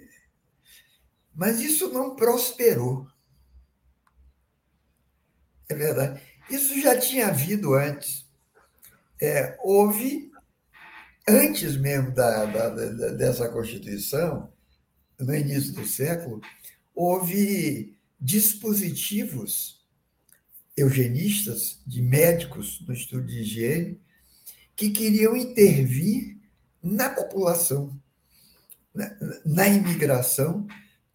Mas 1.37 1.61
isso 1.61 1.93
não 1.93 2.17
prosperou. 2.17 3.07
É 5.69 5.75
verdade. 5.75 6.23
Isso 6.49 6.81
já 6.81 6.99
tinha 6.99 7.29
havido 7.29 7.75
antes. 7.75 8.27
É, 9.21 9.59
houve, 9.63 10.33
antes 11.29 11.77
mesmo 11.77 12.13
da, 12.13 12.47
da, 12.47 12.69
da, 12.71 13.09
dessa 13.11 13.49
Constituição, 13.49 14.51
no 15.19 15.35
início 15.35 15.75
do 15.75 15.87
século, 15.87 16.41
houve 16.95 17.99
dispositivos 18.19 19.85
eugenistas, 20.77 21.81
de 21.87 22.03
médicos 22.03 22.83
no 22.87 22.93
estudo 22.93 23.27
de 23.27 23.41
higiene, 23.41 24.01
que 24.75 24.91
queriam 24.91 25.35
intervir 25.35 26.37
na 26.83 27.09
população, 27.09 27.99
na, 28.95 29.17
na 29.45 29.69
imigração, 29.69 30.67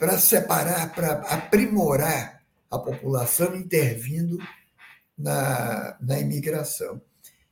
para 0.02 0.18
separar, 0.18 0.95
para 0.95 1.12
aprimorar 1.32 2.43
a 2.72 2.80
população, 2.80 3.56
intervindo 3.56 4.39
na, 5.16 5.95
na 6.02 6.20
imigração. 6.20 6.99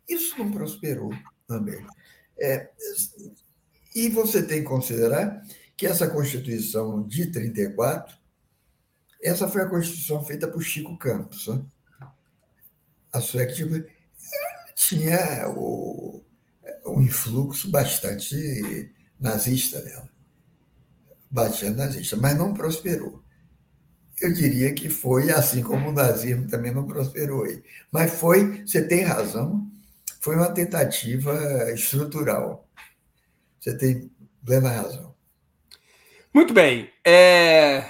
Isso 0.08 0.36
não 0.40 0.50
prosperou 0.50 1.14
também. 1.48 1.86
É, 2.42 2.72
e 3.94 4.10
você 4.10 4.42
tem 4.42 4.64
que 4.64 4.68
considerar 4.68 5.44
que 5.78 5.86
essa 5.86 6.10
Constituição 6.10 7.06
de 7.06 7.28
34, 7.28 8.18
essa 9.22 9.48
foi 9.48 9.62
a 9.62 9.70
Constituição 9.70 10.26
feita 10.26 10.48
por 10.48 10.64
Chico 10.64 10.98
Campos. 10.98 11.46
Né? 11.50 11.64
a 13.14 13.22
tipo, 13.22 13.88
tinha 14.74 15.48
o, 15.56 16.24
um 16.88 17.00
influxo 17.00 17.70
bastante 17.70 18.92
nazista 19.20 19.80
nela, 19.84 20.10
bastante 21.30 21.78
nazista, 21.78 22.18
mas 22.18 22.38
não 22.38 22.54
prosperou. 22.54 23.24
Eu 24.22 24.34
diria 24.34 24.74
que 24.74 24.90
foi 24.90 25.32
assim 25.32 25.64
como 25.64 25.90
o 25.90 25.94
nazismo 25.94 26.48
também 26.48 26.74
não 26.74 26.86
prosperou 26.86 27.44
aí. 27.44 27.64
Mas 27.92 28.14
foi, 28.14 28.66
você 28.66 28.86
tem 28.86 29.04
razão, 29.04 29.70
foi 30.20 30.36
uma 30.36 30.52
tentativa 30.52 31.72
estrutural. 31.72 32.68
Você 33.60 33.78
tem 33.78 34.12
plena 34.46 34.70
razão. 34.70 35.16
Muito 36.34 36.54
bem. 36.54 36.92
É... 37.06 37.86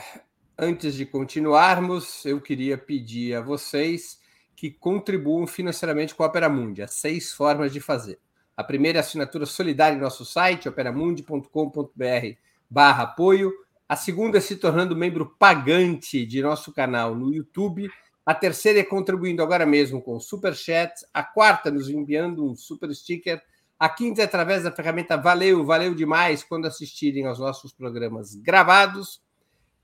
Antes 0.57 0.93
de 0.93 1.05
continuarmos, 1.05 2.25
eu 2.25 2.41
queria 2.41 2.77
pedir 2.77 3.33
a 3.33 3.41
vocês 3.41 4.19
que 4.55 4.69
contribuam 4.69 5.47
financeiramente 5.47 6.13
com 6.13 6.21
a 6.21 6.27
Opera 6.27 6.49
Mundi. 6.49 6.81
Há 6.81 6.87
seis 6.87 7.31
formas 7.31 7.71
de 7.71 7.79
fazer. 7.79 8.19
A 8.57 8.63
primeira 8.63 8.97
é 8.97 9.01
a 9.01 9.03
assinatura 9.03 9.45
solidária 9.45 9.95
em 9.95 10.01
nosso 10.01 10.25
site, 10.25 10.67
operamundi.com.br 10.67 12.37
barra 12.69 13.03
apoio. 13.03 13.51
A 13.87 13.95
segunda 13.95 14.37
é 14.37 14.41
se 14.41 14.57
tornando 14.57 14.95
membro 14.95 15.35
pagante 15.39 16.25
de 16.25 16.41
nosso 16.41 16.71
canal 16.71 17.15
no 17.15 17.33
YouTube. 17.33 17.89
A 18.25 18.35
terceira 18.35 18.79
é 18.79 18.83
contribuindo 18.83 19.41
agora 19.41 19.65
mesmo 19.65 20.01
com 20.01 20.19
Super 20.19 20.55
Chat. 20.55 20.93
A 21.11 21.23
quarta, 21.23 21.71
nos 21.71 21.89
enviando 21.89 22.45
um 22.45 22.55
super 22.55 22.93
sticker. 22.93 23.41
A 23.79 23.89
quinta 23.89 24.21
é 24.21 24.25
através 24.25 24.63
da 24.63 24.71
ferramenta 24.71 25.17
Valeu, 25.17 25.65
valeu 25.65 25.95
demais 25.95 26.43
quando 26.43 26.67
assistirem 26.67 27.25
aos 27.25 27.39
nossos 27.39 27.73
programas 27.73 28.35
gravados. 28.35 29.23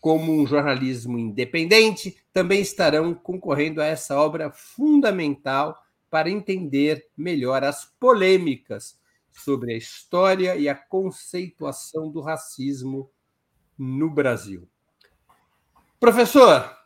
como 0.00 0.32
um 0.32 0.46
jornalismo 0.46 1.18
independente, 1.18 2.16
também 2.32 2.60
estarão 2.60 3.12
concorrendo 3.14 3.82
a 3.82 3.86
essa 3.86 4.16
obra 4.16 4.50
fundamental 4.50 5.76
para 6.08 6.30
entender 6.30 7.08
melhor 7.16 7.64
as 7.64 7.84
polêmicas 7.98 8.98
sobre 9.32 9.74
a 9.74 9.76
história 9.76 10.56
e 10.56 10.68
a 10.68 10.74
conceituação 10.74 12.10
do 12.10 12.20
racismo 12.20 13.10
no 13.78 14.10
Brasil. 14.10 14.68
Professor, 15.98 16.82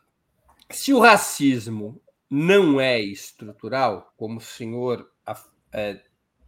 se 0.70 0.92
o 0.92 1.00
racismo 1.00 2.00
não 2.28 2.80
é 2.80 3.00
estrutural, 3.00 4.12
como 4.16 4.38
o 4.38 4.42
senhor 4.42 5.10
é, 5.72 6.00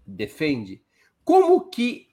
defende, 0.07 0.83
como 1.25 1.69
que 1.69 2.09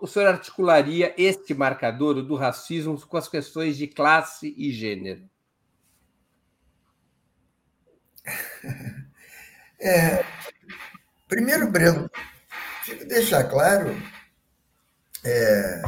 o 0.00 0.06
senhor 0.06 0.28
articularia 0.28 1.14
este 1.16 1.54
marcador 1.54 2.22
do 2.22 2.34
racismo 2.34 2.98
com 3.06 3.16
as 3.16 3.28
questões 3.28 3.76
de 3.76 3.86
classe 3.86 4.54
e 4.56 4.72
gênero? 4.72 5.28
É, 9.80 10.24
primeiro, 11.28 11.70
Breno, 11.70 12.10
deixar 13.06 13.44
claro 13.44 13.90
é, 15.24 15.82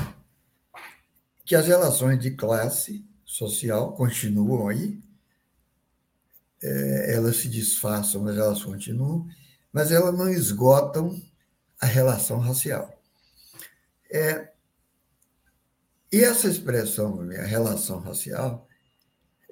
que 1.44 1.56
as 1.56 1.66
relações 1.66 2.20
de 2.20 2.30
classe 2.30 3.04
social 3.30 3.92
continuam 3.92 4.66
aí, 4.66 5.00
é, 6.60 7.14
elas 7.14 7.36
se 7.36 7.48
disfarçam, 7.48 8.22
mas 8.22 8.36
elas 8.36 8.60
continuam, 8.64 9.24
mas 9.72 9.92
elas 9.92 10.12
não 10.18 10.28
esgotam 10.28 11.22
a 11.80 11.86
relação 11.86 12.40
racial. 12.40 13.00
É, 14.10 14.50
e 16.12 16.24
essa 16.24 16.48
expressão, 16.48 17.20
a 17.20 17.44
relação 17.44 18.00
racial, 18.00 18.66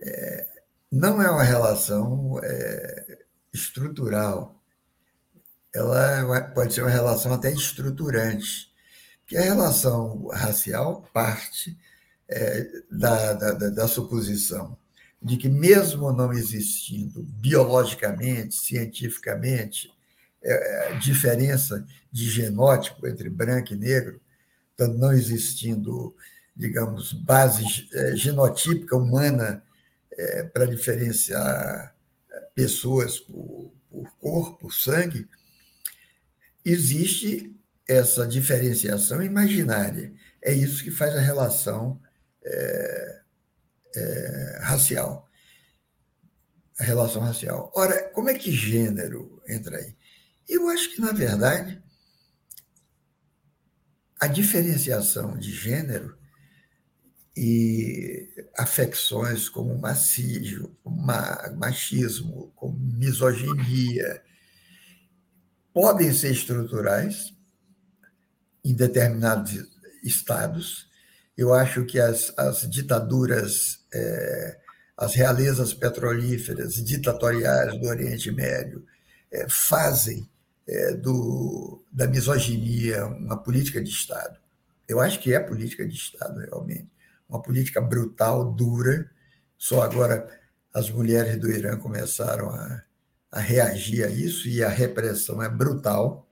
é, 0.02 0.48
não 0.90 1.22
é 1.22 1.30
uma 1.30 1.44
relação 1.44 2.40
é, 2.42 3.24
estrutural, 3.52 4.60
ela 5.72 6.40
pode 6.52 6.74
ser 6.74 6.82
uma 6.82 6.90
relação 6.90 7.32
até 7.32 7.52
estruturante, 7.52 8.74
porque 9.20 9.36
a 9.36 9.42
relação 9.42 10.26
racial 10.26 11.02
parte 11.12 11.78
é, 12.28 12.66
da, 12.90 13.32
da, 13.32 13.52
da 13.70 13.88
suposição 13.88 14.76
de 15.20 15.36
que, 15.36 15.48
mesmo 15.48 16.12
não 16.12 16.32
existindo 16.32 17.22
biologicamente, 17.22 18.54
cientificamente, 18.54 19.90
é, 20.42 20.94
diferença 20.98 21.84
de 22.12 22.30
genótipo 22.30 23.06
entre 23.06 23.28
branco 23.28 23.72
e 23.72 23.76
negro, 23.76 24.20
tanto 24.76 24.96
não 24.96 25.12
existindo, 25.12 26.14
digamos, 26.54 27.12
base 27.12 27.88
é, 27.92 28.14
genotípica 28.14 28.96
humana 28.96 29.62
é, 30.12 30.44
para 30.44 30.66
diferenciar 30.66 31.94
pessoas 32.54 33.18
por, 33.18 33.72
por 33.90 34.10
cor, 34.18 34.56
por 34.58 34.72
sangue, 34.72 35.28
existe 36.64 37.54
essa 37.88 38.26
diferenciação 38.26 39.22
imaginária. 39.22 40.12
É 40.40 40.52
isso 40.52 40.84
que 40.84 40.90
faz 40.90 41.16
a 41.16 41.20
relação 41.20 42.00
é, 42.49 43.20
é, 43.96 44.59
racial. 44.62 45.28
A 46.78 46.84
relação 46.84 47.20
racial. 47.22 47.72
Ora, 47.74 48.09
como 48.11 48.30
é 48.30 48.34
que 48.34 48.53
gênero 48.53 49.42
entra 49.49 49.78
aí? 49.78 49.96
Eu 50.49 50.68
acho 50.68 50.94
que, 50.94 51.01
na 51.01 51.12
verdade, 51.12 51.82
a 54.20 54.26
diferenciação 54.26 55.36
de 55.36 55.53
gênero 55.53 56.16
e 57.36 58.28
afecções 58.57 59.49
como 59.49 59.78
macídio, 59.78 60.76
machismo, 61.57 62.53
como 62.57 62.76
misoginia, 62.78 64.22
podem 65.72 66.12
ser 66.12 66.32
estruturais 66.32 67.32
em 68.64 68.74
determinados 68.74 69.64
estados. 70.03 70.88
Eu 71.39 71.55
acho 71.55 71.84
que 71.84 72.01
as, 72.01 72.36
as 72.36 72.68
ditaduras, 72.68 73.84
é, 73.95 74.59
as 74.97 75.14
realezas 75.14 75.72
petrolíferas 75.72 76.74
ditatoriais 76.84 77.78
do 77.78 77.86
Oriente 77.86 78.32
Médio 78.32 78.84
é, 79.30 79.47
fazem 79.49 80.28
é, 80.66 80.95
do, 80.95 81.84
da 81.93 82.09
misoginia 82.09 83.07
uma 83.07 83.41
política 83.41 83.80
de 83.80 83.89
Estado. 83.89 84.36
Eu 84.89 84.99
acho 84.99 85.20
que 85.20 85.32
é 85.32 85.39
política 85.39 85.86
de 85.86 85.95
Estado, 85.95 86.41
realmente. 86.41 86.91
Uma 87.28 87.41
política 87.41 87.80
brutal, 87.80 88.53
dura. 88.53 89.09
Só 89.57 89.82
agora 89.82 90.28
as 90.74 90.91
mulheres 90.91 91.36
do 91.36 91.49
Irã 91.49 91.76
começaram 91.76 92.51
a, 92.51 92.82
a 93.30 93.39
reagir 93.39 94.05
a 94.05 94.09
isso 94.09 94.49
e 94.49 94.64
a 94.64 94.68
repressão 94.68 95.41
é 95.41 95.49
brutal, 95.49 96.28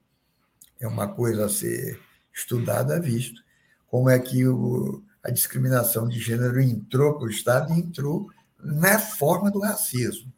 é 0.80 0.88
uma 0.88 1.06
coisa 1.14 1.46
a 1.46 1.48
ser 1.48 2.00
estudada, 2.34 3.00
visto. 3.00 3.45
Como 3.96 4.10
é 4.10 4.18
que 4.18 4.46
o, 4.46 5.02
a 5.24 5.30
discriminação 5.30 6.06
de 6.06 6.20
gênero 6.20 6.60
entrou 6.60 7.14
para 7.14 7.28
o 7.28 7.30
Estado 7.30 7.72
e 7.72 7.78
entrou 7.78 8.30
na 8.62 8.98
forma 8.98 9.50
do 9.50 9.60
racismo. 9.60 10.30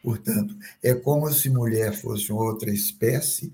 Portanto, 0.00 0.56
é 0.80 0.94
como 0.94 1.28
se 1.32 1.50
mulher 1.50 1.92
fosse 1.92 2.32
outra 2.32 2.70
espécie 2.70 3.52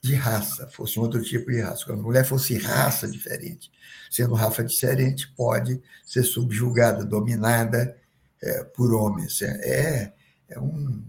de 0.00 0.14
raça, 0.14 0.68
fosse 0.68 0.96
um 0.96 1.02
outro 1.02 1.20
tipo 1.24 1.50
de 1.50 1.60
raça. 1.60 1.84
Quando 1.84 1.98
a 1.98 2.04
mulher 2.04 2.24
fosse 2.24 2.56
raça 2.56 3.08
diferente, 3.08 3.68
sendo 4.08 4.34
raça 4.34 4.62
diferente, 4.62 5.26
pode 5.36 5.82
ser 6.06 6.22
subjugada, 6.22 7.04
dominada 7.04 7.98
é, 8.40 8.62
por 8.62 8.94
homens. 8.94 9.42
É, 9.42 9.58
é, 9.64 10.12
é 10.50 10.60
um, 10.60 11.02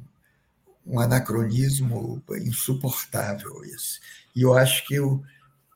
um 0.88 1.00
anacronismo 1.00 2.20
insuportável 2.32 3.64
esse. 3.66 4.00
E 4.36 4.42
eu 4.42 4.56
acho 4.56 4.88
que 4.88 5.00
o, 5.00 5.24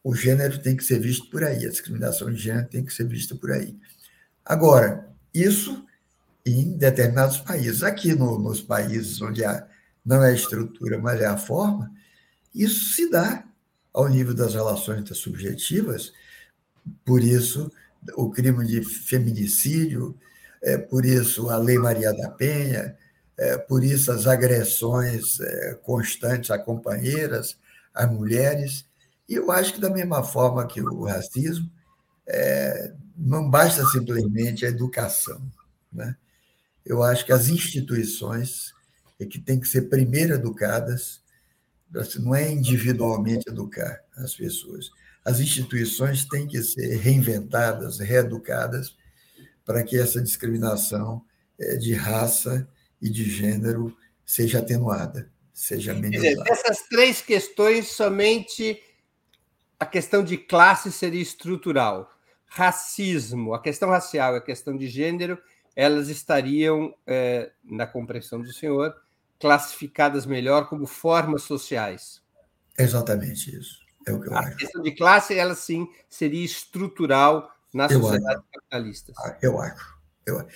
o 0.06 0.14
gênero 0.14 0.60
tem 0.60 0.78
que 0.78 0.84
ser 0.84 0.99
visto 0.99 1.32
por 1.32 1.43
aí, 1.43 1.66
a 1.66 1.70
discriminação 1.70 2.32
de 2.32 2.38
gênero 2.38 2.68
tem 2.68 2.86
que 2.86 2.93
ser 2.93 3.08
vista 3.08 3.34
por 3.34 3.51
aí. 3.51 3.76
Agora, 4.45 5.10
isso 5.34 5.84
em 6.45 6.78
determinados 6.78 7.39
países. 7.39 7.82
Aqui 7.82 8.14
no, 8.14 8.38
nos 8.38 8.62
países 8.62 9.20
onde 9.20 9.43
há, 9.43 9.68
não 10.06 10.24
é 10.24 10.30
a 10.30 10.36
estrutura, 10.36 10.99
mas 10.99 11.20
é 11.20 11.26
a 11.26 11.38
forma, 11.38 11.91
isso 12.53 12.93
se 12.93 13.10
dá 13.10 13.43
ao 13.91 14.08
nível 14.08 14.36
das 14.36 14.53
relações 14.53 14.99
intersubjetivas, 14.99 16.14
por 17.03 17.24
isso 17.24 17.72
o 18.16 18.30
crime 18.30 18.64
de 18.64 18.84
feminicídio, 18.84 20.16
é, 20.62 20.78
por 20.78 21.03
isso 21.03 21.49
a 21.49 21.58
Lei 21.58 21.80
Maria 21.80 22.14
da 22.14 22.30
Penha, 22.30 22.95
é, 23.36 23.58
por 23.58 23.84
isso 23.84 24.12
as 24.12 24.28
agressões 24.28 25.39
é, 25.39 25.80
constantes 25.82 26.51
a 26.51 26.60
companheiras, 26.60 27.58
a 27.91 28.06
mulheres. 28.06 28.86
E 29.28 29.36
eu 29.36 29.51
acho 29.51 29.73
que, 29.73 29.82
da 29.82 29.89
mesma 29.89 30.23
forma 30.23 30.67
que 30.67 30.82
o 30.82 31.03
racismo, 31.03 31.69
é, 32.28 32.93
não 33.17 33.49
basta 33.49 33.86
simplesmente 33.86 34.65
a 34.65 34.69
educação. 34.69 35.41
Né? 35.91 36.15
Eu 36.86 37.01
acho 37.01 37.26
que 37.26 37.32
as 37.32 37.49
instituições 37.49 38.73
é 39.19 39.26
que 39.26 39.39
têm 39.39 39.59
que 39.59 39.67
ser 39.67 39.84
primeiro 39.84 40.34
educadas, 40.34 41.23
não 42.19 42.36
é 42.36 42.51
individualmente 42.51 43.49
educar 43.49 44.01
as 44.17 44.36
pessoas. 44.36 44.91
As 45.23 45.39
instituições 45.39 46.26
têm 46.26 46.45
que 46.45 46.61
ser 46.61 46.97
reinventadas, 46.97 47.99
reeducadas, 47.99 48.95
para 49.63 49.84
que 49.84 49.97
essa 49.97 50.21
discriminação 50.21 51.23
é, 51.59 51.76
de 51.78 51.93
raça 51.93 52.67
e 53.01 53.09
de 53.09 53.30
gênero 53.30 53.95
seja 54.26 54.59
atenuada, 54.59 55.32
seja 55.53 55.93
amenizada. 55.93 56.43
Essas 56.47 56.82
três 56.89 57.21
questões, 57.21 57.88
somente 57.88 58.80
a 59.80 59.86
questão 59.86 60.23
de 60.23 60.38
classe 60.38 60.91
seria 60.91 61.21
estrutural. 61.21 62.11
Racismo, 62.45 63.53
a 63.53 63.61
questão 63.61 63.89
racial 63.89 64.36
e 64.36 64.38
a 64.38 64.41
questão 64.41 64.78
de 64.78 64.88
gênero, 64.88 65.38
elas 65.76 66.07
estariam, 66.07 66.95
é, 67.05 67.51
na 67.63 67.86
compreensão 67.86 68.41
do 68.41 68.51
senhor, 68.53 68.95
classificadas 69.39 70.26
melhor 70.26 70.69
como 70.69 70.86
formas 70.86 71.43
sociais. 71.43 72.21
Exatamente 72.78 73.55
isso. 73.55 73.80
É 74.07 74.13
o 74.13 74.21
que 74.21 74.30
eu 74.30 74.36
a 74.36 74.39
acho. 74.39 74.57
questão 74.57 74.82
de 74.82 74.91
classe, 74.91 75.38
ela 75.38 75.55
sim 75.55 75.88
seria 76.07 76.45
estrutural 76.45 77.51
nas 77.73 77.91
sociedades 77.91 78.43
capitalistas. 78.53 79.15
Ah, 79.17 79.38
eu 79.41 79.59
acho. 79.59 79.95
Eu, 80.26 80.47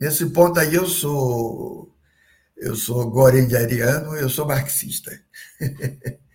nesse 0.00 0.26
ponto 0.30 0.58
aí 0.58 0.74
eu 0.74 0.86
sou 0.86 1.94
eu 2.56 2.74
sou 2.74 3.10
gorendiano, 3.10 4.16
eu 4.16 4.28
sou 4.28 4.46
marxista. 4.46 5.18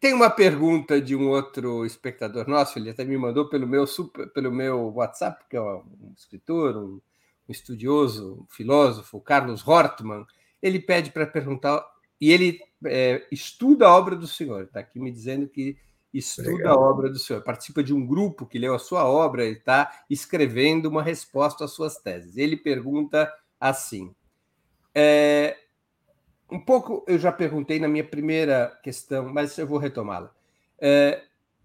Tem 0.00 0.14
uma 0.14 0.30
pergunta 0.30 1.00
de 1.00 1.16
um 1.16 1.28
outro 1.28 1.84
espectador 1.84 2.48
nosso, 2.48 2.78
ele 2.78 2.90
até 2.90 3.04
me 3.04 3.16
mandou 3.16 3.48
pelo 3.48 3.66
meu, 3.66 3.86
super, 3.86 4.28
pelo 4.28 4.52
meu 4.52 4.92
WhatsApp, 4.94 5.44
que 5.50 5.56
é 5.56 5.60
um 5.60 6.12
escritor, 6.16 6.76
um, 6.76 7.00
estudioso, 7.48 8.42
um 8.42 8.46
filósofo, 8.54 9.20
Carlos 9.20 9.66
Hortmann. 9.66 10.24
Ele 10.62 10.78
pede 10.78 11.10
para 11.10 11.26
perguntar, 11.26 11.84
e 12.20 12.30
ele 12.30 12.60
é, 12.84 13.26
estuda 13.30 13.86
a 13.86 13.94
obra 13.94 14.14
do 14.14 14.26
senhor, 14.26 14.64
está 14.64 14.80
aqui 14.80 15.00
me 15.00 15.10
dizendo 15.10 15.48
que 15.48 15.76
estuda 16.14 16.50
Legal. 16.50 16.78
a 16.78 16.90
obra 16.90 17.10
do 17.10 17.18
senhor, 17.18 17.42
participa 17.42 17.82
de 17.82 17.92
um 17.92 18.06
grupo 18.06 18.46
que 18.46 18.58
leu 18.58 18.74
a 18.74 18.78
sua 18.78 19.04
obra 19.04 19.44
e 19.44 19.52
está 19.52 20.04
escrevendo 20.08 20.86
uma 20.86 21.02
resposta 21.02 21.64
às 21.64 21.72
suas 21.72 21.98
teses. 21.98 22.36
Ele 22.36 22.56
pergunta 22.56 23.32
assim: 23.60 24.14
é, 24.94 25.56
um 26.50 26.60
pouco 26.60 27.04
eu 27.08 27.18
já 27.18 27.32
perguntei 27.32 27.78
na 27.78 27.88
minha 27.88 28.04
primeira 28.04 28.78
questão, 28.82 29.32
mas 29.32 29.56
eu 29.58 29.66
vou 29.66 29.78
retomá-la. 29.78 30.32
É, 30.78 31.22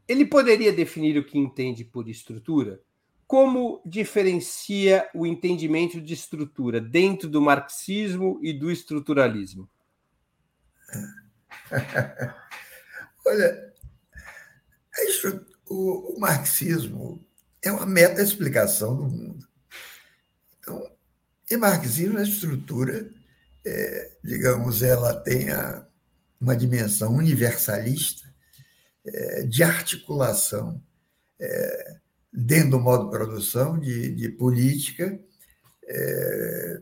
ele 0.08 0.26
poderia 0.26 0.74
definir 0.74 1.18
o 1.18 1.24
que 1.24 1.38
entende 1.38 1.84
por 1.84 2.10
estrutura? 2.10 2.82
Como 3.28 3.82
diferencia 3.86 5.10
o 5.14 5.26
entendimento 5.26 6.02
de 6.02 6.14
estrutura 6.14 6.82
dentro 6.82 7.30
do 7.30 7.42
marxismo 7.42 8.40
e 8.44 8.52
do 8.52 8.70
estruturalismo? 8.70 9.70
Olha, 13.26 13.74
o, 15.70 16.18
o 16.18 16.20
marxismo 16.20 17.24
é 17.62 17.72
uma 17.72 17.86
meta-explicação 17.86 18.98
do 18.98 19.04
mundo. 19.04 19.48
Então, 20.60 20.92
em 21.50 21.58
marxismo, 21.58 22.18
a 22.18 22.24
estrutura, 22.24 23.10
é, 23.66 24.12
digamos, 24.24 24.82
ela 24.82 25.14
tem 25.14 25.50
a, 25.52 25.86
uma 26.40 26.56
dimensão 26.56 27.14
universalista 27.16 28.32
é, 29.06 29.44
de 29.44 29.64
articulação 29.64 30.82
é, 31.40 31.98
dentro 32.32 32.72
do 32.72 32.80
modo 32.80 33.06
de 33.06 33.12
produção 33.12 33.80
de, 33.80 34.14
de 34.16 34.30
política, 34.30 35.20
é, 35.86 36.82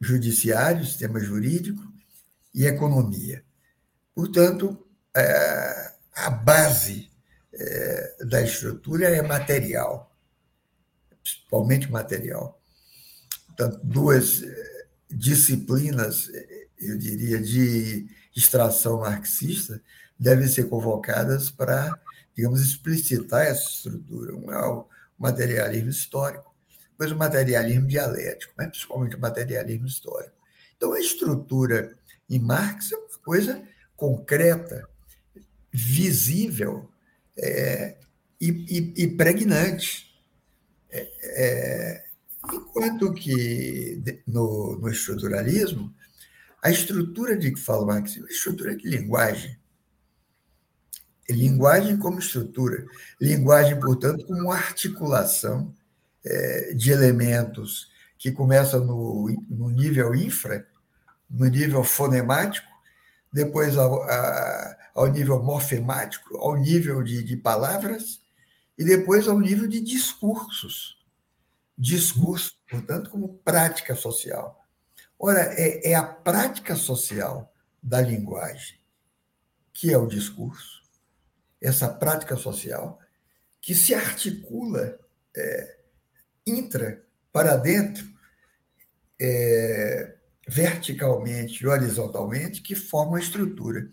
judiciário, 0.00 0.84
sistema 0.84 1.18
jurídico 1.18 1.82
e 2.54 2.66
economia. 2.66 3.44
Portanto, 4.14 4.86
é, 5.16 5.92
a 6.14 6.30
base 6.30 7.10
é, 7.52 8.16
da 8.24 8.42
estrutura 8.42 9.08
é 9.08 9.22
material, 9.22 10.14
principalmente 11.22 11.90
material. 11.90 12.60
Portanto, 13.46 13.80
duas 13.82 14.42
disciplinas 15.10 16.30
eu 16.78 16.98
diria, 16.98 17.40
de 17.40 18.06
extração 18.34 19.00
marxista, 19.00 19.80
devem 20.18 20.46
ser 20.46 20.68
convocadas 20.68 21.50
para, 21.50 21.98
digamos, 22.34 22.60
explicitar 22.60 23.46
essa 23.46 23.68
estrutura. 23.68 24.34
Um 24.34 24.52
é 24.52 24.84
materialismo 25.18 25.90
histórico, 25.90 26.54
depois 26.90 27.10
o 27.10 27.16
materialismo 27.16 27.86
dialético, 27.86 28.52
mas 28.56 28.68
principalmente 28.68 29.16
o 29.16 29.20
materialismo 29.20 29.86
histórico. 29.86 30.34
Então, 30.76 30.92
a 30.92 31.00
estrutura 31.00 31.96
em 32.28 32.38
Marx 32.38 32.92
é 32.92 32.96
uma 32.96 33.18
coisa 33.24 33.62
concreta, 33.96 34.86
visível 35.72 36.90
é, 37.38 37.96
e, 38.40 38.48
e, 38.48 39.04
e, 39.04 39.08
pregnante. 39.08 40.06
É, 40.90 42.05
enquanto 42.52 43.12
que 43.12 44.02
no, 44.26 44.78
no, 44.78 44.88
estruturalismo, 44.88 45.94
a 46.62 46.70
estrutura 46.70 47.36
de 47.36 47.52
que 47.52 47.60
fala 47.60 47.86
Marx 47.86 48.16
é 48.16 48.20
uma 48.20 48.28
estrutura 48.28 48.76
de 48.76 48.88
linguagem. 48.88 49.58
Linguagem 51.28 51.96
como 51.96 52.18
estrutura. 52.18 52.86
Linguagem, 53.20 53.78
portanto, 53.80 54.24
como 54.26 54.52
articulação 54.52 55.74
é, 56.24 56.74
de 56.74 56.90
elementos 56.90 57.90
que 58.18 58.32
começa 58.32 58.78
no, 58.78 59.28
no 59.48 59.70
nível 59.70 60.14
infra, 60.14 60.66
no 61.28 61.46
nível 61.46 61.82
fonemático, 61.84 62.68
depois 63.32 63.76
ao, 63.76 64.02
a, 64.02 64.76
ao 64.94 65.06
nível 65.08 65.42
morfemático, 65.42 66.36
ao 66.38 66.56
nível 66.56 67.02
de, 67.02 67.22
de 67.22 67.36
palavras, 67.36 68.20
e 68.78 68.84
depois 68.84 69.26
ao 69.26 69.38
nível 69.38 69.68
de 69.68 69.80
discursos. 69.80 70.95
Discurso, 71.76 72.52
portanto, 72.68 73.10
como 73.10 73.38
prática 73.38 73.94
social. 73.94 74.64
Ora, 75.18 75.40
é, 75.54 75.90
é 75.90 75.94
a 75.94 76.04
prática 76.04 76.74
social 76.74 77.52
da 77.82 78.00
linguagem 78.00 78.76
que 79.76 79.92
é 79.92 79.98
o 79.98 80.06
discurso, 80.06 80.82
essa 81.60 81.86
prática 81.86 82.34
social 82.34 82.98
que 83.60 83.74
se 83.74 83.94
articula 83.94 84.98
é, 85.36 85.76
intra 86.46 87.04
para 87.30 87.56
dentro, 87.56 88.06
é, 89.20 90.16
verticalmente 90.48 91.62
e 91.62 91.66
horizontalmente, 91.66 92.62
que 92.62 92.74
formam 92.74 93.16
a 93.16 93.20
estrutura. 93.20 93.86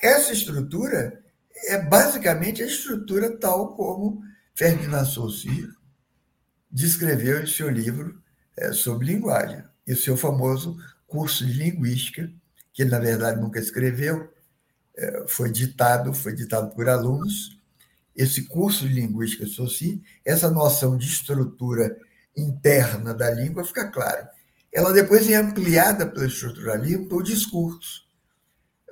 Essa 0.00 0.32
estrutura 0.32 1.20
é 1.64 1.78
basicamente 1.78 2.62
a 2.62 2.66
estrutura 2.66 3.36
tal 3.38 3.74
como 3.74 4.22
Ferdinand 4.54 5.06
Saussure 5.06 5.72
descreveu 6.70 7.42
em 7.42 7.46
seu 7.46 7.68
livro 7.68 8.20
é, 8.56 8.72
sobre 8.72 9.06
linguagem, 9.06 9.62
e 9.86 9.96
seu 9.96 10.16
famoso 10.16 10.76
curso 11.06 11.46
de 11.46 11.52
linguística, 11.54 12.30
que 12.72 12.82
ele, 12.82 12.90
na 12.90 12.98
verdade, 12.98 13.40
nunca 13.40 13.58
escreveu, 13.58 14.30
é, 14.96 15.24
foi 15.26 15.50
ditado, 15.50 16.12
foi 16.12 16.34
ditado 16.34 16.74
por 16.74 16.88
alunos. 16.88 17.58
Esse 18.14 18.42
curso 18.42 18.86
de 18.86 18.94
linguística 18.94 19.46
Saussure, 19.46 20.02
essa 20.24 20.50
noção 20.50 20.98
de 20.98 21.06
estrutura 21.06 21.96
interna 22.36 23.14
da 23.14 23.30
língua 23.30 23.64
fica 23.64 23.90
clara. 23.90 24.30
Ela 24.72 24.92
depois 24.92 25.28
é 25.30 25.36
ampliada 25.36 26.06
pelo 26.06 26.26
estruturalismo 26.26 27.08
pelo 27.08 27.22
discurso. 27.22 28.06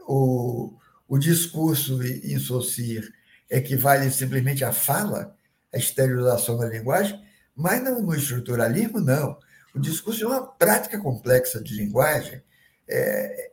O, 0.09 0.75
o 1.07 1.19
discurso 1.19 2.03
em 2.03 2.39
Saussure 2.39 3.13
equivale 3.51 4.11
simplesmente 4.11 4.65
à 4.65 4.73
fala, 4.73 5.37
à 5.73 5.77
exteriorização 5.77 6.57
da 6.57 6.67
linguagem, 6.67 7.21
mas 7.57 7.83
não, 7.83 8.03
no 8.03 8.15
estruturalismo, 8.15 9.01
não. 9.01 9.39
O 9.75 9.81
discurso 9.81 10.25
é 10.25 10.27
uma 10.27 10.47
prática 10.47 10.99
complexa 10.99 11.63
de 11.63 11.75
linguagem. 11.75 12.43
É, 12.89 13.51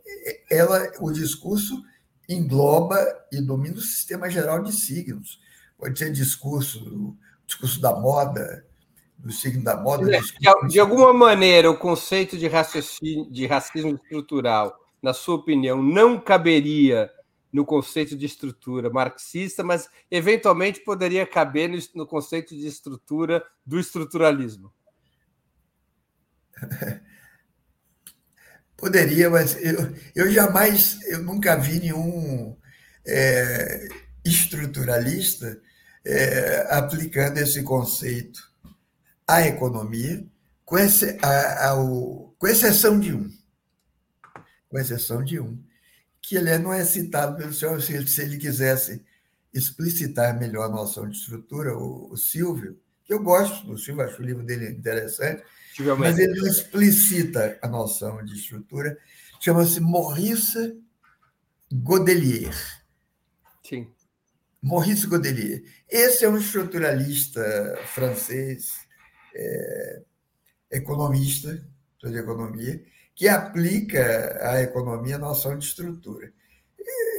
ela, 0.52 0.92
o 1.00 1.12
discurso 1.12 1.82
engloba 2.28 2.98
e 3.32 3.42
domina 3.42 3.76
o 3.76 3.82
sistema 3.82 4.30
geral 4.30 4.62
de 4.62 4.74
signos. 4.74 5.40
Pode 5.78 5.98
ser 5.98 6.12
discurso, 6.12 7.18
discurso 7.46 7.82
da 7.82 7.96
moda, 7.96 8.66
do 9.18 9.32
signo 9.32 9.64
da 9.64 9.78
moda. 9.78 10.06
De, 10.06 10.68
de 10.68 10.80
alguma 10.80 11.14
maneira, 11.14 11.72
o 11.72 11.78
conceito 11.78 12.38
de, 12.38 12.48
raciocínio, 12.48 13.30
de 13.32 13.48
racismo 13.48 13.96
estrutural, 13.96 14.78
na 15.02 15.14
sua 15.14 15.36
opinião, 15.36 15.82
não 15.82 16.20
caberia 16.20 17.10
no 17.54 17.64
conceito 17.64 18.18
de 18.18 18.26
estrutura 18.26 18.90
marxista, 18.90 19.64
mas 19.64 19.88
eventualmente 20.10 20.80
poderia 20.80 21.26
caber 21.28 21.70
no, 21.70 21.78
no 21.94 22.08
conceito 22.08 22.56
de 22.56 22.66
estrutura 22.66 23.46
do 23.64 23.80
estruturalismo. 23.80 24.74
Poderia, 28.76 29.30
mas 29.30 29.56
eu, 29.64 29.96
eu 30.14 30.32
jamais, 30.32 31.00
eu 31.08 31.22
nunca 31.22 31.56
vi 31.56 31.80
nenhum 31.80 32.58
é, 33.08 33.88
estruturalista 34.26 35.62
é, 36.04 36.68
aplicando 36.70 37.38
esse 37.38 37.64
conceito 37.64 38.42
à 39.26 39.48
economia, 39.48 40.26
com, 40.66 40.78
esse, 40.78 41.18
a, 41.22 41.76
com 42.38 42.48
exceção 42.48 43.00
de 43.00 43.14
um. 43.14 43.32
Com 44.68 44.78
exceção 44.80 45.24
de 45.24 45.40
um 45.40 45.64
que 46.24 46.38
ele 46.38 46.58
não 46.58 46.74
é 46.74 46.86
citado 46.86 47.36
pelo 47.36 47.54
senhor, 47.54 47.82
se, 47.82 48.08
se 48.08 48.22
ele 48.22 48.38
quisesse 48.38 49.04
explicitar 49.54 50.40
melhor 50.40 50.64
a 50.64 50.70
noção 50.70 51.08
de 51.08 51.18
estrutura, 51.18 51.78
o, 51.78 52.12
o 52.12 52.18
Silvio, 52.18 52.80
que 53.04 53.14
eu 53.14 53.22
gosto 53.22 53.68
do 53.68 53.78
Silvio, 53.78 54.06
acho 54.06 54.22
o 54.22 54.26
livro 54.26 54.42
dele 54.42 54.70
interessante, 54.70 55.44
mas 56.00 56.18
ele 56.18 56.40
não 56.40 56.48
explicita 56.48 57.60
a 57.62 57.68
noção 57.68 58.24
de 58.24 58.36
estrutura, 58.36 58.98
chama-se 59.40 59.82
Maurice 59.82 60.82
Godelier. 61.72 62.56
Sim. 63.62 63.92
Maurice 64.62 65.06
Godelier. 65.06 65.62
Esse 65.90 66.24
é 66.24 66.30
um 66.30 66.38
estruturalista 66.38 67.44
francês, 67.88 68.88
é, 69.36 70.02
economista, 70.72 71.68
de 72.02 72.18
economia, 72.18 72.84
que 73.16 73.28
aplica 73.28 74.40
à 74.42 74.62
economia 74.62 75.16
a 75.16 75.20
noção 75.20 75.58
de 75.58 75.66
estrutura. 75.66 76.32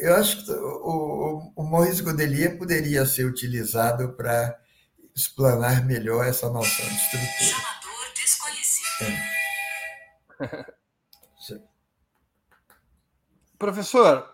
Eu 0.03 0.17
acho 0.17 0.45
que 0.45 0.53
o, 0.53 1.53
o 1.57 1.63
Maurice 1.63 2.03
Godelier 2.03 2.59
poderia 2.59 3.07
ser 3.07 3.25
utilizado 3.25 4.13
para 4.15 4.59
explanar 5.15 5.85
melhor 5.87 6.27
essa 6.27 6.51
noção 6.51 6.87
de 6.87 6.95
estrutura. 6.95 7.51
Chamador 7.51 8.13
desconhecido. 8.15 9.05
É. 10.41 10.75
Professor, 13.57 14.29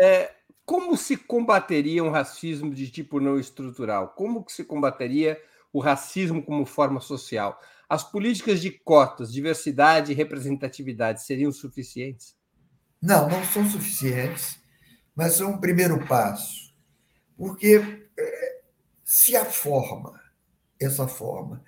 é, 0.00 0.34
como 0.64 0.96
se 0.96 1.16
combateria 1.16 2.02
um 2.02 2.10
racismo 2.10 2.74
de 2.74 2.90
tipo 2.90 3.20
não 3.20 3.38
estrutural? 3.38 4.08
Como 4.08 4.44
que 4.44 4.52
se 4.52 4.64
combateria 4.64 5.40
o 5.72 5.78
racismo 5.78 6.42
como 6.42 6.66
forma 6.66 7.00
social? 7.00 7.60
As 7.88 8.02
políticas 8.02 8.60
de 8.60 8.70
cotas, 8.70 9.32
diversidade 9.32 10.12
e 10.12 10.14
representatividade 10.14 11.24
seriam 11.24 11.52
suficientes? 11.52 12.36
Não, 13.00 13.28
não 13.28 13.44
são 13.44 13.68
suficientes, 13.68 14.58
mas 15.14 15.34
são 15.34 15.52
um 15.52 15.58
primeiro 15.58 16.04
passo. 16.06 16.74
Porque 17.36 18.08
é, 18.18 18.60
se 19.04 19.36
a 19.36 19.44
forma, 19.44 20.20
essa 20.80 21.06
forma, 21.06 21.62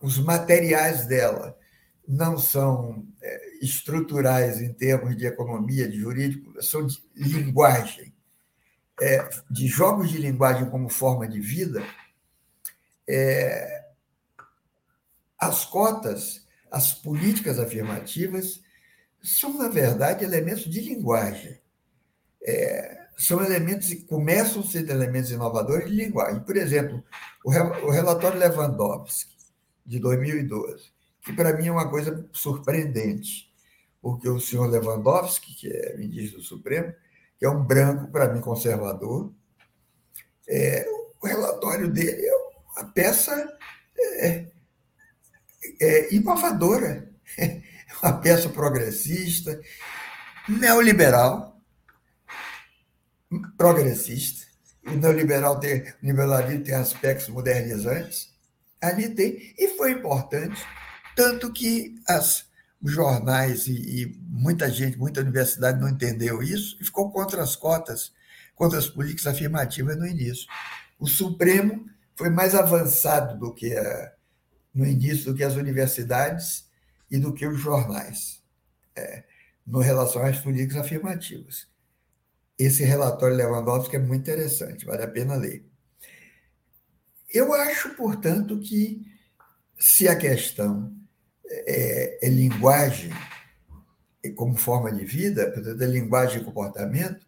os 0.00 0.18
materiais 0.18 1.06
dela 1.06 1.58
não 2.06 2.36
são 2.38 3.06
é, 3.22 3.58
estruturais 3.62 4.60
em 4.60 4.72
termos 4.72 5.16
de 5.16 5.26
economia, 5.26 5.88
de 5.88 5.98
jurídico, 5.98 6.62
são 6.62 6.86
de 6.86 7.02
linguagem, 7.14 8.14
é, 9.00 9.28
de 9.50 9.66
jogos 9.66 10.10
de 10.10 10.18
linguagem 10.18 10.68
como 10.68 10.88
forma 10.88 11.26
de 11.26 11.40
vida, 11.40 11.82
é, 13.08 13.73
as 15.46 15.64
cotas, 15.64 16.46
as 16.70 16.92
políticas 16.92 17.58
afirmativas, 17.58 18.62
são, 19.22 19.56
na 19.56 19.68
verdade, 19.68 20.24
elementos 20.24 20.64
de 20.64 20.80
linguagem. 20.80 21.58
É, 22.42 23.06
são 23.16 23.42
elementos 23.42 23.88
que 23.88 24.02
começam 24.02 24.60
a 24.60 24.66
ser 24.66 24.88
elementos 24.88 25.30
inovadores 25.30 25.88
de 25.88 25.96
linguagem. 25.96 26.40
Por 26.40 26.56
exemplo, 26.56 27.02
o, 27.44 27.50
o 27.50 27.90
relatório 27.90 28.38
Lewandowski, 28.38 29.34
de 29.86 29.98
2012, 29.98 30.90
que 31.22 31.32
para 31.32 31.56
mim 31.56 31.68
é 31.68 31.72
uma 31.72 31.88
coisa 31.88 32.26
surpreendente, 32.32 33.52
porque 34.00 34.28
o 34.28 34.40
senhor 34.40 34.66
Lewandowski, 34.66 35.54
que 35.54 35.68
é 35.68 35.96
ministro 35.96 36.38
do 36.38 36.44
Supremo, 36.44 36.92
que 37.38 37.44
é 37.44 37.50
um 37.50 37.62
branco, 37.62 38.10
para 38.10 38.32
mim, 38.32 38.40
conservador, 38.40 39.32
é, 40.48 40.86
o 41.22 41.26
relatório 41.26 41.90
dele 41.90 42.26
é 42.26 42.34
uma 42.76 42.90
peça 42.92 43.58
é, 43.98 44.46
é, 45.84 46.14
inovadora, 46.14 47.10
uma 48.02 48.12
peça 48.20 48.48
progressista, 48.48 49.60
neoliberal, 50.48 51.60
progressista. 53.56 54.46
O 54.86 54.92
neoliberal 54.92 55.58
tem, 55.58 55.84
liberalismo 56.02 56.64
tem 56.64 56.74
aspectos 56.74 57.28
modernizantes. 57.28 58.32
Ali 58.80 59.08
tem, 59.08 59.54
e 59.58 59.68
foi 59.76 59.92
importante, 59.92 60.62
tanto 61.16 61.52
que 61.52 61.94
as 62.06 62.44
os 62.84 62.92
jornais 62.92 63.66
e, 63.66 63.72
e, 63.72 64.18
muita 64.28 64.70
gente, 64.70 64.98
muita 64.98 65.22
universidade 65.22 65.80
não 65.80 65.88
entendeu 65.88 66.42
isso 66.42 66.76
e 66.78 66.84
ficou 66.84 67.10
contra 67.10 67.42
as 67.42 67.56
cotas, 67.56 68.12
contra 68.54 68.78
as 68.78 68.86
políticas 68.86 69.26
afirmativas 69.26 69.96
no 69.96 70.06
início. 70.06 70.46
O 70.98 71.06
Supremo 71.06 71.86
foi 72.14 72.28
mais 72.28 72.54
avançado 72.54 73.38
do 73.38 73.54
que 73.54 73.74
a, 73.74 74.12
no 74.74 74.84
início 74.86 75.26
do 75.26 75.34
que 75.34 75.44
as 75.44 75.54
universidades 75.54 76.68
e 77.10 77.18
do 77.18 77.32
que 77.32 77.46
os 77.46 77.60
jornais, 77.60 78.42
é, 78.96 79.24
no 79.66 79.78
relação 79.78 80.22
às 80.22 80.40
políticas 80.40 80.78
afirmativas. 80.78 81.68
Esse 82.58 82.84
relatório 82.84 83.36
Lewandowski 83.36 83.96
é 83.96 83.98
muito 83.98 84.22
interessante, 84.22 84.84
vale 84.84 85.02
a 85.02 85.08
pena 85.08 85.34
ler. 85.34 85.64
Eu 87.32 87.52
acho, 87.52 87.90
portanto, 87.94 88.58
que 88.60 89.04
se 89.78 90.08
a 90.08 90.16
questão 90.16 90.94
é, 91.46 92.26
é 92.26 92.28
linguagem 92.28 93.12
como 94.34 94.56
forma 94.56 94.90
de 94.90 95.04
vida, 95.04 95.50
portanto, 95.50 95.82
é 95.82 95.86
linguagem 95.86 96.40
e 96.40 96.44
comportamento, 96.44 97.26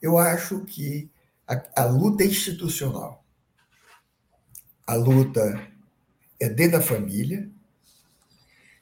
eu 0.00 0.16
acho 0.18 0.64
que 0.64 1.10
a, 1.46 1.82
a 1.82 1.84
luta 1.86 2.24
institucional, 2.24 3.24
a 4.86 4.94
luta 4.94 5.68
é 6.40 6.48
dentro 6.48 6.78
da 6.78 6.84
família, 6.84 7.48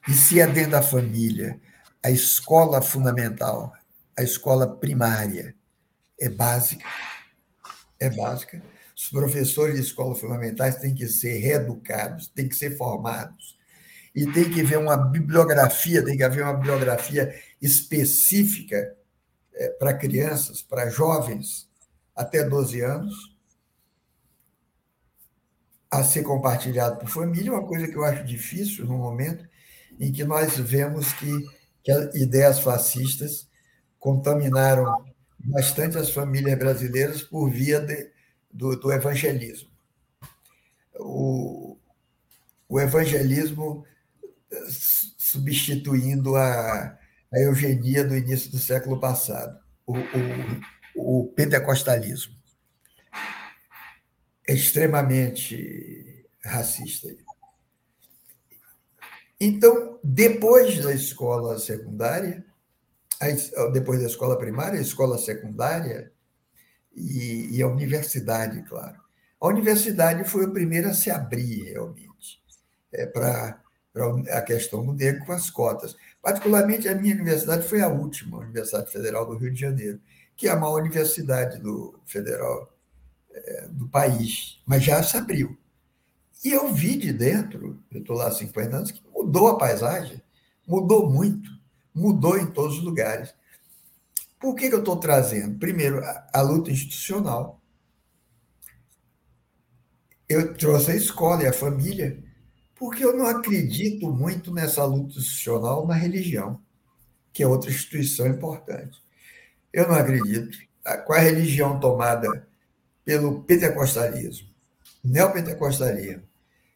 e 0.08 0.12
se 0.12 0.40
é 0.40 0.46
dentro 0.46 0.72
da 0.72 0.82
família, 0.82 1.60
a 2.02 2.10
escola 2.10 2.80
fundamental, 2.80 3.72
a 4.16 4.22
escola 4.22 4.76
primária 4.76 5.54
é 6.18 6.28
básica, 6.28 6.86
é 7.98 8.08
básica. 8.08 8.62
Os 8.96 9.08
professores 9.08 9.74
de 9.74 9.82
escolas 9.82 10.20
fundamentais 10.20 10.76
têm 10.76 10.94
que 10.94 11.06
ser 11.08 11.38
reeducados, 11.38 12.28
têm 12.28 12.48
que 12.48 12.56
ser 12.56 12.76
formados. 12.76 13.58
E 14.14 14.24
tem 14.32 14.50
que 14.50 14.62
haver 14.62 14.78
uma 14.78 14.96
bibliografia, 14.96 16.02
tem 16.02 16.16
que 16.16 16.22
haver 16.22 16.42
uma 16.42 16.54
bibliografia 16.54 17.34
específica 17.60 18.96
é, 19.52 19.68
para 19.70 19.92
crianças, 19.92 20.62
para 20.62 20.88
jovens 20.88 21.68
até 22.14 22.42
12 22.42 22.80
anos, 22.80 23.35
a 25.90 26.02
ser 26.02 26.22
compartilhado 26.22 26.98
por 26.98 27.08
família, 27.08 27.52
uma 27.52 27.66
coisa 27.66 27.86
que 27.86 27.96
eu 27.96 28.04
acho 28.04 28.24
difícil 28.24 28.84
no 28.84 28.98
momento 28.98 29.48
em 29.98 30.12
que 30.12 30.24
nós 30.24 30.56
vemos 30.56 31.12
que, 31.14 31.30
que 31.82 31.92
ideias 32.18 32.60
fascistas 32.60 33.48
contaminaram 33.98 35.04
bastante 35.38 35.96
as 35.96 36.10
famílias 36.10 36.58
brasileiras 36.58 37.22
por 37.22 37.50
via 37.50 37.80
de, 37.80 38.10
do, 38.52 38.76
do, 38.76 38.92
evangelismo. 38.92 39.70
O, 40.98 41.78
o 42.68 42.80
evangelismo 42.80 43.84
eh, 44.50 44.66
substituindo 45.18 46.36
a, 46.36 46.98
a 47.32 47.40
eugenia 47.40 48.04
do 48.04 48.16
início 48.16 48.50
do 48.50 48.58
século 48.58 48.98
passado, 48.98 49.58
o, 49.86 49.96
o, 50.96 51.22
o 51.22 51.32
pentecostalismo. 51.32 52.35
É 54.46 54.54
extremamente 54.54 56.26
racista. 56.42 57.08
Então, 59.40 59.98
depois 60.02 60.82
da 60.82 60.94
escola 60.94 61.58
secundária, 61.58 62.44
depois 63.72 64.00
da 64.00 64.06
escola 64.06 64.38
primária, 64.38 64.78
a 64.78 64.82
escola 64.82 65.18
secundária 65.18 66.12
e, 66.94 67.60
a 67.62 67.68
universidade, 67.68 68.62
claro. 68.62 68.96
A 69.38 69.48
universidade 69.48 70.28
foi 70.28 70.46
a 70.46 70.50
primeira 70.50 70.90
a 70.90 70.94
se 70.94 71.10
abrir, 71.10 71.64
realmente, 71.64 72.42
é, 72.92 73.04
para 73.06 73.60
a 74.30 74.40
questão 74.40 74.84
do 74.84 74.94
negro 74.94 75.26
com 75.26 75.32
as 75.32 75.50
cotas. 75.50 75.96
Particularmente, 76.22 76.88
a 76.88 76.94
minha 76.94 77.14
universidade 77.14 77.68
foi 77.68 77.82
a 77.82 77.88
última, 77.88 78.38
a 78.38 78.40
Universidade 78.40 78.90
Federal 78.90 79.26
do 79.26 79.36
Rio 79.36 79.52
de 79.52 79.60
Janeiro, 79.60 80.00
que 80.34 80.48
é 80.48 80.50
a 80.50 80.56
maior 80.56 80.80
universidade 80.80 81.58
do 81.58 81.98
federal 82.06 82.75
do 83.70 83.88
país, 83.88 84.60
mas 84.66 84.82
já 84.82 85.02
se 85.02 85.16
abriu. 85.16 85.56
E 86.44 86.50
eu 86.50 86.72
vi 86.72 86.96
de 86.96 87.12
dentro, 87.12 87.82
eu 87.90 88.00
estou 88.00 88.16
lá 88.16 88.28
há 88.28 88.32
50 88.32 88.76
anos, 88.76 88.90
que 88.90 89.02
mudou 89.12 89.48
a 89.48 89.58
paisagem, 89.58 90.22
mudou 90.66 91.10
muito 91.10 91.56
mudou 91.96 92.36
em 92.36 92.46
todos 92.46 92.76
os 92.76 92.84
lugares. 92.84 93.34
Por 94.38 94.54
que, 94.54 94.68
que 94.68 94.74
eu 94.74 94.80
estou 94.80 94.98
trazendo? 94.98 95.58
Primeiro, 95.58 96.04
a, 96.04 96.28
a 96.34 96.42
luta 96.42 96.70
institucional. 96.70 97.62
Eu 100.28 100.54
trouxe 100.54 100.90
a 100.90 100.96
escola 100.96 101.44
e 101.44 101.46
a 101.46 101.52
família, 101.52 102.22
porque 102.74 103.02
eu 103.02 103.16
não 103.16 103.26
acredito 103.26 104.12
muito 104.12 104.52
nessa 104.52 104.84
luta 104.84 105.18
institucional 105.18 105.86
na 105.86 105.94
religião, 105.94 106.60
que 107.32 107.42
é 107.42 107.46
outra 107.46 107.70
instituição 107.70 108.26
importante. 108.26 109.02
Eu 109.72 109.88
não 109.88 109.94
acredito. 109.94 110.58
Com 111.04 111.14
a 111.14 111.18
religião 111.18 111.80
tomada 111.80 112.46
pelo 113.06 113.44
pentecostalismo, 113.44 114.48
neopentecostalismo, 115.02 116.24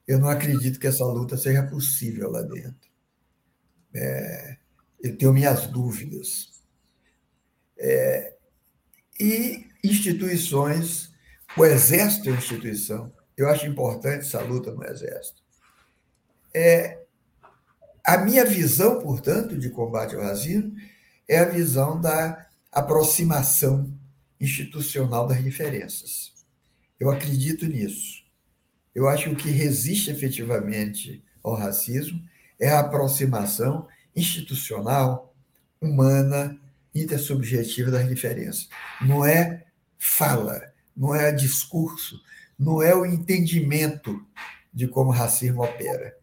eu 0.06 0.20
não 0.20 0.28
acredito 0.28 0.78
que 0.78 0.86
essa 0.86 1.04
luta 1.04 1.36
seja 1.36 1.64
possível 1.64 2.30
lá 2.30 2.40
dentro. 2.42 2.88
É, 3.92 4.56
eu 5.02 5.18
tenho 5.18 5.32
minhas 5.32 5.66
dúvidas. 5.66 6.62
É, 7.76 8.34
e 9.18 9.66
instituições, 9.82 11.12
o 11.56 11.64
Exército 11.64 12.28
é 12.28 12.32
uma 12.32 12.38
instituição, 12.38 13.12
eu 13.36 13.48
acho 13.48 13.66
importante 13.66 14.20
essa 14.20 14.40
luta 14.40 14.72
no 14.72 14.84
Exército. 14.84 15.42
É, 16.54 17.02
a 18.04 18.18
minha 18.18 18.44
visão, 18.44 19.00
portanto, 19.00 19.58
de 19.58 19.68
combate 19.70 20.14
ao 20.14 20.22
racismo 20.22 20.76
é 21.26 21.38
a 21.38 21.44
visão 21.44 22.00
da 22.00 22.46
aproximação 22.70 23.92
institucional 24.40 25.26
das 25.26 25.42
diferenças. 25.42 26.32
Eu 26.98 27.10
acredito 27.10 27.66
nisso. 27.66 28.24
Eu 28.94 29.08
acho 29.08 29.24
que 29.24 29.30
o 29.30 29.36
que 29.36 29.50
resiste 29.50 30.10
efetivamente 30.10 31.22
ao 31.42 31.54
racismo 31.54 32.20
é 32.58 32.70
a 32.70 32.80
aproximação 32.80 33.86
institucional, 34.14 35.34
humana, 35.80 36.58
intersubjetiva 36.94 37.90
das 37.90 38.08
diferenças. 38.08 38.68
Não 39.00 39.24
é 39.24 39.64
fala, 39.98 40.72
não 40.96 41.14
é 41.14 41.30
discurso, 41.30 42.20
não 42.58 42.82
é 42.82 42.94
o 42.94 43.06
entendimento 43.06 44.24
de 44.72 44.86
como 44.88 45.10
o 45.10 45.14
racismo 45.14 45.62
opera. 45.62 46.14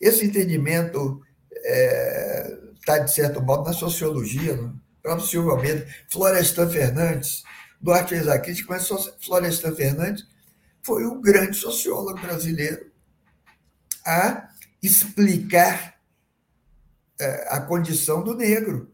Esse 0.00 0.26
entendimento 0.26 1.22
está, 1.50 1.68
é, 1.68 2.58
tá, 2.84 2.98
de 2.98 3.12
certo 3.12 3.42
modo, 3.42 3.64
na 3.64 3.72
sociologia, 3.72 4.56
no 4.56 4.80
próprio 5.06 5.28
Silvio 5.28 5.52
Almeida, 5.52 5.86
Florestan 6.08 6.68
Fernandes, 6.68 7.44
Duarte 7.80 8.14
Ezaquite, 8.14 8.66
mas 8.68 8.88
Florestan 9.24 9.72
Fernandes 9.72 10.26
foi 10.82 11.04
o 11.04 11.20
grande 11.20 11.56
sociólogo 11.56 12.20
brasileiro 12.20 12.90
a 14.04 14.48
explicar 14.82 15.96
é, 17.20 17.54
a 17.54 17.60
condição 17.60 18.22
do 18.22 18.34
negro. 18.34 18.92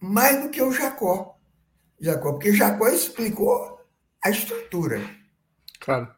Mais 0.00 0.42
do 0.42 0.50
que 0.50 0.60
o 0.60 0.72
Jacó. 0.72 1.38
Jacó, 2.00 2.32
porque 2.32 2.52
Jacó 2.52 2.88
explicou 2.88 3.80
a 4.24 4.30
estrutura. 4.30 5.00
Claro. 5.78 6.12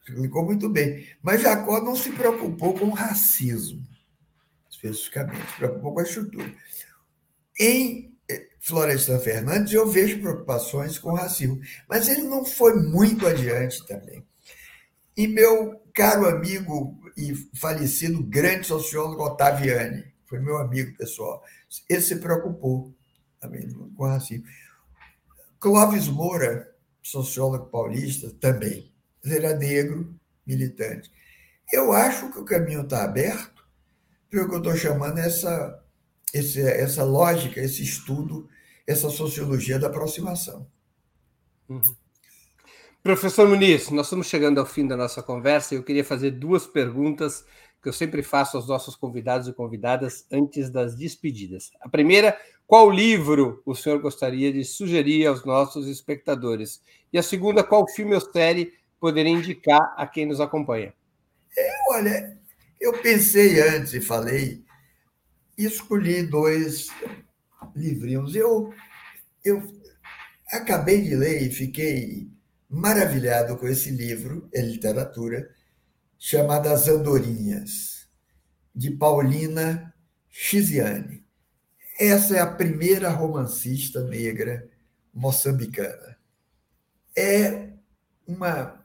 Explicou 0.00 0.44
muito 0.44 0.68
bem. 0.68 1.06
Mas 1.22 1.42
Jacó 1.42 1.80
não 1.80 1.94
se 1.94 2.10
preocupou 2.10 2.76
com 2.76 2.86
o 2.86 2.94
racismo, 2.94 3.86
especificamente, 4.68 5.48
se 5.48 5.56
preocupou 5.56 5.94
com 5.94 6.00
a 6.00 6.02
estrutura. 6.02 6.52
Em 7.58 8.16
eh, 8.28 8.48
Florestan 8.60 9.18
Fernandes, 9.18 9.72
eu 9.72 9.88
vejo 9.88 10.20
preocupações 10.20 10.98
com 10.98 11.14
racismo, 11.14 11.60
mas 11.88 12.08
ele 12.08 12.22
não 12.22 12.44
foi 12.44 12.74
muito 12.74 13.26
adiante 13.26 13.86
também. 13.86 14.24
E 15.16 15.28
meu 15.28 15.80
caro 15.94 16.26
amigo 16.26 16.98
e 17.16 17.34
falecido 17.54 18.22
grande 18.22 18.66
sociólogo 18.66 19.22
Ottaviani, 19.24 20.04
foi 20.24 20.40
meu 20.40 20.56
amigo 20.56 20.96
pessoal, 20.96 21.42
ele 21.88 22.00
se 22.00 22.16
preocupou 22.16 22.94
também 23.38 23.68
com 23.96 24.04
racismo. 24.04 24.46
Clóvis 25.60 26.08
Moura, 26.08 26.74
sociólogo 27.02 27.66
paulista, 27.66 28.30
também. 28.40 28.90
Ele 29.24 29.36
era 29.36 29.56
negro, 29.56 30.14
militante. 30.46 31.10
Eu 31.72 31.92
acho 31.92 32.30
que 32.30 32.38
o 32.38 32.44
caminho 32.44 32.82
está 32.82 33.04
aberto 33.04 33.64
para 34.30 34.42
o 34.42 34.48
que 34.48 34.54
eu 34.54 34.58
estou 34.58 34.76
chamando 34.76 35.18
essa, 35.18 35.81
esse, 36.32 36.60
essa 36.60 37.04
lógica, 37.04 37.60
esse 37.60 37.82
estudo, 37.82 38.48
essa 38.86 39.10
sociologia 39.10 39.78
da 39.78 39.88
aproximação. 39.88 40.66
Uhum. 41.68 41.80
Professor 43.02 43.48
Muniz, 43.48 43.90
nós 43.90 44.06
estamos 44.06 44.28
chegando 44.28 44.60
ao 44.60 44.66
fim 44.66 44.86
da 44.86 44.96
nossa 44.96 45.22
conversa 45.22 45.74
e 45.74 45.78
eu 45.78 45.82
queria 45.82 46.04
fazer 46.04 46.30
duas 46.30 46.66
perguntas 46.66 47.44
que 47.82 47.88
eu 47.88 47.92
sempre 47.92 48.22
faço 48.22 48.56
aos 48.56 48.68
nossos 48.68 48.94
convidados 48.94 49.48
e 49.48 49.52
convidadas 49.52 50.24
antes 50.30 50.70
das 50.70 50.94
despedidas. 50.94 51.72
A 51.80 51.88
primeira, 51.88 52.38
qual 52.64 52.88
livro 52.88 53.60
o 53.66 53.74
senhor 53.74 54.00
gostaria 54.00 54.52
de 54.52 54.64
sugerir 54.64 55.26
aos 55.26 55.44
nossos 55.44 55.88
espectadores? 55.88 56.80
E 57.12 57.18
a 57.18 57.22
segunda, 57.24 57.64
qual 57.64 57.88
filme 57.88 58.14
ou 58.14 58.20
série 58.20 58.72
poderia 59.00 59.32
indicar 59.32 59.94
a 59.96 60.06
quem 60.06 60.26
nos 60.26 60.40
acompanha? 60.40 60.94
É, 61.58 61.70
olha, 61.90 62.38
eu 62.80 62.92
pensei 63.00 63.60
antes 63.60 63.94
e 63.94 64.00
falei 64.00 64.62
escolhi 65.56 66.22
dois 66.22 66.88
livrinhos. 67.74 68.34
Eu, 68.34 68.72
eu 69.44 69.62
acabei 70.50 71.02
de 71.02 71.14
ler 71.14 71.42
e 71.42 71.50
fiquei 71.50 72.30
maravilhado 72.68 73.56
com 73.56 73.66
esse 73.66 73.90
livro, 73.90 74.48
é 74.52 74.60
literatura, 74.62 75.50
chamado 76.18 76.68
As 76.68 76.88
Andorinhas, 76.88 78.08
de 78.74 78.90
Paulina 78.90 79.92
Chiziane. 80.30 81.22
Essa 82.00 82.36
é 82.36 82.40
a 82.40 82.46
primeira 82.46 83.10
romancista 83.10 84.02
negra 84.02 84.68
moçambicana. 85.12 86.16
É 87.14 87.68
uma, 88.26 88.82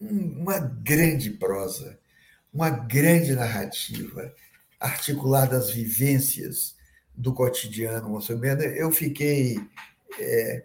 uma 0.00 0.58
grande 0.58 1.30
prosa, 1.30 1.98
uma 2.52 2.70
grande 2.70 3.34
narrativa, 3.34 4.32
articulada 4.80 5.58
às 5.58 5.70
vivências 5.70 6.74
do 7.14 7.34
cotidiano 7.34 8.08
moçambicano. 8.08 8.62
Eu 8.62 8.90
fiquei. 8.90 9.60
É, 10.18 10.64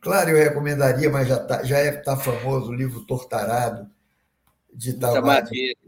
claro, 0.00 0.30
eu 0.30 0.36
recomendaria, 0.36 1.08
mas 1.08 1.28
já 1.28 1.36
está 1.36 1.62
já 1.62 1.78
é, 1.78 1.92
tá 1.92 2.16
famoso 2.16 2.70
o 2.70 2.74
livro 2.74 3.04
Tortarado, 3.06 3.88
de 4.74 4.90
Itamar 4.90 5.48
Vieira. 5.48 5.78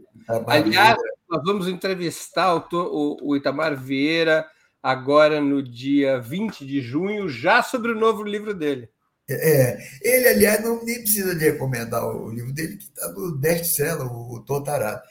Aliás, 0.47 0.97
nós 1.29 1.43
vamos 1.43 1.67
entrevistar 1.67 2.55
o, 2.55 2.67
o, 2.71 3.29
o 3.29 3.35
Itamar 3.35 3.75
Vieira 3.75 4.47
agora 4.81 5.41
no 5.41 5.61
dia 5.61 6.19
20 6.19 6.65
de 6.65 6.81
junho, 6.81 7.29
já 7.29 7.61
sobre 7.61 7.91
o 7.91 7.99
novo 7.99 8.23
livro 8.23 8.53
dele. 8.53 8.89
É, 9.29 9.77
ele, 10.01 10.27
aliás, 10.27 10.63
não 10.63 10.83
nem 10.83 11.01
precisa 11.01 11.35
de 11.35 11.45
recomendar 11.51 12.03
o 12.05 12.29
livro 12.29 12.51
dele, 12.51 12.77
que 12.77 12.83
está 12.83 13.09
no 13.09 13.37
best-seller, 13.37 14.05
o 14.11 14.41
Totarado. 14.41 15.01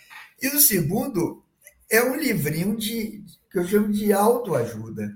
E 0.43 0.49
o 0.49 0.61
segundo 0.61 1.43
é 1.91 2.03
um 2.03 2.14
livrinho 2.14 2.76
de, 2.76 3.24
que 3.51 3.59
eu 3.59 3.66
chamo 3.66 3.93
de 3.93 4.12
autoajuda. 4.12 5.12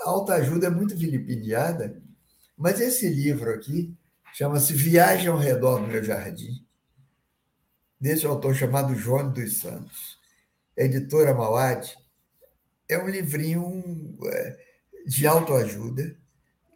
A 0.00 0.08
autoajuda 0.08 0.68
é 0.68 0.70
muito 0.70 0.96
vilipendiada, 0.96 2.02
mas 2.56 2.80
esse 2.80 3.08
livro 3.08 3.50
aqui 3.50 3.94
chama-se 4.32 4.72
Viagem 4.72 5.28
ao 5.28 5.38
Redor 5.38 5.80
do 5.80 5.86
Meu 5.86 6.02
Jardim, 6.02 6.66
desse 8.00 8.24
autor 8.24 8.54
chamado 8.54 8.94
João 8.94 9.30
dos 9.30 9.60
Santos, 9.60 10.18
editora 10.74 11.34
Mauad. 11.34 11.96
É 12.88 12.98
um 12.98 13.08
livrinho 13.08 14.18
é, 14.24 14.58
de 15.06 15.26
autoajuda 15.26 16.16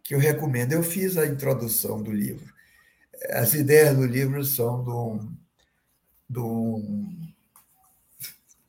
que 0.03 0.13
eu 0.13 0.19
recomendo. 0.19 0.73
Eu 0.73 0.83
fiz 0.83 1.17
a 1.17 1.25
introdução 1.25 2.01
do 2.01 2.11
livro. 2.11 2.51
As 3.31 3.53
ideias 3.53 3.95
do 3.95 4.05
livro 4.05 4.43
são 4.43 4.83
de 4.83 4.89
um, 4.89 5.37
de 6.29 6.39
um 6.39 7.29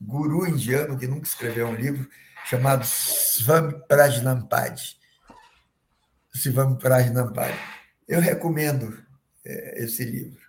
guru 0.01 0.47
indiano 0.47 0.99
que 0.99 1.07
nunca 1.07 1.27
escreveu 1.27 1.69
um 1.69 1.75
livro, 1.75 2.09
chamado 2.47 2.85
Swami 2.85 3.75
Prajnampadi. 3.87 4.97
Swami 6.35 6.79
Prajnampadi. 6.79 7.59
Eu 8.09 8.21
recomendo 8.21 9.05
é, 9.45 9.85
esse 9.85 10.05
livro. 10.05 10.41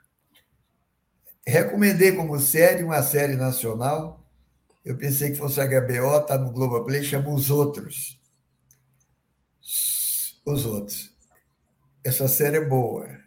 Recomendei 1.45 2.14
como 2.14 2.39
série 2.39 2.84
uma 2.84 3.04
série 3.04 3.36
nacional. 3.36 4.26
Eu 4.86 4.97
pensei 4.97 5.32
que 5.32 5.38
fosse 5.38 5.60
HBO, 5.60 6.18
está 6.18 6.38
no 6.38 6.52
Globoplay, 6.52 7.04
chama 7.04 7.30
Os 7.30 7.49
Outros. 7.52 8.20
Os 10.45 10.66
Outros. 10.66 11.12
Essa 12.04 12.28
série 12.28 12.58
é 12.58 12.66
boa. 12.66 13.20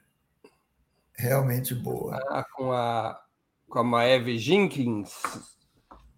Realmente 1.16 1.75
boa. 1.75 2.16
Ah, 2.31 2.45
com 2.45 2.72
a, 2.72 3.20
com 3.68 3.79
a 3.79 3.85
Maeve 3.85 4.37
Jenkins 4.39 5.12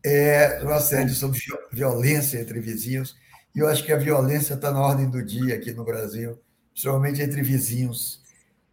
é 0.09 0.61
uma 0.62 0.78
série 0.78 1.11
sobre 1.11 1.40
violência 1.72 2.38
entre 2.40 2.61
vizinhos, 2.61 3.16
e 3.52 3.59
eu 3.59 3.66
acho 3.66 3.84
que 3.84 3.92
a 3.92 3.96
violência 3.96 4.54
está 4.54 4.70
na 4.70 4.80
ordem 4.80 5.11
do 5.11 5.20
dia 5.20 5.57
aqui 5.57 5.72
no 5.72 5.84
Brasil, 5.84 6.38
principalmente 6.70 7.20
entre 7.20 7.42
vizinhos, 7.42 8.22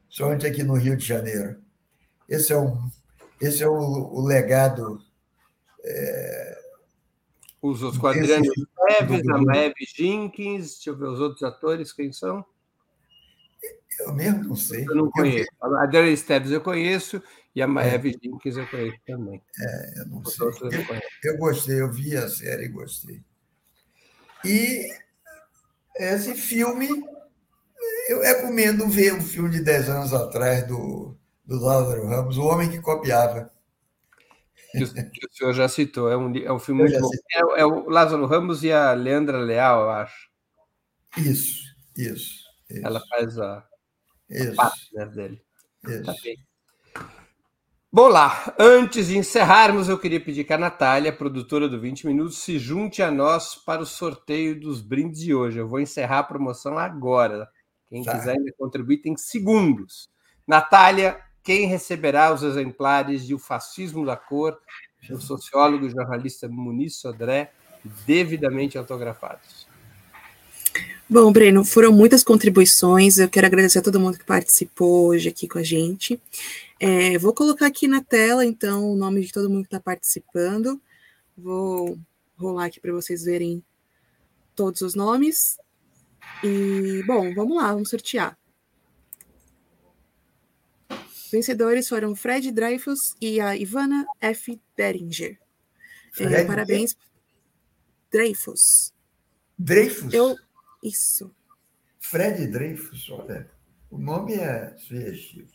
principalmente 0.05 0.45
aqui 0.45 0.61
no 0.61 0.75
Rio 0.75 0.95
de 0.95 1.03
Janeiro. 1.03 1.59
Esse 2.29 2.53
é, 2.53 2.57
um, 2.57 2.87
esse 3.41 3.63
é 3.63 3.67
o, 3.67 3.73
o 3.73 4.23
legado. 4.23 5.01
É, 5.83 6.59
os 7.61 7.81
outros 7.81 7.99
quadrantes 7.99 8.51
Neves, 8.99 9.27
a 9.29 9.37
Maeve 9.39 9.85
Jenkins, 9.95 10.73
deixa 10.75 10.89
eu 10.91 10.97
ver 10.97 11.07
os 11.07 11.19
outros 11.19 11.41
atores, 11.41 11.91
quem 11.93 12.11
são? 12.11 12.45
Eu 14.01 14.13
mesmo 14.13 14.43
não 14.49 14.55
sei. 14.55 14.85
Eu 14.87 14.95
não 14.95 15.09
conheço. 15.09 15.49
Eu... 15.63 15.75
A 15.77 15.83
Adriana 15.83 16.09
Esteves 16.09 16.51
eu 16.51 16.61
conheço 16.61 17.23
e 17.55 17.61
a 17.61 17.67
Maeve 17.67 18.09
é. 18.09 18.13
Jenkins 18.13 18.57
eu 18.57 18.67
conheço 18.67 18.97
também. 19.05 19.41
É, 19.59 19.99
eu 19.99 20.07
não 20.07 20.25
sei. 20.25 20.47
Eu, 20.47 21.31
eu, 21.31 21.37
gostei, 21.37 21.81
eu 21.81 21.91
vi 21.91 22.17
a 22.17 22.27
série 22.27 22.65
e 22.65 22.69
gostei. 22.69 23.21
E 24.43 24.89
esse 25.95 26.33
filme, 26.35 26.87
eu 28.09 28.21
recomendo 28.21 28.87
ver 28.89 29.13
um 29.13 29.21
filme 29.21 29.49
de 29.49 29.61
10 29.61 29.89
anos 29.89 30.13
atrás 30.13 30.67
do, 30.67 31.15
do 31.45 31.59
Lázaro 31.59 32.07
Ramos, 32.07 32.37
O 32.37 32.45
Homem 32.45 32.69
que 32.69 32.81
Copiava. 32.81 33.51
Que 34.71 34.83
o, 34.83 34.93
que 34.93 35.27
o 35.27 35.31
senhor 35.31 35.53
já 35.53 35.69
citou, 35.69 36.09
é 36.09 36.17
um, 36.17 36.35
é 36.35 36.51
um 36.51 36.57
filme 36.57 36.81
muito 36.81 36.99
bom. 36.99 37.09
É, 37.31 37.61
é, 37.61 37.65
o 37.65 37.87
Lázaro 37.87 38.25
Ramos 38.25 38.63
e 38.63 38.71
a 38.71 38.93
Leandra 38.93 39.37
Leal, 39.37 39.83
eu 39.83 39.89
acho. 39.91 40.31
Isso, 41.17 41.75
isso. 41.95 42.43
isso. 42.67 42.85
Ela 42.85 42.99
faz 43.07 43.37
a, 43.37 43.63
isso. 44.27 44.51
a 44.53 44.55
partner 44.55 45.09
dele. 45.11 45.45
Isso. 45.87 46.03
Tá 46.03 46.15
bem. 46.23 46.52
Bom 47.95 48.07
lá, 48.07 48.51
antes 48.57 49.05
de 49.05 49.19
encerrarmos, 49.19 49.87
eu 49.87 49.99
queria 49.99 50.19
pedir 50.19 50.43
que 50.45 50.51
a 50.51 50.57
Natália, 50.57 51.13
produtora 51.13 51.69
do 51.69 51.79
20 51.79 52.07
Minutos, 52.07 52.39
se 52.39 52.57
junte 52.57 53.03
a 53.03 53.11
nós 53.11 53.53
para 53.53 53.83
o 53.83 53.85
sorteio 53.85 54.59
dos 54.59 54.81
brindes 54.81 55.19
de 55.19 55.35
hoje. 55.35 55.59
Eu 55.59 55.67
vou 55.67 55.79
encerrar 55.79 56.17
a 56.17 56.23
promoção 56.23 56.75
agora. 56.79 57.47
Quem 57.87 58.03
tá. 58.03 58.17
quiser 58.17 58.31
ainda 58.31 58.51
contribuir 58.57 58.97
tem 58.97 59.15
segundos. 59.15 60.09
Natália, 60.47 61.21
quem 61.43 61.67
receberá 61.67 62.33
os 62.33 62.41
exemplares 62.41 63.27
de 63.27 63.35
O 63.35 63.37
Fascismo 63.37 64.03
da 64.03 64.17
Cor, 64.17 64.57
do 65.07 65.21
sociólogo 65.21 65.85
e 65.85 65.91
jornalista 65.91 66.49
Muniz 66.49 66.95
Sodré, 66.95 67.51
devidamente 68.07 68.75
autografados? 68.75 69.62
Bom, 71.09 71.31
Breno, 71.31 71.63
foram 71.63 71.91
muitas 71.91 72.23
contribuições. 72.23 73.17
Eu 73.19 73.29
quero 73.29 73.45
agradecer 73.45 73.79
a 73.79 73.81
todo 73.81 73.99
mundo 73.99 74.17
que 74.17 74.25
participou 74.25 75.09
hoje 75.09 75.29
aqui 75.29 75.47
com 75.47 75.59
a 75.59 75.63
gente. 75.63 76.19
É, 76.79 77.17
vou 77.17 77.33
colocar 77.33 77.67
aqui 77.67 77.87
na 77.87 78.03
tela, 78.03 78.45
então, 78.45 78.91
o 78.91 78.95
nome 78.95 79.21
de 79.21 79.31
todo 79.31 79.49
mundo 79.49 79.63
que 79.63 79.67
está 79.67 79.79
participando. 79.79 80.81
Vou 81.37 81.99
rolar 82.37 82.65
aqui 82.65 82.79
para 82.79 82.91
vocês 82.91 83.23
verem 83.23 83.63
todos 84.55 84.81
os 84.81 84.95
nomes. 84.95 85.57
E, 86.43 87.03
bom, 87.05 87.33
vamos 87.33 87.57
lá, 87.57 87.73
vamos 87.73 87.89
sortear. 87.89 88.37
Vencedores 91.31 91.87
foram 91.87 92.15
Fred 92.15 92.51
Dreyfus 92.51 93.15
e 93.19 93.39
a 93.39 93.55
Ivana 93.55 94.05
F. 94.21 94.59
Deringer. 94.75 95.39
É, 96.19 96.43
parabéns. 96.43 96.95
Dreyfus. 98.11 98.93
Dreyfus? 99.57 100.13
Eu... 100.13 100.35
Isso. 100.83 101.33
Fred 101.99 102.45
Dreyfus, 102.47 103.09
olha, 103.09 103.49
o 103.89 103.97
nome 103.97 104.33
é 104.33 104.75
sugestivo. 104.77 105.49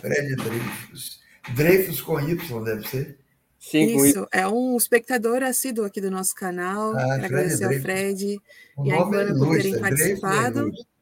Fred 0.00 0.34
Dreyfus. 0.42 1.20
Dreyfus 1.54 2.00
com 2.00 2.18
Y, 2.20 2.64
deve 2.64 2.88
ser? 2.88 3.18
Sim, 3.58 3.96
Isso, 3.96 4.26
é 4.30 4.46
um 4.46 4.76
espectador 4.76 5.42
assíduo 5.42 5.84
aqui 5.84 6.00
do 6.00 6.10
nosso 6.10 6.34
canal. 6.34 6.94
Ah, 6.96 7.18
Quero 7.20 7.24
agradecer 7.24 7.64
ao 7.64 7.72
Fred 7.80 8.38
o 8.76 8.86
e 8.86 8.92
a 8.92 8.96
Ivana 8.96 9.30
é 9.30 9.34
por 9.34 9.56
terem 9.56 9.74
é 9.74 9.80
participado. 9.80 10.68
É 10.68 10.94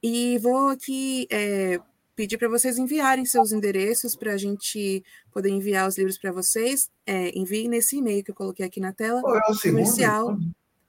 e 0.00 0.38
vou 0.38 0.68
aqui 0.68 1.26
é, 1.30 1.80
pedir 2.14 2.38
para 2.38 2.48
vocês 2.48 2.78
enviarem 2.78 3.24
seus 3.24 3.50
endereços 3.50 4.14
para 4.14 4.32
a 4.32 4.36
gente 4.36 5.02
poder 5.32 5.50
enviar 5.50 5.88
os 5.88 5.98
livros 5.98 6.16
para 6.16 6.30
vocês. 6.30 6.90
É, 7.04 7.36
enviem 7.36 7.68
nesse 7.68 7.96
e-mail 7.96 8.22
que 8.22 8.30
eu 8.30 8.36
coloquei 8.36 8.64
aqui 8.64 8.80
na 8.80 8.92
tela. 8.92 9.20
Qual 9.20 9.36
é 9.36 9.50
o 9.50 9.54
segundo? 9.54 9.82
Comercial. 9.82 10.38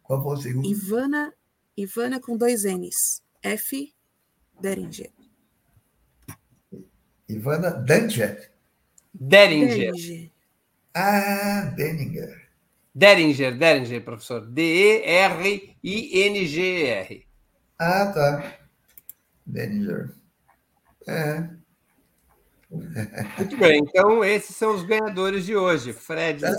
Qual 0.10 0.24
foi 0.24 0.34
o 0.34 0.38
segundo? 0.38 0.68
Ivana, 0.68 1.32
Ivana 1.78 2.20
com 2.20 2.36
dois 2.36 2.64
N's. 2.64 3.22
F. 3.44 3.94
Deringer. 4.60 5.12
Ivana 7.30 7.70
Danger. 7.70 8.52
Deringer. 9.14 10.32
Ah, 10.96 11.72
Deringer. 11.76 12.50
Deringer, 12.96 13.56
Deringer, 13.56 14.04
professor. 14.04 14.48
D-E-R-I-N-G-E-R. 14.48 15.68
Ah, 17.78 18.08
tá. 18.08 18.58
Deringer. 19.46 20.16
É. 21.08 21.48
Muito 23.38 23.58
bem, 23.58 23.80
então 23.82 24.26
esses 24.26 24.56
são 24.56 24.74
os 24.74 24.82
ganhadores 24.82 25.46
de 25.46 25.56
hoje. 25.56 25.94
Fred 25.94 26.42
tá 26.42 26.56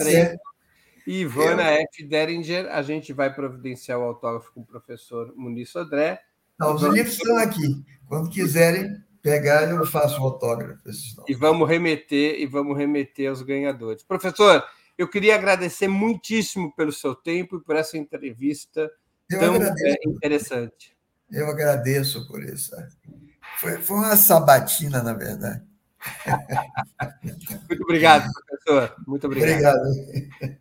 e 1.11 1.23
Ivana 1.23 1.75
Eu... 1.75 1.83
F. 1.93 2.05
Deringer. 2.05 2.69
A 2.71 2.83
gente 2.83 3.13
vai 3.13 3.35
providenciar 3.35 3.99
o 3.99 4.03
autógrafo 4.03 4.53
com 4.53 4.61
o 4.61 4.65
professor 4.65 5.35
Muniz 5.37 5.71
Sodré. 5.71 6.21
Não, 6.57 6.77
os 6.77 6.83
livros 6.83 7.15
estão 7.15 7.37
aqui. 7.39 7.85
Quando 8.07 8.31
quiserem, 8.31 8.89
pegar 9.21 9.69
eu 9.69 9.85
faço 9.85 10.21
o 10.21 10.25
autógrafo. 10.25 10.81
E 11.27 11.35
vamos 11.35 11.69
remeter 11.69 12.39
e 12.39 12.47
vamos 12.47 12.79
remeter 12.79 13.29
aos 13.29 13.43
ganhadores. 13.43 14.05
Professor, 14.05 14.65
Eu 14.97 15.09
queria 15.09 15.35
agradecer 15.35 15.89
muitíssimo 15.89 16.73
pelo 16.77 16.93
seu 16.93 17.15
tempo 17.15 17.57
e 17.57 17.65
por 17.65 17.75
essa 17.75 17.99
entrevista 17.99 18.89
eu 19.29 19.41
tão 19.41 19.55
agradeço. 19.55 19.99
interessante. 20.07 20.97
Eu 21.29 21.49
agradeço 21.49 22.29
por 22.29 22.45
isso. 22.45 22.71
Foi, 23.59 23.79
foi 23.79 23.97
uma 23.97 24.15
sabatina, 24.15 25.03
na 25.03 25.15
verdade. 25.15 25.63
Muito 27.69 27.83
obrigado, 27.83 28.31
professor. 28.47 28.95
Muito 29.07 29.27
obrigado. 29.27 29.77
Obrigado. 29.77 30.61